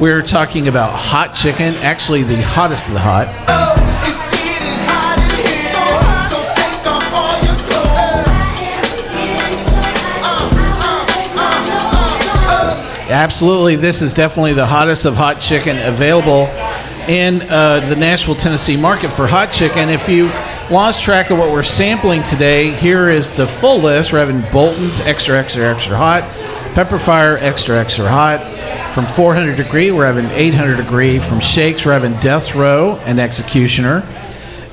we're 0.00 0.22
talking 0.22 0.66
about 0.66 0.90
hot 0.90 1.36
chicken, 1.36 1.72
actually 1.84 2.24
the 2.24 2.42
hottest 2.42 2.88
of 2.88 2.94
the 2.94 2.98
hot. 2.98 3.28
Absolutely, 13.08 13.76
this 13.76 14.02
is 14.02 14.12
definitely 14.12 14.54
the 14.54 14.66
hottest 14.66 15.06
of 15.06 15.14
hot 15.14 15.40
chicken 15.40 15.78
available 15.78 16.48
in 17.06 17.42
uh, 17.42 17.86
the 17.88 17.94
Nashville, 17.94 18.34
Tennessee 18.34 18.76
market 18.76 19.12
for 19.12 19.28
hot 19.28 19.52
chicken. 19.52 19.88
If 19.88 20.08
you 20.08 20.32
lost 20.74 21.04
track 21.04 21.30
of 21.30 21.38
what 21.38 21.52
we're 21.52 21.62
sampling 21.62 22.20
today, 22.24 22.72
here 22.72 23.08
is 23.08 23.30
the 23.36 23.46
full 23.46 23.78
list. 23.78 24.12
We're 24.12 24.18
having 24.18 24.40
Bolton's 24.50 24.98
extra, 24.98 25.38
extra, 25.38 25.72
extra 25.72 25.96
hot, 25.96 26.24
Pepperfire 26.74 27.40
extra, 27.40 27.78
extra 27.78 28.08
hot. 28.08 28.40
From 28.92 29.06
400 29.06 29.54
degree, 29.54 29.92
we're 29.92 30.06
having 30.06 30.26
800 30.26 30.76
degree. 30.76 31.20
From 31.20 31.38
Shakes, 31.38 31.86
we're 31.86 31.92
having 31.92 32.14
Death's 32.14 32.56
Row 32.56 32.96
and 33.04 33.20
Executioner. 33.20 34.02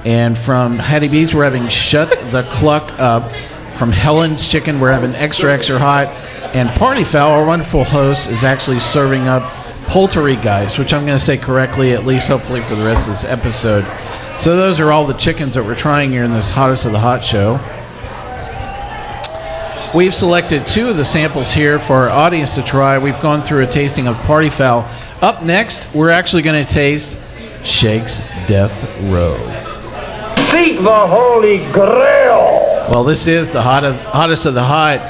And 0.04 0.36
from 0.36 0.80
Hattie 0.80 1.08
B's, 1.08 1.36
we're 1.36 1.44
having 1.44 1.68
Shut 1.68 2.10
the 2.32 2.42
Cluck 2.50 2.92
Up. 2.94 3.36
From 3.76 3.92
Helen's 3.92 4.48
Chicken, 4.48 4.80
we're 4.80 4.92
having 4.92 5.12
extra, 5.12 5.54
extra 5.54 5.78
hot. 5.78 6.08
And 6.56 6.68
Party 6.80 7.04
Fowl, 7.04 7.30
our 7.30 7.46
wonderful 7.46 7.84
host, 7.84 8.28
is 8.28 8.44
actually 8.44 8.80
serving 8.80 9.28
up 9.28 9.44
Poultrygeist, 9.86 10.80
which 10.80 10.96
I'm 10.96 11.06
going 11.06 11.20
to 11.20 11.24
say 11.24 11.38
correctly, 11.38 11.92
at 11.92 12.08
least 12.08 12.28
hopefully 12.28 12.62
for 12.62 12.74
the 12.74 12.86
rest 12.86 13.08
of 13.08 13.14
this 13.14 13.26
episode. 13.26 13.86
So 14.42 14.56
those 14.56 14.80
are 14.80 14.92
all 14.92 15.06
the 15.06 15.14
chickens 15.14 15.54
that 15.54 15.64
we're 15.64 15.76
trying 15.76 16.12
here 16.12 16.24
in 16.24 16.32
this 16.32 16.50
hottest 16.50 16.88
of 16.88 16.94
the 16.94 17.00
hot 17.00 17.24
show. 17.24 17.60
We've 19.96 20.16
selected 20.16 20.66
two 20.66 20.90
of 20.90 20.98
the 20.98 21.06
samples 21.06 21.52
here 21.52 21.78
for 21.78 21.94
our 21.94 22.10
audience 22.10 22.56
to 22.56 22.64
try. 22.64 22.98
We've 22.98 23.20
gone 23.22 23.44
through 23.44 23.62
a 23.62 23.68
tasting 23.68 24.08
of 24.08 24.16
Party 24.24 24.50
fowl. 24.50 24.90
Up 25.22 25.44
next, 25.44 25.94
we're 25.94 26.10
actually 26.10 26.42
going 26.42 26.66
to 26.66 26.74
taste 26.74 27.24
Shake's 27.64 28.28
Death 28.48 28.82
Row. 29.12 29.38
Seek 30.50 30.80
the 30.80 31.08
Holy 31.08 31.60
Grail. 31.72 32.88
Well, 32.90 33.04
this 33.04 33.28
is 33.28 33.52
the 33.52 33.62
hot 33.62 33.84
of, 33.84 33.96
hottest 34.00 34.48
of 34.48 34.56
the 34.56 34.64
hot, 34.64 35.02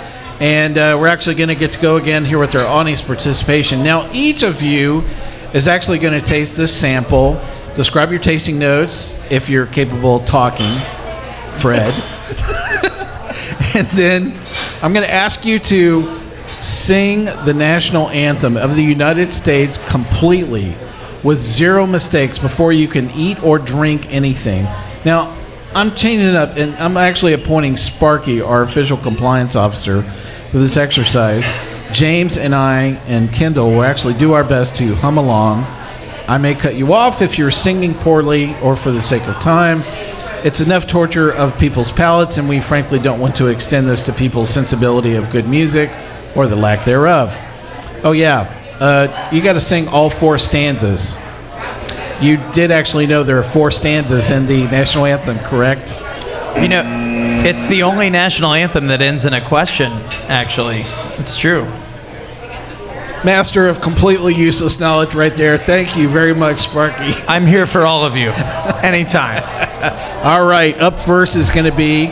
and 0.42 0.78
uh, 0.78 0.98
we're 1.00 1.08
actually 1.08 1.36
going 1.36 1.48
to 1.48 1.56
get 1.56 1.72
to 1.72 1.80
go 1.80 1.96
again 1.96 2.26
here 2.26 2.38
with 2.38 2.54
our 2.54 2.68
audience 2.68 3.02
participation. 3.02 3.82
Now, 3.82 4.12
each 4.12 4.44
of 4.44 4.62
you 4.62 5.06
is 5.54 5.70
actually 5.70 6.00
going 6.00 6.20
to 6.20 6.28
taste 6.28 6.58
this 6.58 6.78
sample. 6.78 7.42
Describe 7.76 8.12
your 8.12 8.20
tasting 8.20 8.60
notes 8.60 9.22
if 9.32 9.50
you're 9.50 9.66
capable 9.66 10.18
of 10.18 10.26
talking, 10.26 10.70
Fred. 11.54 11.94
and 13.76 13.88
then 13.88 14.38
I'm 14.82 14.94
going 14.94 15.06
to 15.06 15.14
ask 15.14 15.46
you 15.46 15.58
to 15.60 16.20
sing 16.62 17.26
the 17.26 17.54
national 17.54 18.10
anthem 18.10 18.58
of 18.58 18.76
the 18.76 18.84
United 18.84 19.30
States 19.30 19.90
completely 19.90 20.76
with 21.24 21.40
zero 21.40 21.88
mistakes 21.88 22.38
before 22.38 22.74
you 22.74 22.88
can 22.88 23.10
eat 23.12 23.42
or 23.44 23.58
drink 23.58 24.12
anything. 24.12 24.66
Now, 25.06 25.36
I'm 25.74 25.96
changing 25.96 26.28
it 26.28 26.36
up, 26.36 26.58
and 26.58 26.76
I'm 26.76 26.98
actually 26.98 27.34
appointing 27.34 27.78
Sparky, 27.78 28.42
our 28.42 28.64
official 28.64 28.98
compliance 28.98 29.56
officer, 29.56 30.04
for 30.52 30.58
this 30.58 30.76
exercise. 30.76 31.46
James 31.94 32.38
and 32.38 32.54
I 32.54 33.00
and 33.08 33.32
Kendall 33.32 33.70
will 33.72 33.84
actually 33.84 34.16
do 34.16 34.34
our 34.34 34.44
best 34.44 34.76
to 34.78 34.96
hum 34.96 35.18
along. 35.18 35.66
I 36.32 36.38
may 36.38 36.56
cut 36.56 36.76
you 36.76 36.94
off 36.94 37.22
if 37.22 37.38
you're 37.38 37.52
singing 37.52 37.94
poorly 37.94 38.56
or 38.62 38.78
for 38.78 38.90
the 38.90 39.02
sake 39.02 39.28
of 39.28 39.36
time. 39.42 39.82
It's 40.46 40.62
enough 40.62 40.88
torture 40.88 41.30
of 41.30 41.60
people's 41.60 41.92
palates, 41.92 42.38
and 42.38 42.48
we 42.48 42.62
frankly 42.62 43.00
don't 43.00 43.20
want 43.20 43.36
to 43.36 43.48
extend 43.48 43.90
this 43.90 44.02
to 44.04 44.14
people's 44.14 44.50
sensibility 44.50 45.16
of 45.16 45.30
good 45.30 45.46
music 45.46 45.92
or 46.34 46.48
the 46.48 46.56
lack 46.56 46.86
thereof. 46.86 47.38
Oh, 48.06 48.14
yeah, 48.14 48.48
uh, 48.80 49.30
you 49.34 49.42
got 49.42 49.54
to 49.54 49.60
sing 49.60 49.90
all 49.90 50.10
four 50.10 50.38
stanzas. 50.38 51.18
You 52.22 52.38
did 52.54 52.72
actually 52.72 53.08
know 53.08 53.24
there 53.24 53.38
are 53.38 53.44
four 53.44 53.70
stanzas 53.70 54.30
in 54.30 54.46
the 54.46 54.64
national 54.72 55.08
anthem, 55.08 55.38
correct? 55.40 55.94
You 56.62 56.70
know, 56.70 57.42
it's 57.46 57.68
the 57.68 57.84
only 57.84 58.10
national 58.10 58.54
anthem 58.54 58.88
that 58.88 59.02
ends 59.02 59.26
in 59.26 59.34
a 59.34 59.46
question, 59.46 59.92
actually. 60.30 60.84
It's 61.20 61.38
true. 61.38 61.68
Master 63.24 63.68
of 63.68 63.82
completely 63.82 64.34
useless 64.34 64.80
knowledge 64.80 65.14
right 65.14 65.36
there. 65.38 65.56
Thank 65.56 65.96
you 65.96 66.10
very 66.10 66.34
much, 66.34 66.62
Sparky. 66.62 67.14
I'm 67.28 67.46
here 67.46 67.68
for 67.68 67.86
all 67.86 68.04
of 68.04 68.18
you. 68.18 68.30
Anytime. 68.82 69.44
All 70.26 70.44
right, 70.44 70.76
up 70.80 71.00
first 71.00 71.36
is 71.36 71.52
going 71.52 71.70
to 71.70 71.76
be 71.76 72.08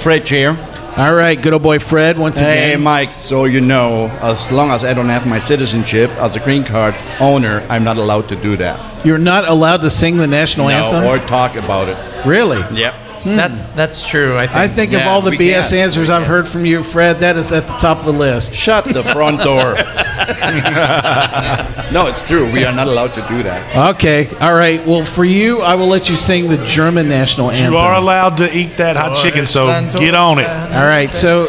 Fred 0.00 0.26
here. 0.26 0.56
All 0.96 1.12
right, 1.12 1.40
good 1.40 1.52
old 1.52 1.62
boy 1.62 1.80
Fred 1.80 2.16
once 2.16 2.36
again. 2.36 2.70
Hey. 2.70 2.76
Mike, 2.76 3.12
so 3.12 3.44
you 3.44 3.60
know, 3.60 4.06
as 4.22 4.50
long 4.50 4.70
as 4.70 4.84
I 4.84 4.94
don't 4.94 5.08
have 5.10 5.26
my 5.26 5.38
citizenship 5.38 6.08
as 6.12 6.34
a 6.34 6.40
green 6.40 6.64
card 6.64 6.94
owner, 7.20 7.66
I'm 7.68 7.84
not 7.84 7.98
allowed 7.98 8.28
to 8.30 8.36
do 8.36 8.56
that. 8.56 9.04
You're 9.04 9.18
not 9.18 9.46
allowed 9.46 9.82
to 9.82 9.90
sing 9.90 10.16
the 10.16 10.26
national 10.26 10.68
no, 10.68 10.72
anthem? 10.72 11.04
or 11.04 11.26
talk 11.26 11.56
about 11.56 11.88
it. 11.88 12.26
Really? 12.26 12.60
Yep. 12.74 12.94
Hmm. 13.24 13.36
That 13.36 13.74
that's 13.74 14.06
true. 14.06 14.36
I 14.36 14.46
think. 14.46 14.56
I 14.58 14.68
think 14.68 14.92
of 14.92 15.00
Yeah, 15.00 15.08
all 15.08 15.22
the 15.22 15.30
we 15.30 15.38
BS 15.38 15.70
can. 15.70 15.78
answers 15.78 16.10
I've 16.10 16.26
heard 16.26 16.46
from 16.46 16.66
you, 16.66 16.84
Fred, 16.84 17.20
that 17.20 17.38
is 17.38 17.52
at 17.52 17.66
the 17.66 17.72
top 17.78 17.98
of 18.00 18.04
the 18.04 18.12
list. 18.12 18.54
Shut 18.54 18.84
the 18.84 19.02
front 19.02 19.38
door. 19.38 19.74
no, 21.92 22.06
it's 22.06 22.26
true. 22.26 22.50
We 22.52 22.64
are 22.64 22.74
not 22.74 22.86
allowed 22.86 23.14
to 23.14 23.22
do 23.28 23.42
that. 23.44 23.94
Okay, 23.94 24.28
all 24.40 24.54
right. 24.54 24.84
Well, 24.86 25.04
for 25.06 25.24
you, 25.24 25.62
I 25.62 25.74
will 25.74 25.86
let 25.88 26.08
you 26.10 26.16
sing 26.16 26.48
the 26.48 26.58
German 26.66 27.08
national 27.08 27.50
anthem. 27.50 27.72
You 27.72 27.78
are 27.78 27.94
allowed 27.94 28.36
to 28.38 28.54
eat 28.56 28.76
that 28.76 28.96
hot 28.96 29.16
chicken, 29.16 29.46
so 29.46 29.66
get 29.98 30.14
on 30.14 30.38
it. 30.38 30.46
All 30.48 30.84
right, 30.86 31.08
so 31.10 31.48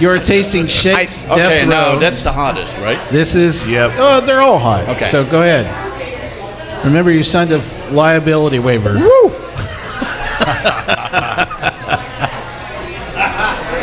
you're 0.00 0.18
tasting 0.18 0.66
Shake's 0.66 1.28
Okay, 1.30 1.36
Death 1.36 1.68
now 1.68 1.92
Row. 1.94 1.98
that's 2.00 2.24
the 2.24 2.32
hottest, 2.32 2.76
right? 2.78 2.98
This 3.12 3.36
is. 3.36 3.70
Yep. 3.70 3.92
Oh, 3.98 4.20
they're 4.20 4.40
all 4.40 4.58
hot. 4.58 4.88
Okay. 4.88 5.04
So 5.06 5.24
go 5.24 5.42
ahead. 5.42 6.84
Remember, 6.84 7.12
you 7.12 7.22
signed 7.22 7.52
a 7.52 7.62
liability 7.92 8.58
waiver. 8.58 8.94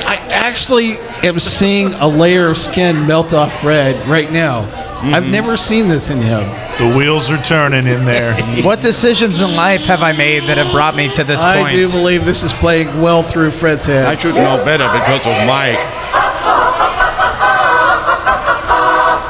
I 0.07 0.17
actually 0.31 0.97
am 1.23 1.39
seeing 1.39 1.93
a 1.93 2.07
layer 2.07 2.47
of 2.47 2.57
skin 2.57 3.07
melt 3.07 3.33
off 3.33 3.61
Fred 3.61 4.07
right 4.07 4.31
now. 4.31 4.69
I've 5.03 5.27
never 5.27 5.57
seen 5.57 5.87
this 5.87 6.11
in 6.11 6.19
him. 6.19 6.43
The 6.77 6.95
wheels 6.95 7.31
are 7.31 7.41
turning 7.43 7.87
in 7.87 8.05
there. 8.05 8.35
What 8.63 8.81
decisions 8.81 9.41
in 9.41 9.55
life 9.55 9.81
have 9.85 10.03
I 10.03 10.11
made 10.11 10.43
that 10.43 10.57
have 10.57 10.71
brought 10.71 10.95
me 10.95 11.11
to 11.13 11.23
this 11.23 11.41
I 11.41 11.57
point? 11.57 11.69
I 11.69 11.75
do 11.75 11.89
believe 11.89 12.25
this 12.25 12.43
is 12.43 12.53
playing 12.53 13.01
well 13.01 13.23
through 13.23 13.51
Fred's 13.51 13.87
head. 13.87 14.05
I 14.05 14.15
should 14.15 14.35
know 14.35 14.63
better 14.63 14.85
because 14.85 15.25
of 15.25 15.33
Mike. 15.47 15.79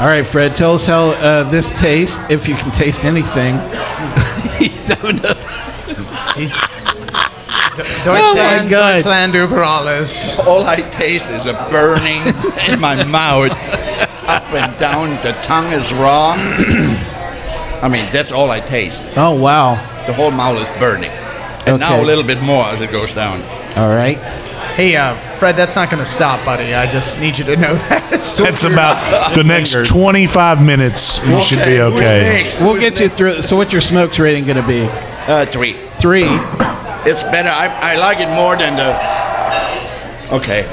All 0.01 0.07
right, 0.07 0.25
Fred, 0.25 0.55
tell 0.55 0.73
us 0.73 0.87
how 0.87 1.11
uh, 1.11 1.43
this 1.49 1.77
tastes, 1.79 2.29
if 2.29 2.47
you 2.47 2.55
can 2.55 2.71
taste 2.71 3.05
anything. 3.05 3.59
He's 6.35 6.55
having 7.77 7.91
Oh 8.07 8.35
Deutschland. 8.35 8.69
Deutschland 8.69 9.35
über 9.35 9.63
alles. 9.63 10.39
All 10.39 10.63
I 10.65 10.81
taste 10.91 11.31
is 11.31 11.45
a 11.45 11.53
burning 11.71 12.21
in 12.69 12.79
my 12.79 13.03
mouth, 13.03 13.51
up 14.27 14.43
and 14.53 14.77
down. 14.79 15.11
The 15.23 15.33
tongue 15.43 15.71
is 15.73 15.93
raw. 15.93 16.33
I 17.81 17.89
mean, 17.89 18.05
that's 18.11 18.31
all 18.31 18.51
I 18.51 18.59
taste. 18.59 19.05
Oh, 19.17 19.31
wow. 19.31 19.75
The 20.05 20.13
whole 20.13 20.31
mouth 20.31 20.59
is 20.59 20.69
burning. 20.79 21.09
And 21.65 21.79
now 21.79 22.01
a 22.01 22.03
little 22.03 22.23
bit 22.23 22.41
more 22.41 22.65
as 22.65 22.81
it 22.81 22.91
goes 22.91 23.13
down. 23.13 23.41
All 23.75 23.89
right. 23.89 24.17
Hey, 24.75 24.95
uh, 24.95 25.15
Fred, 25.37 25.55
that's 25.55 25.75
not 25.75 25.89
going 25.89 26.03
to 26.03 26.09
stop, 26.09 26.43
buddy. 26.45 26.73
I 26.73 26.87
just 26.87 27.19
need 27.19 27.37
you 27.37 27.43
to 27.45 27.55
know 27.55 27.75
that. 27.89 28.09
That's 28.09 28.63
about 28.63 29.35
the 29.35 29.43
next 29.43 29.87
25 29.87 30.63
minutes. 30.63 31.27
You 31.27 31.41
should 31.41 31.65
be 31.65 31.81
okay. 31.81 32.47
We'll 32.61 32.79
get 32.79 32.99
you 32.99 33.09
through. 33.09 33.41
So, 33.41 33.55
what's 33.57 33.71
your 33.73 33.81
smokes 33.81 34.17
rating 34.19 34.45
going 34.45 34.61
to 34.61 34.67
be? 34.67 34.87
Uh, 35.27 35.45
three. 35.47 35.73
Three. 35.73 36.25
It's 37.05 37.23
better. 37.23 37.49
I, 37.49 37.93
I 37.93 37.95
like 37.97 38.19
it 38.19 38.29
more 38.29 38.55
than 38.57 38.75
the. 38.75 40.35
Okay. 40.35 40.63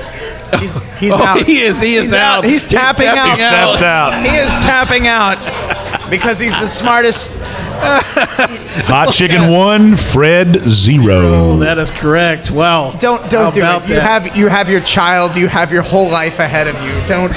He's, 0.61 0.75
he's 0.99 1.13
Oh, 1.13 1.23
out. 1.23 1.45
he 1.45 1.61
is- 1.61 1.81
he 1.81 1.95
is 1.97 2.05
He's 2.07 2.15
out. 2.15 2.43
He's 2.45 2.67
tapping 2.69 3.05
tapping 3.07 3.19
out. 3.21 3.29
He's 3.29 3.39
tapped 3.39 3.83
out. 3.83 4.27
He 4.27 4.37
is 4.37 4.49
tapping 4.65 5.07
out 5.07 6.11
because 6.11 6.39
he's 6.39 6.53
the 6.53 6.67
smartest. 6.67 7.43
Hot 7.81 9.13
chicken 9.13 9.51
one, 9.53 9.97
Fred 9.97 10.57
Oh, 10.57 10.69
zero. 10.69 11.57
that 11.59 11.79
is 11.79 11.91
correct. 11.93 12.51
Wow. 12.51 12.91
Don't 12.99 13.31
don't 13.31 13.55
do 13.55 13.61
it. 13.63 13.83
You 13.89 13.95
that? 13.97 14.03
have 14.27 14.37
you 14.37 14.49
have 14.49 14.69
your 14.69 14.81
child. 14.81 15.37
You 15.37 15.47
have 15.49 15.71
your 15.73 15.83
whole 15.83 16.09
life 16.09 16.39
ahead 16.41 16.67
of 16.67 16.75
you. 16.83 17.07
Don't. 17.07 17.33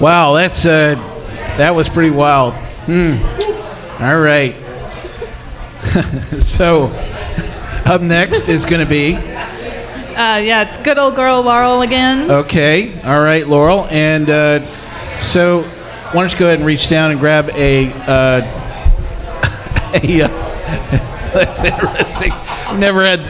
Wow, 0.00 0.32
that's 0.34 0.64
uh, 0.66 0.94
that 1.58 1.74
was 1.74 1.88
pretty 1.88 2.10
wild. 2.10 2.54
Hmm. 2.86 3.16
All 4.02 4.18
right. 4.20 4.54
so, 6.38 6.86
up 7.84 8.00
next 8.00 8.48
is 8.48 8.64
going 8.64 8.80
to 8.80 8.88
be 8.88 9.14
Uh, 9.14 10.40
yeah, 10.42 10.62
it's 10.62 10.78
good 10.78 10.98
old 10.98 11.14
girl 11.16 11.42
Laurel 11.42 11.82
again. 11.82 12.30
okay. 12.30 13.00
All 13.02 13.20
right, 13.20 13.46
Laurel, 13.46 13.86
and 13.90 14.28
uh, 14.30 15.18
so 15.18 15.62
why 16.12 16.20
don't 16.20 16.32
you 16.32 16.38
go 16.38 16.46
ahead 16.46 16.58
and 16.58 16.66
reach 16.66 16.88
down 16.88 17.10
and 17.10 17.20
grab 17.20 17.48
a 17.50 17.90
uh, 18.06 18.40
a. 20.02 20.22
Uh, 20.22 20.28
that's 21.32 21.64
interesting. 21.64 22.32
I've 22.32 22.78
never 22.78 23.04
had. 23.04 23.20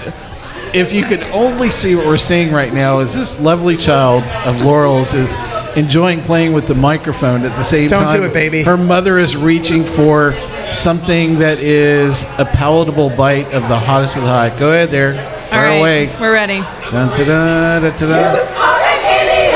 if 0.75 0.93
you 0.93 1.05
could 1.05 1.23
only 1.33 1.71
see 1.71 1.95
what 1.95 2.07
we're 2.07 2.17
seeing 2.17 2.53
right 2.53 2.73
now, 2.73 2.99
is 2.99 3.15
this 3.15 3.41
lovely 3.41 3.77
child 3.77 4.25
of 4.45 4.61
Laurel's 4.61 5.15
is 5.15 5.33
enjoying 5.77 6.21
playing 6.23 6.53
with 6.53 6.67
the 6.67 6.75
microphone 6.75 7.43
at 7.45 7.57
the 7.57 7.63
same 7.63 7.89
time. 7.89 8.11
Don't 8.11 8.23
do 8.23 8.27
it, 8.27 8.35
baby. 8.35 8.63
Her 8.63 8.77
mother 8.77 9.19
is 9.19 9.37
reaching 9.37 9.85
for 9.85 10.33
something 10.73 11.39
that 11.39 11.59
is 11.59 12.25
a 12.39 12.45
palatable 12.45 13.11
bite 13.11 13.53
of 13.53 13.68
the 13.68 13.79
hottest 13.79 14.16
of 14.16 14.23
the 14.23 14.29
hot. 14.29 14.59
Go 14.59 14.70
ahead 14.73 14.91
there. 14.91 15.12
All 15.14 15.49
Fire 15.51 15.64
right, 15.68 15.79
away. 15.79 16.16
we're 16.20 16.33
ready. 16.33 16.61
Dun, 16.91 17.09
da, 17.11 17.81
da, 17.81 17.81
da, 17.81 17.97
da, 17.97 18.33
da. 18.33 19.53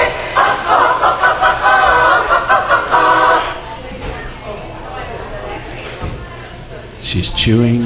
She's 7.02 7.32
chewing. 7.32 7.82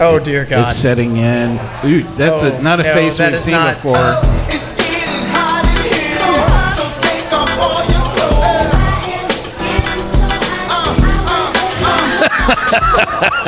Oh 0.00 0.20
dear 0.24 0.44
God. 0.44 0.70
It's 0.70 0.76
setting 0.78 1.16
in. 1.16 1.58
Ooh, 1.84 2.02
that's 2.16 2.42
Oh, 2.42 2.56
a, 2.56 2.62
not 2.62 2.80
a 2.80 2.84
no, 2.84 2.94
face 2.94 3.18
we've 3.18 3.40
seen 3.40 3.52
not- 3.52 3.74
before. 3.74 3.94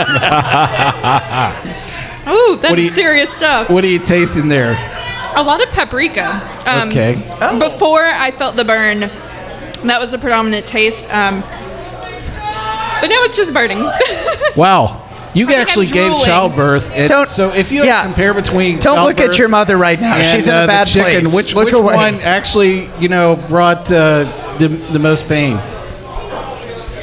Ooh, 2.29 2.57
that's 2.61 2.71
What 2.71 2.79
you- 2.79 2.91
serious 2.91 3.31
stuff. 3.31 3.71
What 3.71 3.83
are 3.85 3.89
you 3.89 3.99
tasting 3.99 4.49
there? 4.49 4.73
A 5.37 5.43
lot 5.43 5.63
of 5.63 5.69
paprika. 5.71 6.41
Um, 6.67 6.91
Okay. 6.91 7.15
Before 7.59 8.05
I 8.05 8.31
felt 8.31 8.57
the 8.57 8.65
burn, 8.65 9.01
that 9.01 9.99
was 10.01 10.11
the 10.11 10.19
predominant 10.19 10.67
taste. 10.67 11.05
Um, 11.13 11.41
but 11.41 13.09
now 13.09 13.23
it's 13.25 13.37
just 13.37 13.53
burning. 13.55 13.89
Wow. 14.57 15.07
You 15.33 15.47
I'm 15.47 15.53
actually 15.55 15.87
gave 15.87 16.21
childbirth. 16.23 16.91
And 16.93 17.09
Don't- 17.09 17.29
so 17.29 17.53
if 17.55 17.71
you 17.71 17.85
yeah. 17.85 18.03
compare 18.03 18.35
between 18.35 18.81
Don't 18.81 19.05
look 19.05 19.21
at 19.21 19.39
your 19.39 19.47
mother 19.49 19.77
right 19.77 19.99
now. 20.01 20.17
and, 20.17 20.27
She's 20.27 20.49
in 20.49 20.55
uh, 20.55 20.65
a 20.65 20.67
bad 20.67 20.89
the 20.89 20.93
chicken, 20.93 21.23
place. 21.23 21.35
Which, 21.35 21.55
Look 21.55 21.67
which 21.67 21.75
away. 21.75 21.95
one 21.95 22.15
actually, 22.17 22.91
you 22.99 23.09
know, 23.09 23.37
brought 23.49 23.91
uh, 23.93 24.25
the, 24.59 24.67
the 24.67 24.99
most 24.99 25.29
pain? 25.29 25.57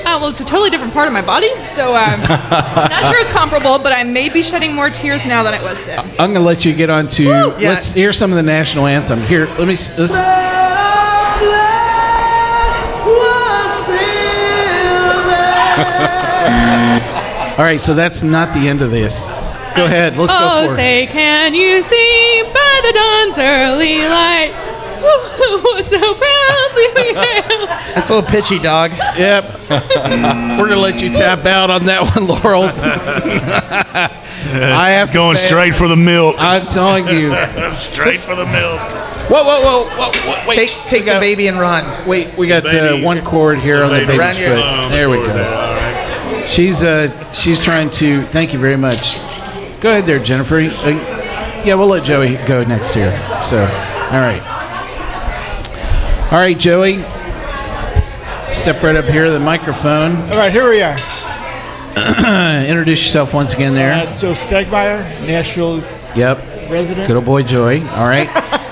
Oh, 0.10 0.22
well, 0.22 0.30
it's 0.30 0.40
a 0.40 0.46
totally 0.46 0.70
different 0.70 0.94
part 0.94 1.08
of 1.08 1.14
my 1.14 1.22
body, 1.22 1.50
so 1.76 1.94
um, 1.94 2.22
not 2.22 3.12
sure 3.12 3.20
it's 3.20 3.30
comparable, 3.30 3.78
but 3.78 3.92
I 3.92 4.06
may 4.06 4.30
be 4.30 4.42
shedding 4.42 4.74
more 4.74 4.90
tears 4.90 5.26
now 5.26 5.44
than 5.44 5.54
it 5.54 5.62
was 5.62 5.84
then. 5.84 6.00
I'm 6.18 6.32
gonna 6.32 6.40
let 6.40 6.64
you 6.64 6.74
get 6.74 6.90
on 6.90 7.10
to. 7.10 7.24
Yeah. 7.24 7.54
Let's 7.60 7.94
hear 7.94 8.14
some 8.14 8.32
of 8.32 8.38
the 8.38 8.44
national 8.44 8.88
anthem. 8.88 9.20
Here, 9.24 9.48
let 9.60 9.68
me. 9.68 9.76
Let's, 9.76 9.98
all 17.58 17.66
right, 17.66 17.82
so 17.82 17.94
that's 17.94 18.24
not 18.24 18.54
the 18.54 18.70
end 18.70 18.82
of 18.82 18.92
this. 18.92 19.28
Go 19.76 19.86
ahead. 19.86 20.16
Let's 20.16 20.32
oh, 20.34 20.40
go 20.40 20.68
for 20.68 20.70
it. 20.70 20.72
Oh, 20.72 20.76
say, 20.78 21.08
can 21.08 21.54
you 21.54 21.84
see 21.84 22.44
by 22.54 22.82
the 22.82 22.94
dawn's 22.94 23.38
early 23.38 24.08
light? 24.08 24.67
What 25.68 25.88
so 25.88 25.98
proudly 26.00 26.88
we 26.96 27.14
hail? 27.14 27.68
That's 27.96 28.10
a 28.10 28.16
little 28.16 28.30
pitchy, 28.30 28.60
dog. 28.60 28.92
Yep. 29.18 29.70
We're 29.70 30.68
gonna 30.70 30.76
let 30.78 31.02
you 31.02 31.14
tap 31.14 31.46
out 31.46 31.70
on 31.70 31.86
that 31.86 32.04
one, 32.16 32.28
Laurel. 32.28 32.64
I 33.90 34.90
have 34.92 35.08
She's 35.08 35.14
to 35.14 35.20
going 35.20 35.36
say- 35.36 35.48
straight 35.48 35.76
for 35.76 35.88
the 35.88 35.96
milk. 35.96 36.36
I'm 36.40 36.66
telling 36.68 37.08
you. 37.08 37.36
straight 37.76 38.18
for 38.18 38.36
the 38.36 38.46
milk. 38.46 38.80
Whoa, 39.30 39.44
whoa, 39.44 39.62
whoa, 39.62 39.84
whoa, 39.98 40.12
whoa 40.12 40.48
wait. 40.48 40.56
Take 40.56 40.70
take 40.88 41.06
the 41.06 41.20
baby 41.20 41.48
and 41.48 41.60
run. 41.60 41.84
Wait, 42.08 42.38
we 42.38 42.48
got 42.48 42.66
uh, 42.66 42.72
Babies. 42.72 43.06
one 43.06 43.22
cord 43.22 43.60
here 43.60 43.84
on 43.84 43.90
the 43.94 44.00
Babies. 44.06 44.18
baby's 44.18 44.20
Around 44.20 44.40
your- 44.40 44.84
foot. 44.84 44.90
There 44.90 45.10
we 45.10 45.18
go. 45.18 46.44
She's 46.48 46.82
uh 46.84 47.10
she's 47.34 47.60
trying 47.64 47.90
to. 47.92 48.24
Thank 48.28 48.54
you 48.54 48.60
very 48.60 48.78
much. 48.78 49.18
Go 49.82 49.92
ahead 49.92 50.06
there, 50.06 50.20
Jennifer. 50.20 50.58
Uh, 50.60 51.62
yeah, 51.66 51.74
we'll 51.76 51.88
let 51.88 52.04
Joey 52.04 52.36
go 52.48 52.64
next 52.64 52.94
here. 52.94 53.12
So, 53.44 53.60
all 53.62 54.20
right, 54.22 54.42
all 56.32 56.38
right, 56.40 56.58
Joey. 56.58 56.98
Step 58.52 58.82
right 58.84 58.96
up 58.96 59.06
here 59.06 59.26
to 59.26 59.32
the 59.32 59.40
microphone. 59.40 60.16
All 60.30 60.38
right, 60.38 60.52
here 60.52 60.70
we 60.70 60.82
are. 60.82 60.96
Introduce 62.68 63.06
yourself 63.06 63.34
once 63.34 63.54
again 63.54 63.74
there. 63.74 63.94
Uh, 63.94 64.18
Joe 64.18 64.34
Stegmeyer, 64.34 65.00
Nashville 65.26 65.84
Yep. 66.16 66.70
resident. 66.70 67.08
Good 67.08 67.16
old 67.16 67.26
boy 67.26 67.44
Joey. 67.44 67.82
All 67.82 68.08
right. 68.08 68.28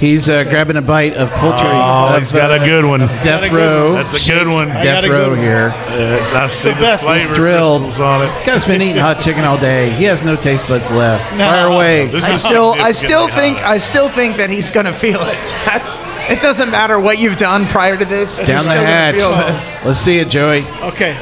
He's 0.00 0.28
uh, 0.28 0.42
grabbing 0.42 0.76
a 0.76 0.82
bite 0.82 1.14
of 1.14 1.30
poultry. 1.30 1.60
Oh, 1.64 2.10
of, 2.16 2.18
he's 2.18 2.32
got 2.32 2.50
a 2.50 2.60
uh, 2.60 2.64
good 2.64 2.84
one. 2.84 2.98
Death 3.22 3.52
row. 3.52 3.92
That's 3.92 4.14
a 4.14 4.32
good 4.32 4.48
one. 4.48 4.66
Death 4.66 5.02
got 5.02 5.04
a 5.04 5.06
good 5.06 5.12
row 5.14 5.28
one. 5.30 5.38
here. 5.38 5.72
Uh, 5.72 6.42
I 6.42 6.48
see 6.48 6.70
the, 6.70 6.80
best. 6.80 7.04
flavor 7.04 7.34
thrilled. 7.36 7.82
crystals 7.82 8.00
on 8.00 8.22
it. 8.26 8.44
Guy's 8.44 8.64
been 8.64 8.82
eating 8.82 8.96
hot 8.96 9.20
chicken 9.20 9.44
all 9.44 9.58
day. 9.58 9.90
He 9.92 10.02
has 10.04 10.24
no 10.24 10.34
taste 10.34 10.66
buds 10.66 10.90
left. 10.90 11.38
No. 11.38 11.46
Fire 11.46 11.68
away. 11.68 12.08
This 12.08 12.28
I 12.28 12.32
is 12.34 12.42
still 12.42 12.74
I 12.78 12.90
still 12.90 13.28
think 13.28 13.58
hot. 13.58 13.70
I 13.74 13.78
still 13.78 14.08
think 14.08 14.38
that 14.38 14.50
he's 14.50 14.72
gonna 14.72 14.92
feel 14.92 15.20
it. 15.20 15.38
That's 15.66 15.94
it 16.30 16.42
doesn't 16.42 16.70
matter 16.70 16.98
what 16.98 17.18
you've 17.18 17.36
done 17.36 17.66
prior 17.66 17.96
to 17.96 18.04
this. 18.04 18.44
Down 18.44 18.64
the 18.64 18.72
hatch. 18.72 19.16
Feel 19.16 19.30
this. 19.30 19.84
Let's 19.84 20.00
see 20.00 20.18
it, 20.18 20.28
Joey. 20.28 20.64
Okay. 20.82 21.16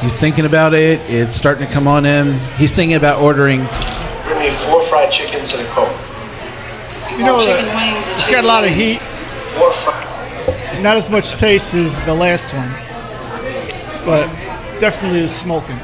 He's 0.00 0.18
thinking 0.18 0.44
about 0.44 0.74
it. 0.74 1.00
It's 1.10 1.34
starting 1.34 1.66
to 1.66 1.72
come 1.72 1.88
on 1.88 2.04
him. 2.04 2.34
He's 2.58 2.76
thinking 2.76 2.96
about 2.96 3.22
ordering. 3.22 3.60
Bring 4.24 4.38
me 4.38 4.50
four 4.50 4.82
fried 4.82 5.10
chickens 5.10 5.54
and 5.54 5.66
a 5.66 5.70
coke. 5.70 5.96
You 7.12 7.24
know, 7.24 7.38
uh, 7.38 8.18
it's 8.18 8.30
got 8.30 8.44
a 8.44 8.46
lot 8.46 8.64
of 8.64 8.70
heat. 8.70 8.98
Four 8.98 9.72
fried. 9.72 10.82
Not 10.82 10.98
as 10.98 11.08
much 11.08 11.32
taste 11.36 11.72
as 11.72 12.04
the 12.04 12.12
last 12.12 12.52
one, 12.52 12.68
but 14.04 14.26
definitely 14.78 15.20
is 15.20 15.34
smoking. 15.34 15.78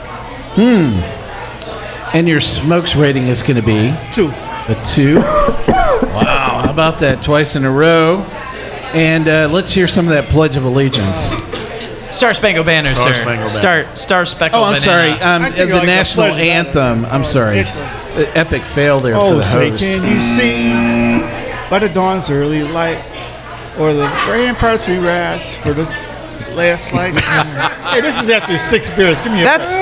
And 2.13 2.29
your 2.29 2.41
smokes 2.41 2.97
rating 2.97 3.25
is 3.29 3.43
going 3.43 3.57
to 3.57 3.63
be 3.67 3.95
Two. 4.13 4.29
a 4.69 4.83
two. 4.85 5.17
Wow. 5.17 6.63
How 6.65 6.71
about 6.71 6.99
that? 7.01 7.23
Twice 7.23 7.55
in 7.57 7.65
a 7.65 7.71
row. 7.71 8.19
And 8.93 9.29
uh, 9.29 9.49
let's 9.53 9.73
hear 9.73 9.87
some 9.87 10.07
of 10.07 10.11
that 10.11 10.25
Pledge 10.25 10.57
of 10.57 10.65
Allegiance. 10.65 11.29
Star 12.13 12.35
Spangled 12.35 12.67
Banner, 12.67 12.93
Star 12.95 13.15
sir. 13.15 13.23
Spangled 13.23 13.49
Banner. 13.49 13.49
Star 13.49 13.95
Star 13.95 14.27
Speckled 14.27 14.61
Oh, 14.61 14.65
I'm 14.65 14.81
sorry. 14.81 15.11
Um, 15.13 15.43
I 15.45 15.51
think 15.53 15.69
the 15.71 15.77
like 15.77 15.83
the 15.83 15.87
national 15.87 16.27
Pledge 16.27 16.33
of 16.33 16.39
Honor. 16.41 16.51
anthem. 16.99 17.05
I'm 17.13 17.25
sorry. 17.25 17.59
Excellent. 17.61 17.89
Uh, 18.29 18.33
Epic 18.35 18.63
fail 18.65 18.99
there 18.99 19.15
for 19.15 19.21
Oh, 19.21 19.37
the 19.37 19.43
say, 19.45 19.71
host. 19.71 19.85
can 19.85 20.03
you 20.17 20.21
see 20.21 21.71
by 21.71 21.79
the 21.79 21.89
dawn's 21.91 22.29
early 22.29 22.65
light, 22.65 22.99
or 23.79 23.93
the 23.95 24.03
ramparts 24.29 24.89
we 24.89 24.99
rise 24.99 25.55
for 25.55 25.73
the 25.73 25.85
last 26.57 26.93
light? 26.93 27.15
hey, 27.93 28.01
this 28.01 28.21
is 28.23 28.31
after 28.31 28.57
six 28.59 28.89
beers. 28.97 29.21
Give 29.21 29.33
me 29.33 29.43
a. 29.43 29.45
That's 29.45 29.77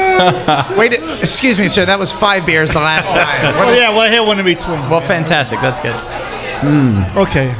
wait. 0.76 0.94
Excuse 1.20 1.58
me, 1.58 1.68
sir. 1.68 1.84
That 1.86 1.98
was 1.98 2.12
five 2.12 2.44
beers 2.46 2.70
the 2.72 2.78
last 2.80 3.14
time. 3.14 3.54
What 3.56 3.68
oh 3.68 3.72
is- 3.72 3.78
yeah, 3.78 3.90
well 3.90 4.00
I 4.00 4.08
had 4.08 4.20
one 4.20 4.38
in 4.38 4.44
between. 4.44 4.80
Well, 4.90 5.00
fantastic. 5.00 5.60
That's 5.60 5.80
good. 5.80 5.94
Hmm. 5.94 7.18
Okay. 7.18 7.54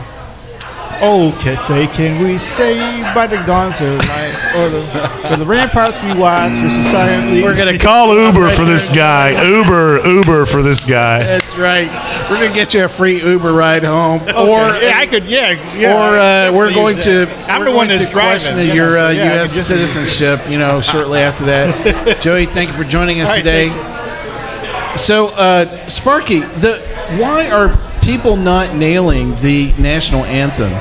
Okay, 1.01 1.55
say, 1.55 1.86
can 1.86 2.20
we 2.20 2.38
say 2.38 2.76
by 3.14 3.28
the 3.28 3.36
dawn's 3.46 3.80
early 3.80 3.99
light, 3.99 4.53
or 4.57 4.68
the, 4.68 5.32
or 5.32 5.36
the 5.36 5.46
ramparts 5.46 6.03
we 6.03 6.12
watch 6.20 6.53
for 6.61 6.68
society? 6.68 7.40
We're 7.40 7.57
gonna 7.57 7.78
Call 7.78 8.16
Uber 8.16 8.51
for 8.51 8.64
this 8.64 8.92
guy. 8.92 9.30
Uber, 9.46 10.05
Uber 10.05 10.44
for 10.44 10.61
this 10.61 10.84
guy. 10.84 11.20
That's 11.20 11.57
right. 11.57 11.88
We're 12.28 12.40
gonna 12.42 12.53
get 12.53 12.74
you 12.74 12.84
a 12.84 12.88
free 12.88 13.22
Uber 13.22 13.53
ride 13.53 13.84
home, 13.84 14.22
Okay, 14.22 14.32
or 14.32 14.74
yeah, 14.82 14.99
I 14.99 15.07
could, 15.07 15.24
yeah, 15.26 15.53
yeah. 15.76 15.94
or 15.94 16.18
uh, 16.18 16.53
we're 16.59 16.74
going 16.74 16.96
use 16.96 17.05
to. 17.05 17.28
I'm 17.46 17.61
we're 17.61 17.66
the 17.66 17.70
one 17.76 17.86
going 17.86 17.99
that's 18.01 18.11
to 18.11 18.16
question 18.18 18.55
driving. 18.55 18.74
you 18.74 18.74
know, 18.74 18.88
your 18.88 18.92
so, 18.92 19.07
uh, 19.07 19.11
yeah, 19.11 19.22
I 19.22 19.34
U.S. 19.36 19.53
citizenship. 19.53 20.51
You 20.51 20.59
know, 20.59 20.80
shortly 20.80 21.20
after 21.20 21.44
that. 21.44 22.20
Joey, 22.22 22.46
thank 22.46 22.70
you 22.70 22.76
for 22.76 22.82
joining 22.82 23.20
us 23.20 23.28
All 23.28 23.36
right, 23.36 23.44
today. 23.44 24.94
So, 24.96 25.28
uh, 25.28 25.86
Sparky, 25.86 26.40
the 26.40 26.80
why 27.20 27.49
are 27.51 27.68
people 28.09 28.36
not 28.36 28.74
nailing 28.74 29.34
the 29.42 29.70
national 29.76 30.24
anthem? 30.24 30.72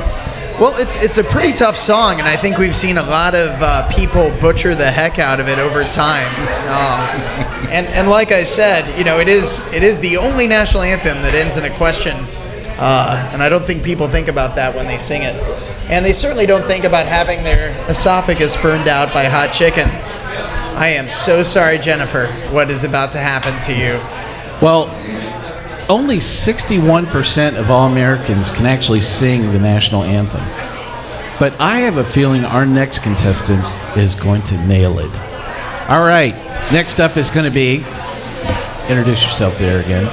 Well, 0.62 0.74
it's 0.78 1.04
it's 1.04 1.18
a 1.18 1.26
pretty 1.26 1.52
tough 1.52 1.76
song, 1.76 2.20
and 2.20 2.28
I 2.28 2.38
think 2.38 2.58
we've 2.58 2.76
seen 2.76 2.98
a 2.98 3.04
lot 3.04 3.36
of 3.36 3.50
uh, 3.60 3.92
people 3.94 4.32
butcher 4.40 4.74
the 4.76 4.90
heck 4.90 5.20
out 5.20 5.42
of 5.42 5.50
it 5.50 5.60
over 5.60 5.84
time. 5.84 6.32
Um, 6.70 7.68
and 7.70 7.86
and 7.88 8.08
like 8.08 8.32
I 8.32 8.46
said, 8.46 8.98
you 8.98 9.04
know, 9.04 9.20
it 9.20 9.28
is 9.28 9.70
it 9.74 9.84
is 9.84 10.00
the 10.00 10.16
only 10.16 10.48
national 10.48 10.84
anthem 10.84 11.22
that 11.22 11.34
ends 11.34 11.58
in 11.58 11.70
a 11.70 11.76
question, 11.76 12.16
uh, 12.80 13.30
and 13.34 13.44
I 13.44 13.50
don't 13.50 13.66
think 13.66 13.84
people 13.84 14.08
think 14.08 14.30
about 14.30 14.56
that 14.56 14.74
when 14.74 14.88
they 14.88 14.98
sing 14.98 15.24
it. 15.24 15.36
And 15.92 16.06
they 16.06 16.14
certainly 16.14 16.46
don't 16.46 16.66
think 16.66 16.86
about 16.86 17.08
having 17.08 17.44
their 17.44 17.76
esophagus 17.90 18.60
burned 18.62 18.88
out 18.88 19.14
by 19.14 19.26
hot 19.26 19.52
chicken. 19.52 19.90
I 20.78 20.94
am 20.96 21.10
so 21.10 21.44
sorry, 21.44 21.78
Jennifer. 21.78 22.28
What 22.54 22.70
is 22.70 22.86
about 22.86 23.12
to 23.12 23.18
happen 23.18 23.62
to 23.64 23.74
you? 23.74 24.00
Well, 24.62 24.88
only 25.90 26.18
61% 26.18 27.58
of 27.58 27.72
all 27.72 27.90
Americans 27.90 28.50
can 28.50 28.66
actually 28.66 29.02
sing 29.02 29.52
the 29.54 29.60
national 29.60 30.04
anthem. 30.04 30.44
But 31.40 31.60
I 31.60 31.80
have 31.80 31.98
a 31.98 32.04
feeling 32.04 32.44
our 32.44 32.66
next 32.66 33.00
contestant 33.00 33.64
is 33.98 34.16
going 34.16 34.42
to 34.44 34.68
nail 34.68 35.00
it. 35.00 35.22
All 35.90 36.06
right, 36.06 36.36
next 36.72 37.00
up 37.00 37.16
is 37.16 37.30
going 37.30 37.46
to 37.46 37.52
be 37.52 37.78
introduce 38.90 39.22
yourself 39.22 39.58
there 39.58 39.82
again. 39.82 40.06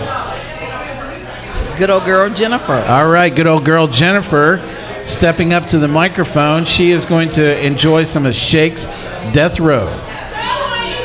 Good 1.79 1.91
old 1.91 2.05
girl 2.05 2.29
Jennifer. 2.31 2.75
All 2.75 3.09
right, 3.09 3.35
good 3.35 3.47
old 3.47 3.65
girl 3.65 3.89
Jennifer 3.89 4.63
stepping 5.07 5.53
up 5.53 5.67
to 5.69 5.79
the 5.79 5.89
microphone. 5.89 6.65
She 6.65 6.91
is 6.91 7.05
going 7.05 7.31
to 7.31 7.65
enjoy 7.65 8.05
some 8.05 8.27
of 8.27 8.35
Shake's 8.35 8.85
Death 9.33 9.61
Row. 9.61 9.89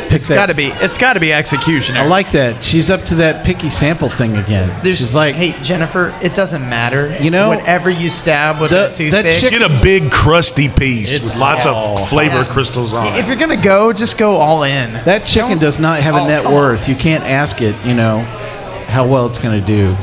Pick 0.09 0.15
It's 0.15 0.27
got 0.29 0.49
to 0.49 0.55
be. 0.55 0.65
It's 0.83 0.97
got 0.97 1.13
to 1.13 1.19
be 1.19 1.31
executioner. 1.31 1.99
I 1.99 2.05
like 2.07 2.31
that. 2.31 2.63
She's 2.63 2.89
up 2.89 3.03
to 3.05 3.15
that 3.15 3.45
picky 3.45 3.69
sample 3.69 4.09
thing 4.09 4.35
again. 4.37 4.83
She's 4.83 5.13
like, 5.13 5.35
hey 5.35 5.51
Jennifer, 5.61 6.17
it 6.21 6.33
doesn't 6.33 6.63
matter. 6.67 7.15
You 7.21 7.29
know- 7.29 7.49
whatever 7.49 7.89
you 7.91 8.09
stab 8.09 8.59
with 8.59 8.71
that 8.71 8.95
toothpick. 8.95 9.39
Get 9.51 9.61
a 9.61 9.69
big 9.83 10.11
crusty 10.11 10.67
piece 10.67 11.15
It's 11.15 11.25
with 11.25 11.37
lots 11.37 11.65
all 11.67 11.99
of 11.99 12.09
flavor 12.09 12.37
hot. 12.43 12.47
crystals 12.49 12.93
on 12.93 13.05
if 13.17 13.27
you're 13.27 13.35
gonna 13.35 13.55
go, 13.61 13.93
just 13.93 14.17
go 14.17 14.31
all 14.33 14.63
in. 14.63 14.93
That 15.05 15.25
chicken 15.25 15.59
does 15.59 15.79
not 15.79 15.99
have 16.01 16.15
a 16.15 16.19
Oh, 16.19 16.27
net 16.27 16.43
come 16.43 16.53
on. 16.53 16.59
worth. 16.59 16.89
You 16.89 16.95
can't 16.95 17.23
ask 17.23 17.61
it, 17.61 17.75
you 17.85 17.93
know, 17.93 18.21
how 18.87 19.05
well 19.05 19.27
it's 19.27 19.37
going 19.37 19.59
to 19.59 19.65
do. 19.65 19.95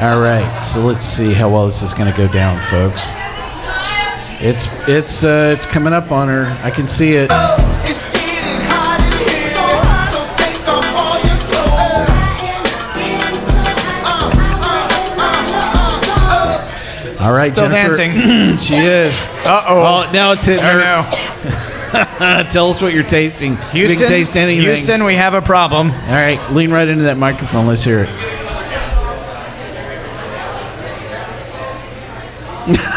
All 0.00 0.18
right, 0.20 0.60
so 0.62 0.80
let's 0.80 1.04
see 1.04 1.32
how 1.32 1.48
well 1.50 1.66
this 1.66 1.82
is 1.82 1.92
going 1.94 2.10
to 2.10 2.16
go 2.16 2.26
down, 2.32 2.60
folks. 2.62 3.04
It's 4.40 4.66
it's 4.88 5.22
uh, 5.22 5.54
it's 5.56 5.66
coming 5.66 5.92
up 5.92 6.10
on 6.10 6.26
her. 6.28 6.46
I 6.64 6.70
can 6.70 6.88
see 6.88 7.12
it. 7.14 7.30
All 17.22 17.32
right, 17.32 17.52
Still 17.52 17.68
Jennifer. 17.68 17.96
dancing. 17.96 18.56
she 18.58 18.74
is. 18.74 19.30
Uh-oh. 19.46 20.04
Oh, 20.08 20.12
now 20.12 20.32
it's 20.32 20.44
hitting 20.46 20.64
her. 20.64 20.80
Tell 22.50 22.70
us 22.70 22.80
what 22.82 22.92
you're 22.92 23.04
tasting. 23.04 23.52
you 23.52 23.86
Houston, 23.86 23.98
can 23.98 24.08
taste 24.08 24.36
anything. 24.36 24.62
Houston, 24.66 25.04
we 25.04 25.14
have 25.14 25.34
a 25.34 25.42
problem. 25.42 25.90
All 25.90 26.14
right, 26.14 26.40
lean 26.52 26.70
right 26.72 26.88
into 26.88 27.04
that 27.04 27.18
microphone. 27.18 27.66
Let's 27.66 27.84
hear 27.84 28.00
it. 28.04 28.08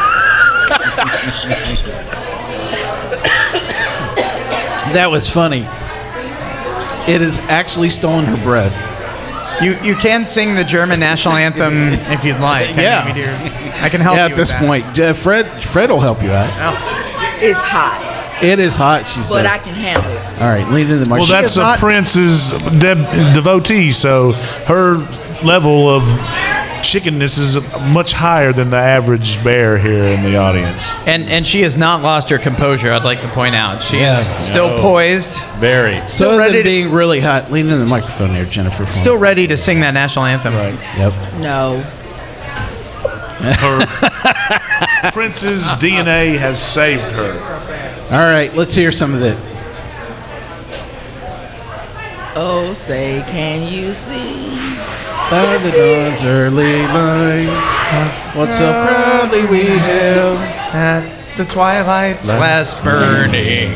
that 4.93 5.07
was 5.09 5.29
funny. 5.29 5.61
It 7.11 7.21
has 7.21 7.47
actually 7.49 7.89
stolen 7.89 8.25
her 8.25 8.37
breath. 8.43 8.73
You 9.61 9.77
you 9.83 9.95
can 9.95 10.25
sing 10.25 10.55
the 10.55 10.63
German 10.63 10.99
national 10.99 11.35
anthem 11.35 11.93
if 12.11 12.23
you'd 12.23 12.39
like. 12.39 12.69
I 12.77 12.81
Yeah. 12.81 13.05
mean, 13.13 13.71
I 13.81 13.89
can 13.89 14.01
help 14.01 14.15
yeah, 14.17 14.23
you 14.23 14.25
at 14.25 14.31
with 14.31 14.37
this 14.37 14.51
that. 14.51 14.61
point, 14.65 14.99
uh, 14.99 15.13
Fred 15.13 15.45
Fred 15.63 15.89
will 15.91 16.01
help 16.01 16.21
you 16.21 16.31
out. 16.31 16.49
It's 17.41 17.59
hot, 17.59 18.43
It 18.43 18.59
is 18.59 18.75
hot, 18.77 19.07
she 19.07 19.21
says. 19.21 19.31
but 19.33 19.45
I 19.45 19.57
can 19.59 19.73
handle 19.73 20.11
it. 20.11 20.41
All 20.41 20.49
right, 20.49 20.67
lean 20.69 20.85
into 20.89 20.97
the 20.97 21.09
Well, 21.09 21.19
microphone. 21.19 21.41
that's 21.41 21.57
a 21.57 21.77
Prince's 21.79 22.51
de- 22.79 23.33
devotee, 23.33 23.91
so 23.91 24.33
her 24.67 24.97
level 25.43 25.89
of 25.89 26.03
chickenness 26.85 27.37
is 27.37 27.55
much 27.89 28.13
higher 28.13 28.53
than 28.53 28.69
the 28.69 28.77
average 28.77 29.43
bear 29.43 29.77
here 29.77 30.03
in 30.05 30.23
the 30.23 30.37
audience. 30.37 31.05
And 31.07 31.23
and 31.23 31.45
she 31.45 31.61
has 31.61 31.75
not 31.77 32.01
lost 32.01 32.29
her 32.29 32.37
composure. 32.37 32.91
I'd 32.91 33.03
like 33.03 33.21
to 33.21 33.27
point 33.29 33.55
out 33.55 33.81
she 33.81 33.97
Yeah. 33.99 34.19
is 34.19 34.25
still 34.25 34.69
No. 34.77 34.81
poised, 34.81 35.37
Very. 35.59 36.01
still 36.07 36.31
So 36.31 36.37
ready 36.37 36.53
than 36.53 36.63
to, 36.63 36.69
being 36.69 36.91
really 36.91 37.19
hot. 37.19 37.51
Lean 37.51 37.69
in 37.69 37.79
the 37.79 37.85
microphone 37.85 38.29
here, 38.35 38.45
Jennifer. 38.45 38.77
for 38.77 38.83
me. 38.83 38.89
still 38.89 39.17
ready 39.17 39.47
to 39.47 39.57
sing 39.57 39.79
that 39.81 39.93
national 39.93 40.25
anthem. 40.25 40.55
Right. 40.55 40.75
Yep. 40.97 41.13
No. 41.39 41.83
Her 43.41 43.85
Prince's 45.11 45.63
DNA 45.79 46.37
has 46.37 46.59
saved 46.61 47.01
her. 47.11 47.31
All 48.11 48.19
right, 48.31 48.55
let's 48.55 48.73
hear 48.73 48.91
some 48.91 49.13
of 49.13 49.21
it. 49.21 49.37
Oh, 52.37 52.73
say, 52.73 53.23
can 53.27 53.71
you 53.71 53.93
see? 53.93 54.49
By 55.31 55.57
the 55.57 55.71
dawn's 55.71 56.23
early 56.23 56.83
light, 56.83 58.31
what 58.35 58.47
so 58.47 58.71
proudly 58.71 59.45
we 59.47 59.63
hailed 59.63 60.37
at 60.37 61.35
the 61.35 61.45
twilight's 61.45 62.27
last 62.27 62.83
burning. 62.83 63.75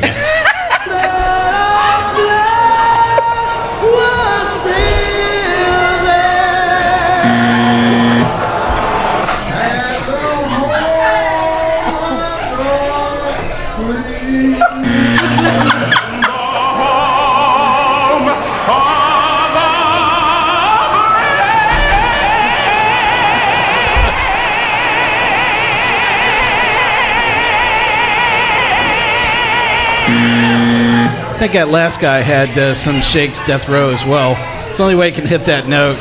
Think 31.39 31.53
that 31.53 31.69
last 31.69 32.01
guy 32.01 32.19
had 32.19 32.57
uh, 32.57 32.73
some 32.73 32.99
Shakes 32.99 33.45
Death 33.47 33.69
Row 33.69 33.91
as 33.91 34.03
well. 34.03 34.35
It's 34.67 34.75
the 34.75 34.83
only 34.83 34.95
way 34.95 35.09
he 35.09 35.15
can 35.15 35.25
hit 35.25 35.45
that 35.45 35.69
note. 35.69 35.95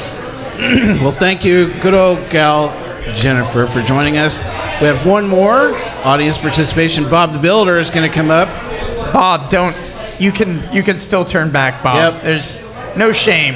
well, 1.00 1.12
thank 1.12 1.44
you, 1.44 1.72
good 1.80 1.94
old 1.94 2.28
gal 2.28 2.70
Jennifer, 3.14 3.68
for 3.68 3.80
joining 3.80 4.16
us. 4.16 4.42
We 4.80 4.88
have 4.88 5.06
one 5.06 5.28
more 5.28 5.76
audience 6.02 6.38
participation. 6.38 7.08
Bob 7.08 7.32
the 7.32 7.38
Builder 7.38 7.78
is 7.78 7.88
going 7.88 8.08
to 8.08 8.12
come 8.12 8.32
up. 8.32 8.48
Bob, 9.12 9.48
don't. 9.48 9.76
You 10.20 10.32
can 10.32 10.60
you 10.74 10.82
can 10.82 10.98
still 10.98 11.24
turn 11.24 11.52
back, 11.52 11.84
Bob. 11.84 12.14
Yep. 12.14 12.22
There's 12.24 12.76
no 12.96 13.12
shame. 13.12 13.54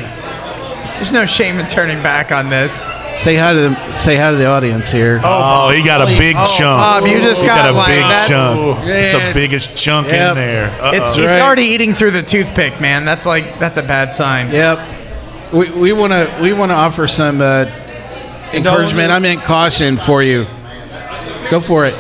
There's 0.95 1.11
no 1.11 1.27
shame 1.27 1.59
in 1.59 1.67
turning 1.67 2.01
back 2.01 2.31
on 2.31 2.49
this. 2.49 2.85
Say 3.23 3.37
hi 3.37 3.53
to 3.53 3.61
the 3.61 3.91
say 3.93 4.17
hi 4.17 4.33
to 4.33 4.37
the 4.37 4.47
audience 4.47 4.91
here. 4.91 5.21
Oh, 5.23 5.71
he 5.71 5.85
got 5.85 6.01
a 6.03 6.07
big 6.19 6.35
Oh, 6.37 6.45
chunk. 6.45 6.81
Bob, 6.81 7.07
you 7.07 7.21
just 7.21 7.41
he 7.43 7.47
got, 7.47 7.67
got, 7.67 7.71
a 7.71 7.73
like, 7.73 7.87
big 7.89 8.01
that's- 8.03 8.29
chunk. 8.29 8.79
It's 8.85 9.11
the 9.13 9.19
Man. 9.19 9.35
biggest 9.35 9.79
chunk 9.79 10.09
Yep. 10.09 10.31
in 10.31 10.35
there. 10.35 10.67
Uh-oh. 10.81 10.91
It's 10.91 11.17
it's 11.17 11.41
already 11.41 11.63
eating 11.67 11.95
through 11.95 12.11
the 12.11 12.23
toothpick, 12.23 12.81
man. 12.81 13.05
That's 13.05 13.25
like 13.25 13.61
that's 13.61 13.77
a 13.77 13.83
bad 13.83 14.13
sign. 14.13 14.51
Yep. 14.51 15.53
We 15.53 15.71
we 15.71 15.93
want 15.93 16.13
to 16.13 16.37
we 16.43 16.53
want 16.53 16.71
to 16.71 16.75
offer 16.75 17.07
some 17.07 17.41
uh, 17.41 17.67
encouragement. 18.53 19.13
I 19.13 19.21
meant 19.21 19.43
caution 19.45 19.99
for 19.99 20.21
you. 20.25 20.47
Go 21.49 21.61
for 21.61 21.87
it. 21.87 21.95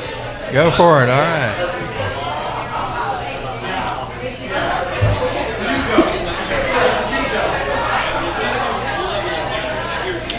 Go 0.53 0.73
for 0.73 1.05
it. 1.05 1.09
All 1.09 1.21
right. 1.21 1.92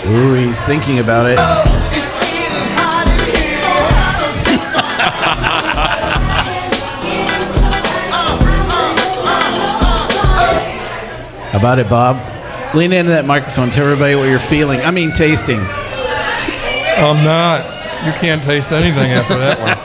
Ooh, 0.05 0.33
he's 0.33 0.59
thinking 0.61 0.99
about 0.99 1.27
it. 1.27 1.39
About 11.53 11.79
it, 11.79 11.87
Bob? 11.87 12.17
Lean 12.75 12.91
into 12.91 13.11
that 13.11 13.23
microphone. 13.25 13.71
Tell 13.71 13.85
everybody 13.85 14.15
what 14.15 14.23
you're 14.23 14.39
feeling. 14.39 14.81
I 14.81 14.91
mean, 14.91 15.13
tasting. 15.13 15.59
I'm 15.59 17.23
not. 17.23 17.63
You 18.05 18.11
can't 18.11 18.43
taste 18.43 18.73
anything 18.73 19.11
after 19.11 19.37
that 19.37 19.59
one. 19.59 19.77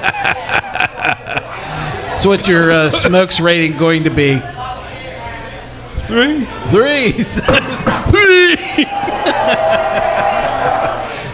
So, 2.17 2.31
what's 2.31 2.49
your 2.49 2.73
uh, 2.73 2.91
smokes 2.91 3.39
rating 3.39 3.79
going 3.79 4.03
to 4.03 4.11
be? 4.11 4.41
Three. 6.09 6.45
Three. 6.71 7.13
Three. 7.23 7.78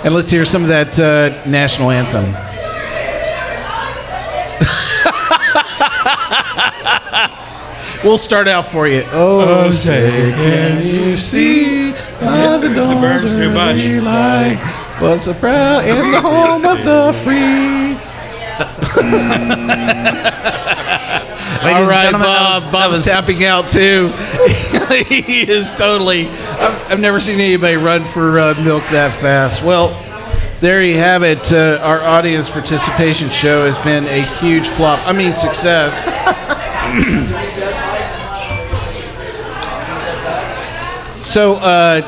And 0.05 0.15
let's 0.15 0.31
hear 0.31 0.45
some 0.45 0.63
of 0.63 0.69
that 0.69 0.99
uh, 0.99 1.31
national 1.49 1.91
anthem. 1.91 2.25
we'll 8.05 8.19
start 8.19 8.47
out 8.47 8.67
for 8.67 8.87
you. 8.87 9.03
Oh, 9.13 9.73
say, 9.73 10.31
can 10.33 10.87
you 10.87 11.17
see 11.17 11.93
by 12.21 12.59
the 12.59 12.69
dawn's 12.75 13.25
much. 13.25 13.77
early 13.77 14.01
light 14.01 14.99
was 15.01 15.25
so 15.25 15.33
proud 15.35 15.85
in 15.87 15.97
the 16.13 16.21
home 16.21 16.65
of 16.67 16.85
the 16.85 17.13
free. 17.25 17.97
All 21.65 21.87
right, 21.87 22.13
Bob. 22.13 22.71
Bob's 22.71 22.99
was- 22.99 23.07
tapping 23.07 23.45
out 23.45 23.71
too. 23.71 24.09
he 25.09 25.51
is 25.51 25.73
totally. 25.75 26.27
I've, 26.59 26.93
I've 26.93 27.01
never 27.01 27.21
seen 27.21 27.41
anybody 27.41 27.77
run 27.77 28.05
for 28.05 28.39
uh, 28.39 28.55
milk 28.63 28.85
that 28.91 29.13
fast. 29.13 29.63
Well, 29.63 30.01
there 30.61 30.83
you 30.83 30.97
have 30.97 31.23
it. 31.23 31.53
Uh, 31.53 31.79
our 31.83 32.03
audience 32.03 32.49
participation 32.49 33.29
show 33.31 33.67
has 33.67 33.77
been 33.79 34.05
a 34.07 34.23
huge 34.39 34.67
flop. 34.67 35.01
I 35.07 35.13
mean, 35.13 35.33
success. 35.33 36.05
so, 41.27 41.57
uh, 41.57 42.01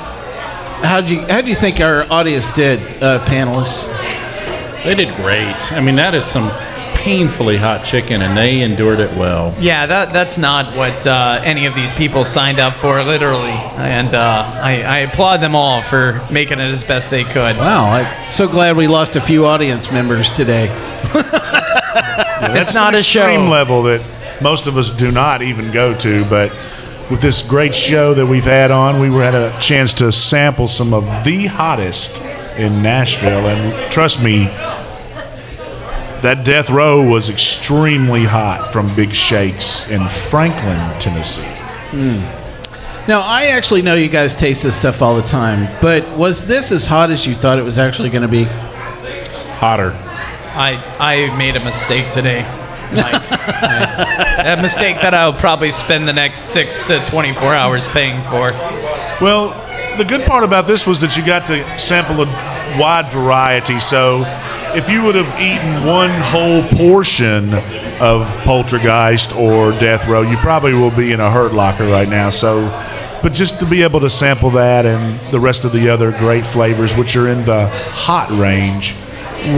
how 0.83 1.01
do 1.01 1.15
you 1.15 1.21
how 1.23 1.41
do 1.41 1.49
you 1.49 1.55
think 1.55 1.81
our 1.81 2.11
audience 2.11 2.55
did, 2.55 2.81
uh, 3.03 3.25
panelists? 3.27 3.93
They 4.85 4.95
did 4.95 5.15
great. 5.17 5.73
I 5.73 5.81
mean, 5.81 5.97
that 5.97 6.15
is 6.15 6.25
some 6.25 6.49
painfully 7.07 7.57
hot 7.57 7.85
chicken, 7.85 8.21
and 8.21 8.37
they 8.37 8.63
endured 8.63 8.99
it 8.99 9.17
well. 9.17 9.55
Yeah, 9.61 9.87
that 9.87 10.13
that's 10.13 10.39
not 10.39 10.77
what 10.77 11.07
uh, 11.07 11.41
any 11.45 11.67
of 11.67 11.75
these 11.77 11.93
people 11.93 12.25
signed 12.25 12.59
up 12.59 12.75
for, 12.75 13.01
literally. 13.05 13.57
And 13.79 14.13
uh, 14.13 14.43
I, 14.61 14.83
I 14.83 14.99
applaud 14.99 15.37
them 15.37 15.55
all 15.55 15.83
for 15.83 16.27
making 16.33 16.59
it 16.59 16.65
as 16.65 16.83
best 16.83 17.09
they 17.09 17.23
could. 17.23 17.57
Wow, 17.59 17.91
I'm 17.91 18.31
so 18.33 18.49
glad 18.49 18.77
we 18.77 18.89
lost 18.89 19.15
a 19.15 19.21
few 19.21 19.47
audience 19.47 19.93
members 19.93 20.31
today. 20.31 20.67
That's 22.43 22.75
not 22.75 22.95
an 22.95 22.99
a 22.99 23.03
show. 23.05 23.49
level 23.49 23.85
that 23.85 24.05
most 24.43 24.67
of 24.67 24.77
us 24.77 24.91
do 24.91 25.13
not 25.13 25.43
even 25.43 25.71
go 25.71 25.97
to. 25.99 26.25
But 26.25 26.51
with 27.09 27.21
this 27.21 27.49
great 27.49 27.77
show 27.77 28.15
that 28.15 28.27
we've 28.27 28.43
had 28.43 28.73
on, 28.73 28.99
we 28.99 29.11
were 29.11 29.23
had 29.23 29.37
a 29.37 29.57
chance 29.61 29.93
to 29.95 30.11
sample 30.11 30.67
some 30.67 30.93
of 30.93 31.05
the 31.25 31.47
hottest 31.47 32.21
in 32.59 32.83
Nashville, 32.83 33.47
and 33.47 33.93
trust 33.93 34.25
me, 34.25 34.47
that 36.23 36.45
death 36.45 36.71
row 36.71 37.07
was 37.07 37.29
extremely 37.29 38.25
hot 38.25 38.73
from 38.73 38.95
Big 38.97 39.13
Shakes 39.13 39.91
in 39.91 40.07
Franklin, 40.09 40.79
Tennessee. 40.99 41.47
Hmm. 41.91 42.47
Now, 43.09 43.21
I 43.21 43.47
actually 43.47 43.83
know 43.83 43.95
you 43.95 44.09
guys 44.09 44.35
taste 44.35 44.65
this 44.65 44.77
stuff 44.77 45.01
all 45.01 45.15
the 45.15 45.23
time, 45.23 45.69
but 45.81 46.09
was 46.17 46.49
this 46.49 46.73
as 46.73 46.87
hot 46.87 47.11
as 47.11 47.27
you 47.27 47.35
thought 47.35 47.59
it 47.59 47.63
was 47.63 47.79
actually 47.79 48.11
going 48.11 48.23
to 48.23 48.29
be? 48.29 48.45
Hotter. 49.59 49.93
I 50.57 50.83
I 50.99 51.37
made 51.37 51.55
a 51.55 51.65
mistake 51.65 52.11
today. 52.11 52.43
Like, 52.93 53.23
a 53.31 54.59
mistake 54.61 54.97
that 55.03 55.13
I'll 55.15 55.33
probably 55.33 55.71
spend 55.71 56.09
the 56.09 56.13
next 56.13 56.53
six 56.53 56.87
to 56.89 57.05
24 57.07 57.55
hours 57.55 57.87
paying 57.89 58.21
for. 58.25 58.51
Well, 59.21 59.51
the 59.99 60.05
good 60.05 60.27
part 60.27 60.45
about 60.45 60.67
this 60.67 60.87
was 60.87 61.01
that 61.01 61.17
you 61.17 61.25
got 61.25 61.47
to 61.49 61.79
sample 61.79 62.23
a 62.23 62.27
wide 62.79 63.11
variety. 63.11 63.81
So 63.81 64.25
if 64.77 64.91
you 64.91 65.03
would 65.03 65.15
have 65.15 65.41
eaten 65.41 65.87
one 65.87 66.11
whole 66.11 66.63
portion 66.77 67.55
of 67.99 68.27
Poultrygeist 68.45 69.35
or 69.35 69.71
Death 69.73 70.07
Row, 70.07 70.21
you 70.21 70.37
probably 70.37 70.75
will 70.75 70.91
be 70.91 71.13
in 71.13 71.21
a 71.21 71.31
hurt 71.31 71.55
locker 71.55 71.87
right 71.87 72.09
now. 72.09 72.29
So, 72.29 72.69
but 73.23 73.33
just 73.33 73.59
to 73.61 73.67
be 73.67 73.83
able 73.83 74.01
to 74.01 74.11
sample 74.11 74.51
that 74.51 74.85
and 74.85 75.19
the 75.33 75.41
rest 75.41 75.65
of 75.65 75.73
the 75.73 75.89
other 75.89 76.13
great 76.13 76.45
flavors, 76.45 76.95
which 76.95 77.17
are 77.17 77.27
in 77.29 77.43
the 77.47 77.69
hot 77.93 78.29
range, 78.31 78.95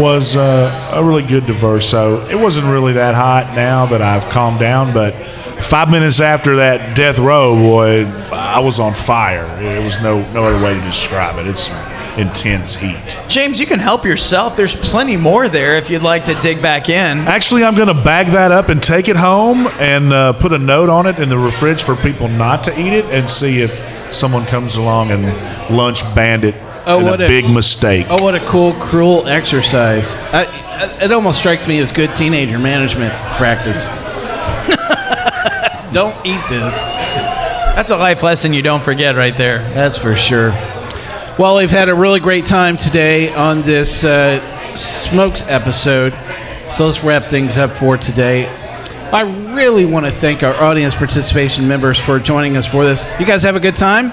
was 0.00 0.36
uh, 0.36 0.92
a 0.94 1.02
really 1.02 1.24
good 1.24 1.46
diverse. 1.46 1.90
So 1.90 2.24
it 2.28 2.36
wasn't 2.36 2.68
really 2.68 2.92
that 2.92 3.16
hot 3.16 3.56
now 3.56 3.86
that 3.86 4.00
I've 4.00 4.26
calmed 4.26 4.60
down, 4.60 4.94
but 4.94 5.14
five 5.60 5.90
minutes 5.90 6.20
after 6.20 6.56
that 6.56 6.96
death 6.96 7.18
row, 7.18 7.56
boy, 7.56 8.06
I 8.30 8.60
was 8.60 8.78
on 8.78 8.94
fire. 8.94 9.46
It 9.60 9.84
was 9.84 10.00
no 10.00 10.20
no 10.32 10.44
other 10.44 10.64
way 10.64 10.74
to 10.74 10.80
describe 10.82 11.38
it. 11.38 11.48
It's 11.48 11.70
intense 12.18 12.74
heat. 12.74 13.16
James, 13.28 13.60
you 13.60 13.66
can 13.66 13.78
help 13.78 14.04
yourself. 14.04 14.56
There's 14.56 14.74
plenty 14.74 15.16
more 15.16 15.48
there 15.48 15.76
if 15.76 15.88
you'd 15.88 16.02
like 16.02 16.24
to 16.26 16.34
dig 16.40 16.60
back 16.60 16.88
in. 16.88 17.18
Actually, 17.18 17.64
I'm 17.64 17.74
going 17.74 17.88
to 17.88 17.94
bag 18.04 18.28
that 18.28 18.52
up 18.52 18.68
and 18.68 18.82
take 18.82 19.08
it 19.08 19.16
home 19.16 19.66
and 19.78 20.12
uh, 20.12 20.32
put 20.34 20.52
a 20.52 20.58
note 20.58 20.88
on 20.88 21.06
it 21.06 21.18
in 21.18 21.28
the 21.28 21.50
fridge 21.52 21.82
for 21.82 21.96
people 21.96 22.28
not 22.28 22.64
to 22.64 22.80
eat 22.80 22.92
it 22.92 23.04
and 23.06 23.28
see 23.28 23.60
if 23.60 23.72
someone 24.12 24.44
comes 24.46 24.76
along 24.76 25.10
and 25.10 25.24
lunch 25.74 26.02
bandit 26.14 26.54
Oh, 26.86 27.04
what 27.04 27.20
a, 27.20 27.26
a- 27.26 27.28
big 27.28 27.50
mistake. 27.50 28.06
Oh, 28.08 28.22
what 28.22 28.34
a 28.34 28.40
cool, 28.46 28.72
cruel 28.74 29.26
exercise. 29.28 30.16
I, 30.32 30.44
I- 30.46 31.04
it 31.04 31.12
almost 31.12 31.38
strikes 31.38 31.66
me 31.68 31.78
as 31.80 31.92
good 31.92 32.14
teenager 32.16 32.58
management 32.58 33.12
practice. 33.36 33.84
don't 35.92 36.14
eat 36.24 36.40
this. 36.48 36.80
That's 37.74 37.90
a 37.90 37.96
life 37.96 38.22
lesson 38.22 38.52
you 38.52 38.62
don't 38.62 38.82
forget 38.82 39.16
right 39.16 39.36
there. 39.36 39.58
That's 39.74 39.98
for 39.98 40.16
sure. 40.16 40.50
Well, 41.39 41.59
we've 41.59 41.70
had 41.70 41.89
a 41.89 41.95
really 41.95 42.18
great 42.18 42.47
time 42.47 42.76
today 42.76 43.32
on 43.32 43.62
this 43.62 44.03
uh, 44.03 44.74
Smokes 44.74 45.49
episode. 45.49 46.12
So 46.68 46.86
let's 46.86 47.05
wrap 47.05 47.26
things 47.26 47.57
up 47.57 47.70
for 47.70 47.97
today. 47.97 48.49
I 49.12 49.22
really 49.55 49.84
want 49.84 50.05
to 50.05 50.11
thank 50.11 50.43
our 50.43 50.55
audience 50.55 50.97
participation 50.97 51.68
members 51.68 51.97
for 51.97 52.18
joining 52.18 52.57
us 52.57 52.66
for 52.66 52.84
this. 52.84 53.09
You 53.20 53.24
guys 53.24 53.45
have 53.45 53.55
a 53.55 53.61
good 53.61 53.76
time? 53.76 54.07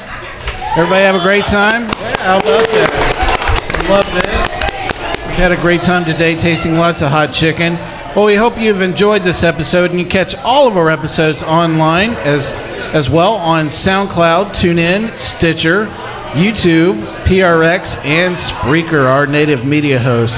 Everybody 0.77 1.03
have 1.03 1.15
a 1.15 1.23
great 1.23 1.45
time? 1.45 1.89
Yeah, 1.89 2.17
how 2.19 2.37
about 2.37 2.67
that? 2.69 3.87
Love 3.89 4.05
this. 4.13 5.25
We've 5.25 5.37
had 5.37 5.51
a 5.51 5.59
great 5.59 5.81
time 5.81 6.05
today 6.05 6.35
tasting 6.35 6.75
lots 6.75 7.01
of 7.01 7.09
hot 7.09 7.33
chicken. 7.33 7.73
Well, 8.15 8.25
we 8.25 8.35
hope 8.35 8.59
you've 8.59 8.83
enjoyed 8.83 9.23
this 9.23 9.43
episode 9.43 9.89
and 9.89 9.99
you 9.99 10.05
catch 10.05 10.35
all 10.43 10.67
of 10.67 10.77
our 10.77 10.91
episodes 10.91 11.41
online 11.41 12.11
as 12.17 12.53
as 12.93 13.09
well 13.09 13.33
on 13.33 13.65
SoundCloud, 13.65 14.51
TuneIn, 14.51 15.17
Stitcher, 15.17 15.87
YouTube, 16.35 16.99
PRX, 17.23 18.05
and 18.05 18.35
Spreaker, 18.35 19.05
our 19.05 19.25
native 19.25 19.65
media 19.65 19.97
hosts. 19.97 20.37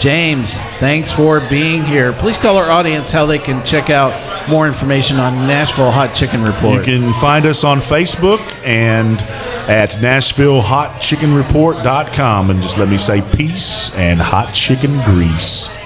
James, 0.00 0.58
thanks 0.78 1.12
for 1.12 1.40
being 1.50 1.84
here. 1.84 2.12
Please 2.14 2.38
tell 2.38 2.56
our 2.56 2.70
audience 2.70 3.12
how 3.12 3.26
they 3.26 3.38
can 3.38 3.64
check 3.64 3.90
out 3.90 4.12
more 4.48 4.66
information 4.66 5.18
on 5.18 5.46
Nashville 5.46 5.90
Hot 5.90 6.14
Chicken 6.14 6.42
Report. 6.42 6.86
You 6.86 7.00
can 7.00 7.12
find 7.20 7.44
us 7.46 7.64
on 7.64 7.78
Facebook 7.78 8.40
and 8.64 9.20
at 9.68 9.90
NashvilleHotChickenReport.com. 9.90 12.50
And 12.50 12.60
just 12.60 12.76
let 12.76 12.88
me 12.88 12.98
say 12.98 13.20
peace 13.36 13.96
and 13.98 14.20
hot 14.20 14.52
chicken 14.52 15.00
grease. 15.04 15.83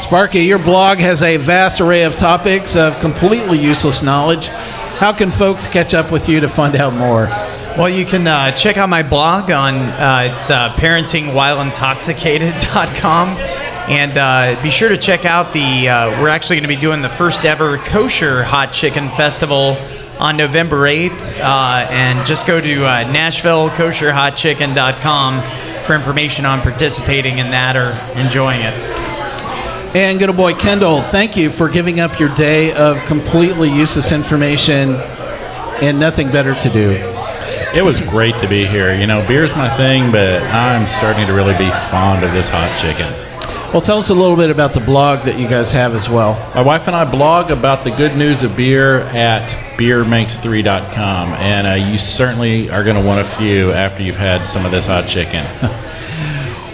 Sparky, 0.00 0.40
your 0.40 0.58
blog 0.58 0.98
has 0.98 1.22
a 1.22 1.36
vast 1.36 1.80
array 1.80 2.02
of 2.02 2.16
topics 2.16 2.74
of 2.74 2.98
completely 2.98 3.56
useless 3.58 4.02
knowledge. 4.02 4.48
How 4.48 5.12
can 5.12 5.30
folks 5.30 5.68
catch 5.68 5.94
up 5.94 6.10
with 6.10 6.28
you 6.28 6.40
to 6.40 6.48
find 6.48 6.74
out 6.74 6.94
more? 6.94 7.28
Well, 7.76 7.88
you 7.88 8.04
can 8.04 8.26
uh, 8.26 8.50
check 8.52 8.76
out 8.76 8.88
my 8.88 9.04
blog 9.04 9.52
on 9.52 9.74
uh, 9.74 10.30
it's 10.32 10.50
uh, 10.50 10.70
parentingwhileintoxicated.com. 10.70 13.28
And 13.88 14.12
uh, 14.16 14.60
be 14.62 14.70
sure 14.70 14.88
to 14.88 14.98
check 14.98 15.24
out 15.24 15.52
the. 15.52 15.88
Uh, 15.88 16.20
we're 16.20 16.28
actually 16.28 16.56
going 16.56 16.68
to 16.68 16.74
be 16.74 16.74
doing 16.76 17.02
the 17.02 17.08
first 17.08 17.44
ever 17.44 17.78
kosher 17.78 18.42
hot 18.42 18.72
chicken 18.72 19.08
festival 19.10 19.76
on 20.18 20.36
November 20.36 20.88
8th. 20.88 21.38
Uh, 21.40 21.86
and 21.90 22.26
just 22.26 22.44
go 22.46 22.60
to 22.60 22.84
uh, 22.84 23.04
NashvilleKosherHotChicken.com 23.12 25.84
for 25.84 25.94
information 25.94 26.44
on 26.46 26.60
participating 26.62 27.38
in 27.38 27.50
that 27.50 27.76
or 27.76 27.92
enjoying 28.20 28.62
it. 28.62 29.09
And 29.92 30.20
good 30.20 30.28
old 30.28 30.38
boy 30.38 30.54
Kendall, 30.54 31.02
thank 31.02 31.36
you 31.36 31.50
for 31.50 31.68
giving 31.68 31.98
up 31.98 32.20
your 32.20 32.32
day 32.36 32.72
of 32.72 32.96
completely 33.06 33.68
useless 33.68 34.12
information 34.12 34.94
and 35.82 35.98
nothing 35.98 36.30
better 36.30 36.54
to 36.54 36.70
do. 36.70 36.90
It 37.74 37.82
was 37.82 38.00
great 38.00 38.38
to 38.38 38.46
be 38.46 38.64
here. 38.64 38.94
You 38.94 39.08
know, 39.08 39.26
beer's 39.26 39.56
my 39.56 39.68
thing, 39.68 40.12
but 40.12 40.44
I'm 40.44 40.86
starting 40.86 41.26
to 41.26 41.32
really 41.32 41.58
be 41.58 41.68
fond 41.90 42.24
of 42.24 42.32
this 42.32 42.48
hot 42.48 42.78
chicken. 42.78 43.12
Well, 43.72 43.80
tell 43.80 43.98
us 43.98 44.10
a 44.10 44.14
little 44.14 44.36
bit 44.36 44.48
about 44.48 44.74
the 44.74 44.80
blog 44.80 45.24
that 45.24 45.36
you 45.40 45.48
guys 45.48 45.72
have 45.72 45.92
as 45.96 46.08
well. 46.08 46.34
My 46.54 46.62
wife 46.62 46.86
and 46.86 46.94
I 46.94 47.04
blog 47.04 47.50
about 47.50 47.82
the 47.82 47.90
good 47.90 48.16
news 48.16 48.44
of 48.44 48.56
beer 48.56 49.00
at 49.00 49.48
beermakes3.com, 49.76 51.28
and 51.34 51.66
uh, 51.66 51.90
you 51.90 51.98
certainly 51.98 52.70
are 52.70 52.84
going 52.84 52.94
to 52.94 53.04
want 53.04 53.20
a 53.20 53.24
few 53.24 53.72
after 53.72 54.04
you've 54.04 54.16
had 54.16 54.46
some 54.46 54.64
of 54.64 54.70
this 54.70 54.86
hot 54.86 55.08
chicken. 55.08 55.44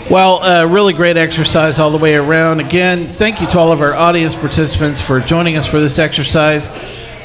Well, 0.09 0.41
uh, 0.41 0.67
really 0.67 0.93
great 0.93 1.17
exercise 1.17 1.81
all 1.81 1.91
the 1.91 1.99
way 1.99 2.15
around. 2.15 2.61
Again, 2.61 3.09
thank 3.09 3.41
you 3.41 3.49
to 3.49 3.59
all 3.59 3.73
of 3.73 3.81
our 3.81 3.93
audience 3.93 4.37
participants 4.37 5.01
for 5.01 5.19
joining 5.19 5.57
us 5.57 5.67
for 5.67 5.81
this 5.81 5.99
exercise. 5.99 6.73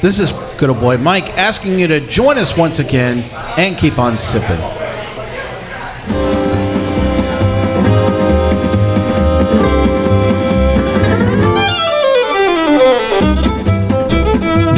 This 0.00 0.18
is 0.18 0.32
good 0.58 0.68
old 0.68 0.80
boy 0.80 0.96
Mike 0.96 1.38
asking 1.38 1.78
you 1.78 1.86
to 1.86 2.00
join 2.08 2.38
us 2.38 2.58
once 2.58 2.80
again 2.80 3.18
and 3.56 3.78
keep 3.78 4.00
on 4.00 4.18
sipping. 4.18 4.81